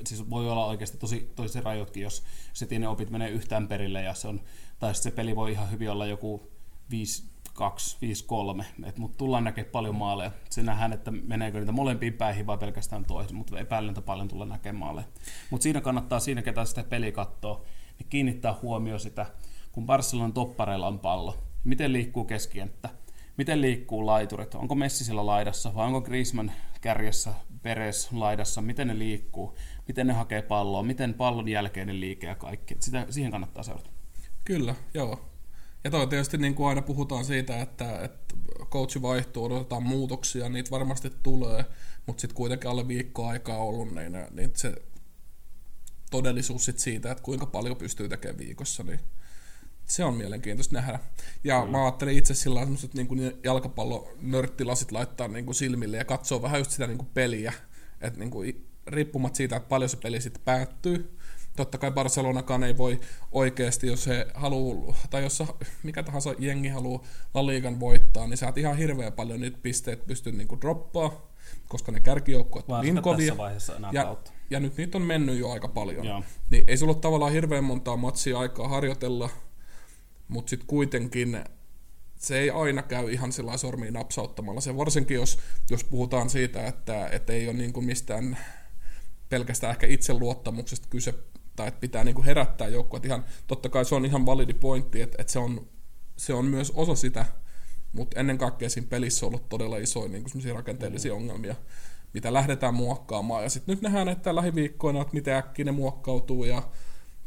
Siis 0.07 0.31
voi 0.31 0.51
olla 0.51 0.67
oikeasti 0.67 0.99
tosi, 0.99 1.33
tosi 1.37 1.61
rajutkin, 1.61 2.03
jos 2.03 2.25
se 2.53 2.67
tiene 2.67 2.89
opit 2.89 3.11
menee 3.11 3.31
yhtään 3.31 3.69
perille 3.69 4.03
ja 4.03 4.15
se 4.15 4.29
on, 4.29 4.41
tai 4.79 4.95
se 4.95 5.11
peli 5.11 5.37
voi 5.37 5.53
ihan 5.53 5.71
hyvin 5.71 5.91
olla 5.91 6.07
joku 6.07 6.51
5 6.91 7.35
2, 7.55 7.97
5, 8.01 8.25
3, 8.25 8.67
mutta 8.97 9.19
tullaan 9.19 9.45
näkemään 9.45 9.73
paljon 9.73 9.95
maaleja. 9.95 10.31
Se 10.51 10.63
nähdään, 10.63 10.93
että 10.93 11.11
meneekö 11.11 11.59
niitä 11.59 11.73
molempiin 11.73 12.13
päihin 12.13 12.47
vai 12.47 12.59
pelkästään 12.59 13.05
toisen, 13.05 13.37
mutta 13.37 13.59
epäilen, 13.59 13.95
paljon 13.95 14.29
tullaan 14.29 14.49
näkemään 14.49 14.81
maaleja. 14.81 15.07
Mutta 15.51 15.63
siinä 15.63 15.81
kannattaa, 15.81 16.21
siinä 16.21 16.43
ketä 16.43 16.65
sitä 16.65 16.85
peli 16.85 17.13
katsoo, 17.13 17.65
niin 17.99 18.09
kiinnittää 18.09 18.55
huomio 18.63 18.99
sitä, 18.99 19.27
kun 19.73 19.87
Barcelonan 19.87 20.33
toppareilla 20.33 20.87
on 20.87 20.99
pallo, 20.99 21.39
miten 21.65 21.93
liikkuu 21.93 22.25
keskenttä, 22.25 22.89
miten 23.37 23.61
liikkuu 23.61 24.07
laiturit, 24.07 24.55
onko 24.55 24.75
Messi 24.75 25.05
siellä 25.05 25.27
laidassa 25.27 25.75
vai 25.75 25.87
onko 25.87 26.01
Griezmann 26.01 26.53
kärjessä, 26.81 27.35
Peres 27.63 28.13
laidassa, 28.13 28.63
miten 28.63 28.89
ne 28.89 28.99
liikkuu, 28.99 29.57
miten 29.89 30.07
ne 30.07 30.13
hakee 30.13 30.43
palloa, 30.43 30.83
miten 30.83 31.15
pallon 31.15 31.49
jälkeinen 31.49 32.01
liike 32.01 32.27
ja 32.27 32.35
kaikki. 32.35 32.77
Sitä, 32.81 33.07
siihen 33.11 33.31
kannattaa 33.31 33.63
seurata. 33.63 33.91
Kyllä, 34.45 34.75
joo. 34.95 35.31
Ja 35.85 35.91
toi 35.91 36.07
tietysti 36.07 36.39
niin 36.39 36.55
kuin 36.55 36.69
aina 36.69 36.83
puhutaan 36.83 37.25
siitä, 37.25 37.63
että, 37.63 38.01
että 38.01 38.37
coachi 38.71 39.03
vaihtuu, 39.03 39.45
odotetaan 39.45 39.83
muutoksia, 39.83 40.49
niitä 40.49 40.71
varmasti 40.71 41.11
tulee, 41.23 41.65
mutta 42.07 42.21
sitten 42.21 42.37
kuitenkin 42.37 42.71
alle 42.71 42.89
viikkoa 42.89 43.29
aikaa 43.29 43.59
ollut, 43.59 43.95
niin, 43.95 44.13
niin 44.31 44.51
se 44.55 44.75
todellisuus 46.11 46.65
sit 46.65 46.79
siitä, 46.79 47.11
että 47.11 47.25
kuinka 47.25 47.47
paljon 47.47 47.77
pystyy 47.77 48.09
tekemään 48.09 48.39
viikossa, 48.39 48.83
niin 48.83 49.01
se 49.87 50.05
on 50.05 50.15
mielenkiintoista 50.15 50.75
nähdä. 50.75 50.99
Ja 51.45 51.65
mm. 51.65 51.71
mä 51.71 51.83
ajattelin 51.83 52.19
itse 52.19 52.35
sillä 52.35 52.61
sellaiset 52.61 52.95
niin 52.95 53.33
jalkapallonörttilasit 53.45 54.93
laittaa 54.93 55.29
niin 55.29 55.45
kuin 55.45 55.55
silmille 55.55 55.97
ja 55.97 56.05
katsoa 56.05 56.43
vähän 56.43 56.61
just 56.61 56.71
sitä 56.71 56.87
niin 56.87 56.99
kuin 56.99 57.09
peliä, 57.15 57.53
että 58.01 58.19
niin 58.19 58.31
kuin, 58.31 58.67
riippumatta 58.87 59.37
siitä, 59.37 59.57
että 59.57 59.69
paljon 59.69 59.89
se 59.89 59.97
peli 59.97 60.21
sitten 60.21 60.43
päättyy, 60.45 61.19
totta 61.57 61.79
kai 61.79 61.91
Barcelonakaan 61.91 62.65
ei 62.65 62.79
voi 62.79 63.01
oikeasti, 63.33 63.87
jos 63.87 64.07
he 64.07 64.27
haluaa, 64.35 64.97
tai 65.11 65.23
jos 65.23 65.43
mikä 65.83 66.03
tahansa 66.03 66.35
jengi 66.39 66.69
haluaa 66.69 67.05
La 67.35 67.47
Ligan 67.47 67.81
voittaa, 67.81 68.27
niin 68.27 68.37
saat 68.37 68.59
ihan 68.59 68.77
hirveän 68.77 69.13
paljon 69.13 69.41
niitä 69.41 69.59
pisteet 69.63 70.07
pysty 70.07 70.33
niinku 70.33 70.61
droppaa, 70.61 71.33
koska 71.69 71.93
ne 71.93 72.01
kärkijoukkueet 72.01 72.67
on 72.69 72.85
niin 72.85 73.03
kovia. 73.03 73.35
Ja, 73.93 74.17
ja, 74.51 74.61
nyt 74.61 74.77
niitä 74.77 74.99
on 74.99 75.03
mennyt 75.03 75.39
jo 75.39 75.51
aika 75.51 75.69
paljon. 75.69 76.07
Joo. 76.07 76.23
Niin 76.51 76.65
ei 76.67 76.77
sulla 76.77 76.93
ole 76.93 77.01
tavallaan 77.01 77.33
hirveän 77.33 77.65
montaa 77.65 77.97
matsia 77.97 78.39
aikaa 78.39 78.69
harjoitella, 78.69 79.31
mutta 80.29 80.51
sitten 80.51 80.67
kuitenkin 80.67 81.45
se 82.17 82.39
ei 82.39 82.51
aina 82.51 82.83
käy 82.83 83.13
ihan 83.13 83.33
sillä 83.33 83.57
sormiin 83.57 83.95
napsauttamalla. 83.95 84.61
Se 84.61 84.77
varsinkin, 84.77 85.15
jos, 85.15 85.39
jos 85.71 85.85
puhutaan 85.85 86.31
siitä, 86.31 86.67
että, 86.67 87.09
että 87.09 87.33
ei 87.33 87.49
ole 87.49 87.57
niin 87.57 87.73
kuin 87.73 87.87
mistään 87.87 88.39
pelkästään 89.29 89.71
ehkä 89.71 89.87
itseluottamuksesta 89.87 90.89
kyse 90.91 91.15
tai 91.57 91.69
että 91.69 91.81
pitää 91.81 92.05
niin 92.05 92.15
kuin 92.15 92.25
herättää 92.25 92.69
joukkoa. 92.69 93.01
Ihan, 93.05 93.25
totta 93.47 93.69
kai 93.69 93.85
se 93.85 93.95
on 93.95 94.05
ihan 94.05 94.27
validi 94.27 94.55
pointti, 94.55 95.03
että, 95.03 95.17
että 95.21 95.33
se, 95.33 95.39
on, 95.39 95.67
se 96.17 96.35
on 96.35 96.45
myös 96.45 96.71
osa 96.71 96.95
sitä, 96.95 97.25
mutta 97.93 98.21
ennen 98.21 98.39
kaikkea 98.39 98.71
siinä 98.71 98.89
pelissä 98.91 99.27
on 99.27 99.29
ollut 99.29 99.49
todella 99.49 99.77
isoja 99.77 100.09
niin 100.09 100.55
rakenteellisia 100.55 101.13
mm. 101.13 101.17
ongelmia, 101.17 101.55
mitä 102.15 102.33
lähdetään 102.33 102.75
muokkaamaan. 102.75 103.43
Ja 103.43 103.51
sitten 103.51 103.73
nyt 103.73 103.83
nähdään, 103.83 104.09
että 104.09 104.35
lähiviikkoina, 104.35 105.01
että 105.01 105.15
miten 105.15 105.37
äkkiä 105.37 105.65
ne 105.65 105.73
muokkautuu 105.73 106.45
ja, 106.45 106.63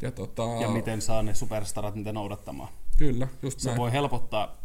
ja, 0.01 0.11
tota... 0.11 0.43
ja 0.61 0.69
miten 0.69 1.01
saa 1.01 1.23
ne 1.23 1.33
superstarat 1.33 1.95
niitä 1.95 2.11
noudattamaan. 2.11 2.69
Kyllä, 2.97 3.27
just 3.41 3.59
Se 3.59 3.69
näin. 3.69 3.77
voi 3.77 3.91
helpottaa 3.91 4.57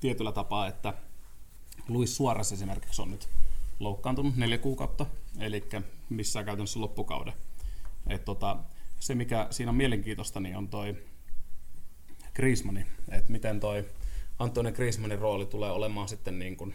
tietyllä 0.00 0.32
tapaa, 0.32 0.66
että 0.66 0.94
Luis 1.88 2.16
Suoras 2.16 2.52
esimerkiksi 2.52 3.02
on 3.02 3.10
nyt 3.10 3.28
loukkaantunut 3.80 4.36
neljä 4.36 4.58
kuukautta, 4.58 5.06
eli 5.40 5.64
missään 6.08 6.44
käytännössä 6.44 6.80
loppukauden. 6.80 7.34
Et 8.06 8.24
tota, 8.24 8.56
se, 9.00 9.14
mikä 9.14 9.46
siinä 9.50 9.70
on 9.70 9.76
mielenkiintoista, 9.76 10.40
niin 10.40 10.56
on 10.56 10.68
toi 10.68 10.96
Griezmanni, 12.34 12.86
että 13.08 13.32
miten 13.32 13.60
toi 13.60 13.84
Antonio 14.38 14.72
Griezmannin 14.72 15.18
rooli 15.18 15.46
tulee 15.46 15.70
olemaan 15.70 16.08
sitten 16.08 16.38
niin 16.38 16.56
kuin 16.56 16.74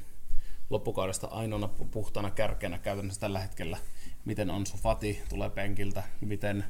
loppukaudesta 0.70 1.28
ainoana 1.28 1.68
puhtaana 1.68 2.32
kärkenä 2.32 2.78
käytännössä 2.78 3.22
tällä 3.22 3.40
hetkellä. 3.40 3.78
Miten 4.26 4.50
on 4.50 4.64
Fati 4.78 5.22
tulee 5.30 5.50
penkiltä, 5.50 6.04
miten, 6.22 6.66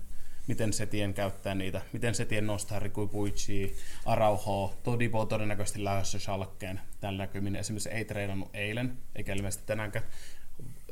miten 0.47 0.73
Setien 0.73 1.13
käyttää 1.13 1.55
niitä, 1.55 1.81
miten 1.93 2.15
Setien 2.15 2.47
nostaa 2.47 2.79
Riku 2.79 3.07
Puichi, 3.07 3.75
Arauho, 4.05 4.73
Todibo 4.83 5.25
todennäköisesti 5.25 5.83
lähdössä 5.83 6.19
Schalkeen. 6.19 6.81
Tällä 6.99 7.17
näkymin 7.17 7.55
esimerkiksi 7.55 7.89
ei 7.89 8.05
treenannut 8.05 8.49
eilen, 8.53 8.97
eikä 9.15 9.33
ilmeisesti 9.33 9.63
tänäänkään 9.67 10.05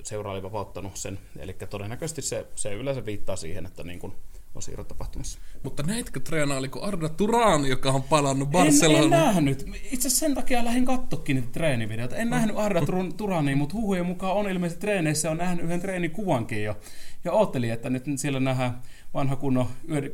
seura 0.03 0.31
oli 0.31 0.43
vapauttanut 0.43 0.97
sen. 0.97 1.19
Eli 1.39 1.55
todennäköisesti 1.69 2.21
se, 2.21 2.47
se 2.55 2.73
yleensä 2.73 3.05
viittaa 3.05 3.35
siihen, 3.35 3.65
että 3.65 3.83
niin 3.83 3.99
kuin 3.99 4.13
on 4.55 4.61
siirrot 4.61 4.87
tapahtumassa. 4.87 5.39
Mutta 5.63 5.83
näitkö 5.83 6.19
treenailiko 6.19 6.81
Arda 6.81 7.09
Turan, 7.09 7.65
joka 7.65 7.91
on 7.91 8.03
palannut 8.03 8.49
Barcelonaan? 8.49 9.13
En, 9.13 9.13
en 9.13 9.25
nähnyt. 9.25 9.65
Itse 9.91 10.09
sen 10.09 10.35
takia 10.35 10.65
lähdin 10.65 10.85
katsokin 10.85 11.35
niitä 11.35 11.49
treenivideoita. 11.51 12.15
En 12.15 12.29
nähnyt 12.29 12.57
Arda 12.57 12.81
Turania, 13.17 13.55
mutta 13.55 13.75
huhujen 13.75 14.05
mukaan 14.05 14.35
on 14.35 14.49
ilmeisesti 14.49 14.81
treeneissä 14.81 15.31
on 15.31 15.37
nähnyt 15.37 15.65
yhden 15.65 15.81
treenikuvankin 15.81 16.63
jo. 16.63 16.77
Ja 17.23 17.31
oottelin, 17.31 17.71
että 17.71 17.89
nyt 17.89 18.03
siellä 18.15 18.39
nähdään 18.39 18.81
vanha 19.13 19.35
kunnon 19.35 19.67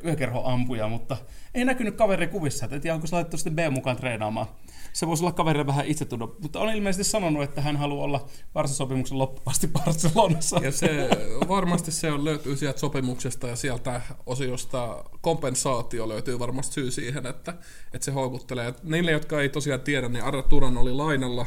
yökerho 0.06 0.44
ampuja, 0.46 0.88
mutta 0.88 1.18
ei 1.54 1.66
näkynyt 1.66 1.96
kaverin 1.96 2.30
kuvissa, 2.30 2.68
että 2.72 2.94
onko 2.94 3.08
se 3.08 3.16
laitettu 3.16 3.38
sitten 3.38 3.56
B 3.56 3.60
mukaan 3.74 3.98
treenaamaan 3.98 4.48
se 4.96 5.08
voisi 5.08 5.24
olla 5.24 5.32
kaverille 5.32 5.68
vähän 5.68 5.86
itsetunnon, 5.86 6.36
mutta 6.42 6.60
on 6.60 6.76
ilmeisesti 6.76 7.04
sanonut, 7.04 7.44
että 7.44 7.62
hän 7.62 7.78
haluaa 7.78 8.06
olla 8.06 8.28
varsasopimuksen 8.56 9.18
loppuasti 9.18 9.68
Barcelonassa. 9.68 10.60
Ja 10.64 10.72
se, 10.72 11.10
varmasti 11.48 11.92
se 11.92 12.12
on, 12.12 12.26
löytyy 12.26 12.56
sieltä 12.56 12.80
sopimuksesta 12.80 13.48
ja 13.48 13.56
sieltä 13.56 14.02
osiosta 14.26 15.04
kompensaatio 15.22 16.10
löytyy 16.10 16.40
varmasti 16.40 16.74
syy 16.74 16.92
siihen, 16.92 17.26
että, 17.26 17.54
että 17.94 18.06
se 18.06 18.12
houkuttelee. 18.12 18.74
Niille, 18.84 19.12
jotka 19.12 19.42
ei 19.42 19.50
tosiaan 19.50 19.82
tiedä, 19.82 20.10
niin 20.10 20.24
Arda 20.24 20.44
Turan 20.44 20.78
oli 20.78 20.94
lainalla 20.94 21.46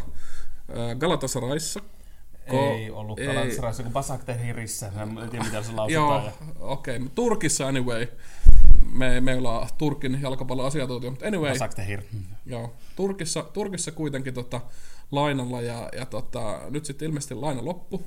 Galatasarayssa 0.99 1.81
Ko, 2.49 2.75
ei 2.75 2.91
ollut 2.91 3.21
Galatasarayssa, 3.27 3.83
kun 3.83 3.93
Basak 3.93 4.25
Tehirissä. 4.25 4.93
En 5.23 5.31
tiedä, 5.31 5.45
mitä 5.45 5.63
se 5.63 5.73
lausutaan. 5.73 5.93
Joo, 5.93 6.33
okei. 6.61 6.97
Okay. 6.97 7.09
Turkissa 7.15 7.67
anyway 7.67 8.07
me, 8.93 9.21
me 9.21 9.37
ollaan 9.37 9.69
Turkin 9.79 10.19
jalkapallon 10.23 10.67
asiantuntija, 10.67 11.11
mutta 11.11 11.27
anyway. 11.27 11.55
Joo, 12.47 12.75
Turkissa, 12.97 13.43
Turkissa 13.43 13.93
kuitenkin 13.93 14.35
tota, 14.35 14.61
lainalla 15.11 15.61
ja, 15.61 15.89
ja 15.97 16.07
tota, 16.07 16.61
nyt 16.71 16.85
sitten 16.85 17.07
ilmeisesti 17.07 17.35
laina 17.35 17.65
loppu. 17.65 18.03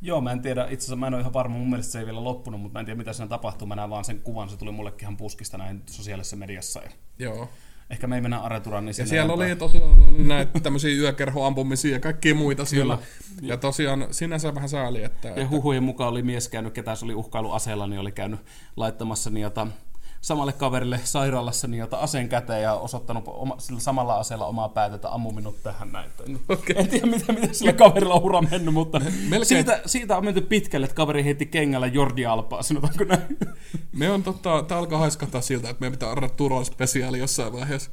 Joo, 0.00 0.20
mä 0.20 0.32
en 0.32 0.42
tiedä, 0.42 0.64
itse 0.64 0.74
asiassa 0.74 0.96
mä 0.96 1.06
en 1.06 1.14
ole 1.14 1.20
ihan 1.20 1.32
varma, 1.32 1.56
mun 1.56 1.70
mielestä 1.70 1.92
se 1.92 1.98
ei 1.98 2.06
vielä 2.06 2.24
loppunut, 2.24 2.60
mutta 2.60 2.72
mä 2.72 2.80
en 2.80 2.86
tiedä 2.86 2.98
mitä 2.98 3.12
siinä 3.12 3.28
tapahtuu, 3.28 3.68
mä 3.68 3.76
näen 3.76 3.90
vaan 3.90 4.04
sen 4.04 4.20
kuvan, 4.20 4.48
se 4.48 4.56
tuli 4.56 4.72
mullekin 4.72 5.04
ihan 5.04 5.16
puskista 5.16 5.58
näin 5.58 5.82
sosiaalisessa 5.86 6.36
mediassa. 6.36 6.80
Ja 6.82 6.90
Joo. 7.18 7.48
Ehkä 7.90 8.06
me 8.06 8.14
ei 8.14 8.20
mennä 8.20 8.40
Areturaan, 8.40 8.84
niin 8.84 8.94
Ja 8.98 9.06
siellä 9.06 9.32
oli 9.32 9.56
tosiaan 9.56 10.28
näitä 10.28 10.60
tämmöisiä 10.60 10.96
yökerhoampumisia 10.96 11.92
ja 11.92 12.00
kaikkia 12.00 12.34
muita 12.34 12.64
siellä. 12.64 12.96
Kyllä. 12.96 13.52
Ja 13.52 13.56
tosiaan 13.56 14.06
sinänsä 14.10 14.54
vähän 14.54 14.68
sääli, 14.68 15.02
että... 15.02 15.28
Ja 15.28 15.48
huhujen 15.48 15.82
mukaan 15.82 16.10
oli 16.10 16.22
mies 16.22 16.48
käynyt, 16.48 16.72
ketä 16.72 16.94
se 16.94 17.04
oli 17.04 17.14
uhkailu 17.14 17.52
aseella, 17.52 17.86
niin 17.86 18.00
oli 18.00 18.12
käynyt 18.12 18.40
laittamassa 18.76 19.30
niitä 19.30 19.66
samalle 20.20 20.52
kaverille 20.52 21.00
sairaalassa 21.04 21.68
niin 21.68 21.78
jota 21.78 21.96
aseen 21.96 22.28
käteen 22.28 22.62
ja 22.62 22.74
osoittanut 22.74 23.24
oma, 23.26 23.54
sillä 23.58 23.80
samalla 23.80 24.14
aseella 24.14 24.46
omaa 24.46 24.68
päätä, 24.68 24.94
että 24.94 25.10
ammu 25.10 25.30
minut 25.32 25.62
tähän 25.62 25.92
näin. 25.92 26.10
Okay. 26.48 26.76
En 26.76 26.88
tiedä, 26.88 27.06
mitä, 27.06 27.32
mitä 27.32 27.52
sillä 27.52 27.72
kaverilla 27.72 28.14
on 28.14 28.22
ura 28.22 28.42
mennyt, 28.42 28.74
mutta 28.74 29.00
Melkein... 29.28 29.46
siitä, 29.46 29.80
siitä 29.86 30.16
on 30.16 30.24
menty 30.24 30.40
pitkälle, 30.40 30.84
että 30.84 30.94
kaveri 30.94 31.24
heitti 31.24 31.46
kengällä 31.46 31.86
Jordi 31.86 32.26
Alpaa, 32.26 32.62
sanotaanko 32.62 33.04
näin. 33.04 33.38
Me 33.92 34.10
on 34.10 34.22
totta, 34.22 34.62
tää 34.62 34.78
alkaa 34.78 34.98
haiskata 34.98 35.40
siltä, 35.40 35.70
että 35.70 35.80
meidän 35.80 35.92
pitää 35.92 36.10
arra 36.10 36.28
Turon 36.28 36.64
spesiaali 36.64 37.18
jossain 37.18 37.52
vaiheessa. 37.52 37.90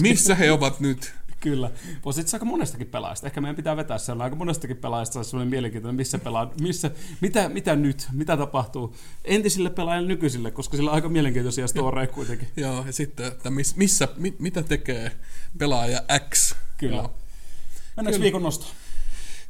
Missä 0.00 0.34
he 0.34 0.52
ovat 0.52 0.80
nyt? 0.80 1.14
Kyllä. 1.40 1.70
Voisi 2.04 2.20
itse 2.20 2.36
aika 2.36 2.44
monestakin 2.44 2.86
pelaajasta. 2.86 3.26
Ehkä 3.26 3.40
meidän 3.40 3.56
pitää 3.56 3.76
vetää 3.76 3.98
sellainen 3.98 4.24
aika 4.24 4.36
monestakin 4.36 4.76
pelaajasta 4.76 5.24
sellainen 5.24 5.50
mielenkiintoinen, 5.50 5.96
missä 5.96 6.18
pelaa, 6.18 6.52
missä, 6.60 6.90
mitä, 7.20 7.48
mitä 7.48 7.76
nyt, 7.76 8.06
mitä 8.12 8.36
tapahtuu 8.36 8.96
entisille 9.24 9.70
pelaajille 9.70 10.08
nykyisille, 10.08 10.50
koska 10.50 10.76
sillä 10.76 10.90
on 10.90 10.94
aika 10.94 11.08
mielenkiintoisia 11.08 11.66
storeja 11.66 12.06
kuitenkin. 12.06 12.48
Joo, 12.56 12.84
ja 12.86 12.92
sitten, 12.92 13.26
että 13.26 13.50
miss, 13.50 13.76
missä, 13.76 14.08
mit, 14.16 14.40
mitä 14.40 14.62
tekee 14.62 15.12
pelaaja 15.58 16.02
X. 16.30 16.54
Kyllä. 16.78 16.96
Joo. 16.96 17.14
Mennäänkö 17.96 18.22
viikon 18.22 18.42
nosto? 18.42 18.66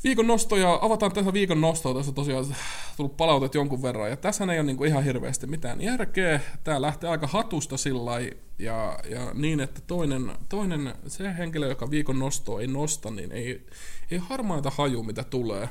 Viikon 0.05 0.27
nostoja, 0.27 0.79
avataan 0.83 1.13
tässä 1.13 1.33
viikon 1.33 1.61
nostoa, 1.61 1.95
tässä 1.95 2.11
on 2.11 2.15
tosiaan 2.15 2.57
tullut 2.97 3.17
palautet 3.17 3.55
jonkun 3.55 3.83
verran, 3.83 4.11
ja 4.11 4.17
tässä 4.17 4.45
ei 4.45 4.59
ole 4.59 4.63
niinku 4.63 4.85
ihan 4.85 5.05
hirveästi 5.05 5.47
mitään 5.47 5.81
järkeä, 5.81 6.41
tämä 6.65 6.83
lähtee 6.83 7.11
aika 7.11 7.27
hatusta 7.27 7.77
sillä 7.77 8.21
ja, 8.59 8.99
ja 9.11 9.31
niin, 9.35 9.61
että 9.61 9.81
toinen, 9.87 10.33
toinen, 10.49 10.95
se 11.07 11.35
henkilö, 11.39 11.69
joka 11.69 11.91
viikon 11.91 12.19
nostoa 12.19 12.61
ei 12.61 12.67
nosta, 12.67 13.11
niin 13.11 13.33
ei, 13.33 13.67
ei 14.11 14.19
harmaita 14.19 14.73
haju, 14.77 15.03
mitä 15.03 15.25
tulee. 15.25 15.69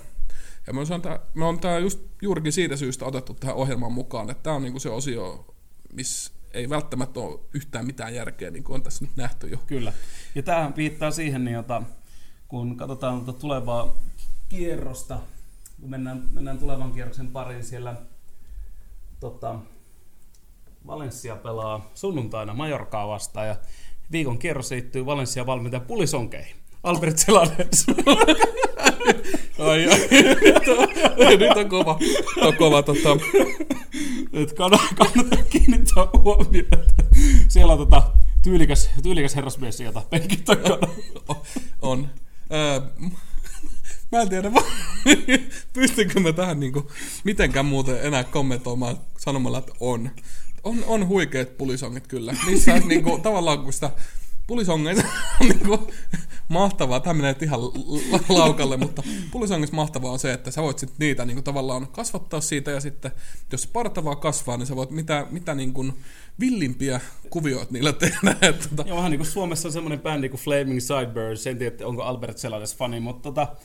Ja 0.67 0.73
me 0.73 0.79
on, 0.93 1.01
tää, 1.01 1.19
me 1.33 1.45
on 1.45 1.59
tää 1.59 1.79
just 1.79 1.99
juurikin 2.21 2.53
siitä 2.53 2.75
syystä 2.75 3.05
otettu 3.05 3.33
tähän 3.33 3.55
ohjelmaan 3.55 3.91
mukaan, 3.91 4.29
että 4.29 4.43
tämä 4.43 4.55
on 4.55 4.61
niinku 4.61 4.79
se 4.79 4.89
osio, 4.89 5.55
missä 5.93 6.31
ei 6.53 6.69
välttämättä 6.69 7.19
ole 7.19 7.39
yhtään 7.53 7.85
mitään 7.85 8.15
järkeä, 8.15 8.51
niin 8.51 8.63
kuin 8.63 8.75
on 8.75 8.83
tässä 8.83 9.05
nyt 9.05 9.15
nähty 9.15 9.47
jo. 9.47 9.57
Kyllä. 9.67 9.93
Ja 10.35 10.43
tämä 10.43 10.71
viittaa 10.77 11.11
siihen, 11.11 11.45
niin 11.45 11.55
jota, 11.55 11.83
kun 12.47 12.77
katsotaan 12.77 13.25
tuota 13.25 13.39
tulevaa 13.39 13.97
kierrosta, 14.49 15.19
kun 15.81 15.89
mennään, 15.89 16.23
mennään 16.31 16.57
tulevan 16.57 16.91
kierroksen 16.91 17.27
pariin 17.27 17.63
siellä 17.63 17.95
tota, 19.19 19.59
Valencia 20.87 21.35
pelaa 21.35 21.91
sunnuntaina 21.93 22.53
Majorkaa 22.53 23.07
vastaan 23.07 23.47
ja 23.47 23.55
viikon 24.11 24.39
kierros 24.39 24.71
liittyy 24.71 25.05
Valencia 25.05 25.45
valmentaja 25.45 25.81
Pulisonkeihin. 25.81 26.55
Albert 26.83 27.17
Selades. 27.17 27.85
ai, 29.59 29.87
ai. 29.87 29.99
Nyt 31.37 31.57
on 31.57 31.69
kova. 31.69 31.99
On 32.41 32.55
kova 32.55 32.83
tota. 32.83 33.17
Nyt 34.31 34.53
kannattaa 34.53 35.07
kiinnittää 35.49 36.07
huomioon. 36.13 36.85
Siellä 37.47 37.73
on 37.73 37.79
tota, 37.79 38.03
tyylikäs, 38.43 38.89
tyylikäs 39.03 39.35
herrasmies 39.35 39.77
sieltä 39.77 40.01
penkin 40.09 40.43
takana. 40.43 40.87
on. 41.81 42.07
Öö, 42.53 42.81
mä 44.11 44.21
en 44.21 44.29
tiedä, 44.29 44.51
pystynkö 45.73 46.19
mä 46.19 46.33
tähän 46.33 46.59
niinku 46.59 46.91
mitenkään 47.23 47.65
muuten 47.65 47.99
enää 48.01 48.23
kommentoimaan 48.23 48.97
sanomalla, 49.17 49.57
että 49.57 49.73
on. 49.79 50.09
On, 50.63 50.83
on 50.87 51.07
huikeat 51.07 51.57
pulisongit 51.57 52.07
kyllä. 52.07 52.35
Niissä 52.45 52.79
niinku, 52.79 53.17
tavallaan 53.23 53.63
kun 53.63 53.73
sitä 53.73 53.91
pulisongeissa 54.47 55.07
on 55.41 55.47
niinku 55.47 55.91
mahtavaa, 56.47 56.99
tämä 56.99 57.13
menee 57.13 57.35
ihan 57.41 57.59
laukalle, 58.29 58.77
mutta 58.77 59.03
pulisongissa 59.31 59.75
mahtavaa 59.75 60.11
on 60.11 60.19
se, 60.19 60.33
että 60.33 60.51
sä 60.51 60.61
voit 60.61 60.79
sit 60.79 60.93
niitä 60.97 61.25
niinku 61.25 61.41
tavallaan 61.41 61.87
kasvattaa 61.87 62.41
siitä 62.41 62.71
ja 62.71 62.79
sitten 62.79 63.11
jos 63.51 63.67
partavaa 63.67 64.15
kasvaa, 64.15 64.57
niin 64.57 64.67
sä 64.67 64.75
voit 64.75 64.91
mitä, 64.91 65.27
mitä 65.31 65.55
niinku 65.55 65.85
villimpiä 66.39 67.01
kuvioita 67.29 67.73
niillä 67.73 67.93
tehdä. 67.93 68.35
Tota... 68.69 68.83
Joo, 68.87 68.97
vähän 68.97 69.11
niin 69.11 69.19
kuin 69.19 69.27
Suomessa 69.27 69.67
on 69.67 69.73
semmoinen 69.73 69.99
bändi 69.99 70.29
kuin 70.29 70.41
Flaming 70.41 70.81
Sideburns, 70.81 71.47
en 71.47 71.57
tiedä, 71.57 71.87
onko 71.87 72.03
Albert 72.03 72.37
Selades 72.37 72.75
fani, 72.75 72.99
mutta 72.99 73.21
tota, 73.21 73.55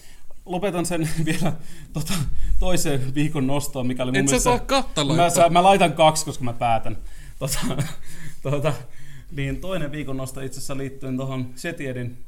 lopetan 0.47 0.87
sen 0.87 1.09
vielä 1.25 1.53
tota, 1.93 2.13
toiseen 2.61 3.15
viikon 3.15 3.47
nostoon, 3.47 3.87
mikä 3.87 4.03
oli 4.03 4.11
mun 4.11 4.17
Et 4.17 4.25
mielestä... 4.25 4.45
saa 4.45 4.59
kattaloita. 4.59 5.23
Mä, 5.23 5.31
sä, 5.31 5.49
mä 5.49 5.63
laitan 5.63 5.93
kaksi, 5.93 6.25
koska 6.25 6.45
mä 6.45 6.53
päätän. 6.53 6.99
Tota, 7.39 7.59
tota, 8.51 8.73
niin 9.31 9.61
toinen 9.61 9.93
viikon 9.93 10.17
nosto 10.17 10.41
itse 10.41 10.59
asiassa 10.59 10.77
liittyen 10.77 11.17
tuohon 11.17 11.51
Setierin, 11.55 12.19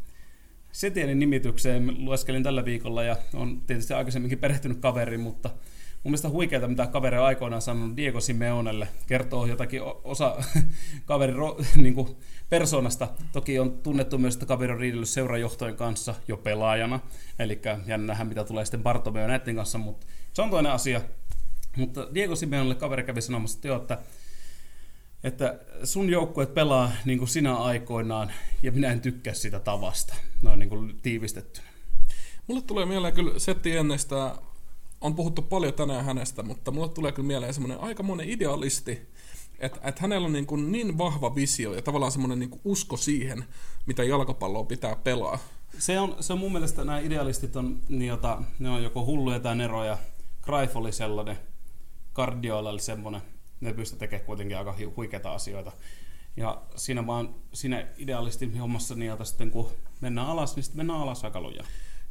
Setierin 0.72 1.18
nimitykseen. 1.18 2.04
Lueskelin 2.04 2.42
tällä 2.42 2.64
viikolla 2.64 3.02
ja 3.02 3.16
on 3.34 3.60
tietysti 3.66 3.94
aikaisemminkin 3.94 4.38
perehtynyt 4.38 4.78
kaveriin, 4.78 5.20
mutta 5.20 5.50
mielestä 6.11 6.28
huikeaa, 6.28 6.68
mitä 6.68 6.86
kaveri 6.86 7.18
on 7.18 7.24
aikoinaan 7.24 7.62
sanonut 7.62 7.96
Diego 7.96 8.20
Simeonelle. 8.20 8.88
Kertoo 9.07 9.46
jotakin 9.46 9.80
osa 10.05 10.36
kaverin 11.07 11.36
niin 11.76 12.16
persoonasta. 12.48 13.09
Toki 13.32 13.59
on 13.59 13.78
tunnettu 13.82 14.18
myös, 14.18 14.34
että 14.34 14.46
kaveri 14.46 14.72
on 14.72 14.78
riidellyt 14.78 15.09
seurajohtojen 15.09 15.76
kanssa 15.76 16.14
jo 16.28 16.36
pelaajana. 16.36 17.00
Eli 17.38 17.61
jännähän, 17.86 18.26
mitä 18.26 18.44
tulee 18.44 18.64
sitten 18.64 18.82
Bartomeu 18.82 19.26
näiden 19.26 19.57
kanssa, 19.57 19.78
mutta 19.78 20.07
se 20.32 20.42
on 20.42 20.50
toinen 20.50 20.72
asia. 20.72 21.00
Mutta 21.76 22.14
Diego 22.14 22.36
Simeonelle 22.36 22.74
kaveri 22.74 23.02
kävi 23.02 23.20
sanomassa, 23.20 23.59
että, 23.59 23.68
jo, 23.68 23.76
että 23.76 23.98
että 25.24 25.59
sun 25.84 26.11
joukkueet 26.11 26.55
pelaa 26.55 26.92
niin 27.05 27.18
kuin 27.18 27.28
sinä 27.28 27.57
aikoinaan, 27.57 28.32
ja 28.62 28.72
minä 28.72 28.92
en 28.92 29.00
tykkää 29.00 29.34
sitä 29.34 29.61
tavasta. 29.61 30.14
Ne 30.42 30.50
on 30.50 30.59
niin 30.59 30.68
kuin 30.68 30.98
tiivistettynä. 31.02 31.66
Mulle 32.46 32.62
tulee 32.62 32.86
mieleen 32.86 33.14
kyllä 33.14 33.38
Setti 33.38 33.76
Ennestä, 33.76 34.36
on 35.05 35.14
puhuttu 35.14 35.42
paljon 35.42 35.74
tänään 35.74 36.05
hänestä, 36.05 36.42
mutta 36.42 36.70
mulle 36.70 36.88
tulee 36.88 37.12
kyllä 37.12 37.26
mieleen 37.26 37.55
semmoinen 37.55 37.80
aikamoinen 37.80 38.28
idealisti, 38.28 39.09
että 39.59 39.80
et 39.84 39.98
hänellä 39.98 40.26
on 40.26 40.32
niin, 40.32 40.46
kuin 40.46 40.72
niin 40.72 40.98
vahva 40.98 41.34
visio 41.34 41.74
ja 41.74 41.82
tavallaan 41.82 42.12
semmoinen 42.12 42.38
niin 42.38 42.61
usko 42.64 42.96
siihen, 42.96 43.44
mitä 43.86 44.05
jalkapalloa 44.05 44.64
pitää 44.64 44.96
pelaa. 44.96 45.38
Se 45.78 46.00
on, 46.00 46.16
se 46.20 46.32
on 46.32 46.38
mun 46.38 46.52
mielestä 46.52 46.84
nämä 46.84 46.98
idealistit 46.98 47.57
on, 47.57 47.80
niin 47.88 48.09
jota, 48.09 48.42
ne 48.59 48.70
on 48.70 48.82
joko 48.82 49.05
hulluja 49.05 49.40
tai 49.40 49.57
neroja. 49.57 49.98
Greif 50.42 50.76
oli 50.76 50.92
sellainen, 50.92 51.38
Guardiola 52.14 52.70
oli 52.70 52.80
semmoinen, 52.80 53.22
ne 53.61 53.72
pystyy 53.72 53.98
tekemään 53.98 54.26
kuitenkin 54.26 54.59
aika 54.59 54.76
huikeita 54.96 55.32
asioita. 55.32 55.72
Ja 56.36 56.62
siinä 56.76 57.07
vaan, 57.07 57.34
siinä 57.52 57.86
idealistin 57.98 58.59
hommassa, 58.59 58.94
niin 58.94 59.09
jota 59.09 59.24
sitten 59.24 59.50
kun 59.50 59.68
mennään 60.00 60.26
alas, 60.26 60.57
niin 60.57 60.64
sitten 60.64 60.78
mennään 60.78 61.00
alas 61.00 61.24
aika 61.24 61.40
lujaa. 61.40 61.66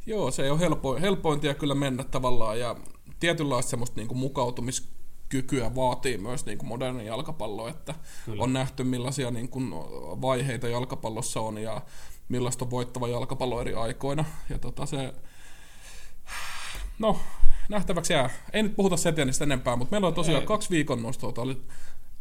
Joo, 0.05 0.31
se 0.31 0.51
on 0.51 0.59
helpo, 0.59 0.95
helpointia 1.01 1.53
kyllä 1.53 1.75
mennä 1.75 2.03
tavallaan 2.03 2.59
ja 2.59 2.75
tietynlaista 3.19 3.69
semmoista 3.69 3.99
niin 3.99 4.07
kuin 4.07 4.17
mukautumiskykyä 4.17 5.75
vaatii 5.75 6.17
myös 6.17 6.45
niin 6.45 6.57
kuin 6.57 6.67
moderni 6.67 7.05
jalkapallo, 7.05 7.67
että 7.67 7.95
kyllä. 8.25 8.43
on 8.43 8.53
nähty 8.53 8.83
millaisia 8.83 9.31
niin 9.31 9.49
kuin 9.49 9.71
vaiheita 10.21 10.67
jalkapallossa 10.67 11.41
on 11.41 11.57
ja 11.57 11.81
millaista 12.29 12.65
on 12.65 12.71
voittava 12.71 13.07
jalkapallo 13.07 13.61
eri 13.61 13.73
aikoina. 13.73 14.25
Ja 14.49 14.59
tota 14.59 14.85
se, 14.85 15.13
no, 16.99 17.19
nähtäväksi 17.69 18.13
jää. 18.13 18.29
Ei 18.53 18.63
nyt 18.63 18.75
puhuta 18.75 18.97
Setianista 18.97 19.43
enempää, 19.43 19.75
mutta 19.75 19.91
meillä 19.91 20.07
on 20.07 20.13
tosiaan 20.13 20.41
Ei. 20.41 20.47
kaksi 20.47 20.69
viikon 20.69 21.03
nostoa. 21.03 21.31
Tämä 21.31 21.43
oli, 21.43 21.61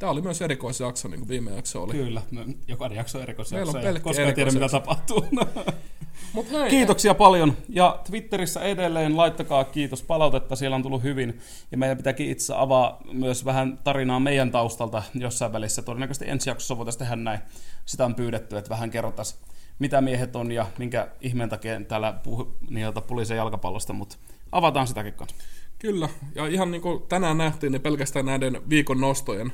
tämä 0.03 0.13
oli 0.13 0.23
myös 0.23 0.43
erikoisjakso, 0.43 1.09
niin 1.09 1.19
kuin 1.19 1.29
viime 1.29 1.51
jakso 1.51 1.83
oli. 1.83 1.93
Kyllä, 1.93 2.23
jokainen 2.69 2.97
jakso 2.97 3.19
on 3.19 3.23
erikoisjakso. 3.23 3.73
Meillä 3.73 3.91
on 3.91 4.03
koska 4.03 4.23
ei 4.23 4.33
tiedä, 4.33 4.51
mitä 4.51 4.69
tapahtuu. 4.69 5.27
Mut 6.33 6.51
hei, 6.51 6.71
Kiitoksia 6.71 7.15
paljon. 7.15 7.57
Ja 7.69 8.01
Twitterissä 8.05 8.61
edelleen 8.61 9.17
laittakaa 9.17 9.65
kiitos 9.65 10.03
palautetta, 10.03 10.57
siellä 10.57 10.75
on 10.75 10.83
tullut 10.83 11.03
hyvin. 11.03 11.41
Ja 11.71 11.79
meidän 11.79 11.97
pitääkin 11.97 12.31
itse 12.31 12.55
avaa 12.57 13.01
myös 13.13 13.45
vähän 13.45 13.79
tarinaa 13.85 14.21
meidän 14.21 14.51
taustalta 14.51 15.03
jossain 15.15 15.53
välissä. 15.53 15.83
Todennäköisesti 15.83 16.31
ensi 16.31 16.51
jaksossa 16.51 16.77
voitaisiin 16.77 16.99
tehdä 16.99 17.17
näin. 17.17 17.41
Sitä 17.85 18.05
on 18.05 18.15
pyydetty, 18.15 18.57
että 18.57 18.71
vähän 18.71 18.91
kerrottaisiin, 18.91 19.41
mitä 19.79 20.01
miehet 20.01 20.37
on 20.37 20.53
ja 20.53 20.67
minkä 20.79 21.09
ihmeen 21.21 21.49
takia 21.49 21.81
täällä 21.81 22.13
puhu, 22.13 22.57
niin 22.71 22.87
pulisen 23.07 23.37
jalkapallosta, 23.37 23.93
mutta 23.93 24.17
avataan 24.53 24.87
sitäkin 24.87 25.15
kanssa. 25.15 25.37
Kyllä, 25.79 26.09
ja 26.35 26.47
ihan 26.47 26.71
niin 26.71 26.83
kuin 26.83 27.03
tänään 27.09 27.39
nähtiin, 27.39 27.73
niin 27.73 27.83
pelkästään 27.83 28.27
näiden 28.27 28.63
viikon 28.69 29.01
nostojen 29.01 29.53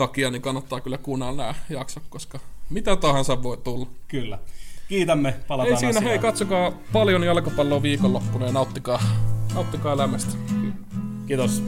takia 0.00 0.30
niin 0.30 0.42
kannattaa 0.42 0.80
kyllä 0.80 0.98
kuunnella 0.98 1.32
nämä 1.36 1.54
jaksot, 1.70 2.02
koska 2.10 2.38
mitä 2.70 2.96
tahansa 2.96 3.42
voi 3.42 3.56
tulla. 3.56 3.86
Kyllä. 4.08 4.38
Kiitämme, 4.88 5.34
palataan 5.48 5.72
Ei 5.74 5.78
siinä, 5.78 5.90
asiaan. 5.90 6.04
hei, 6.04 6.18
katsokaa 6.18 6.72
paljon 6.92 7.24
jalkapalloa 7.24 7.82
viikonloppuna 7.82 8.46
ja 8.46 8.52
nauttikaa, 8.52 9.02
nauttikaa 9.54 9.92
elämästä. 9.92 10.32
Kiitos. 11.26 11.62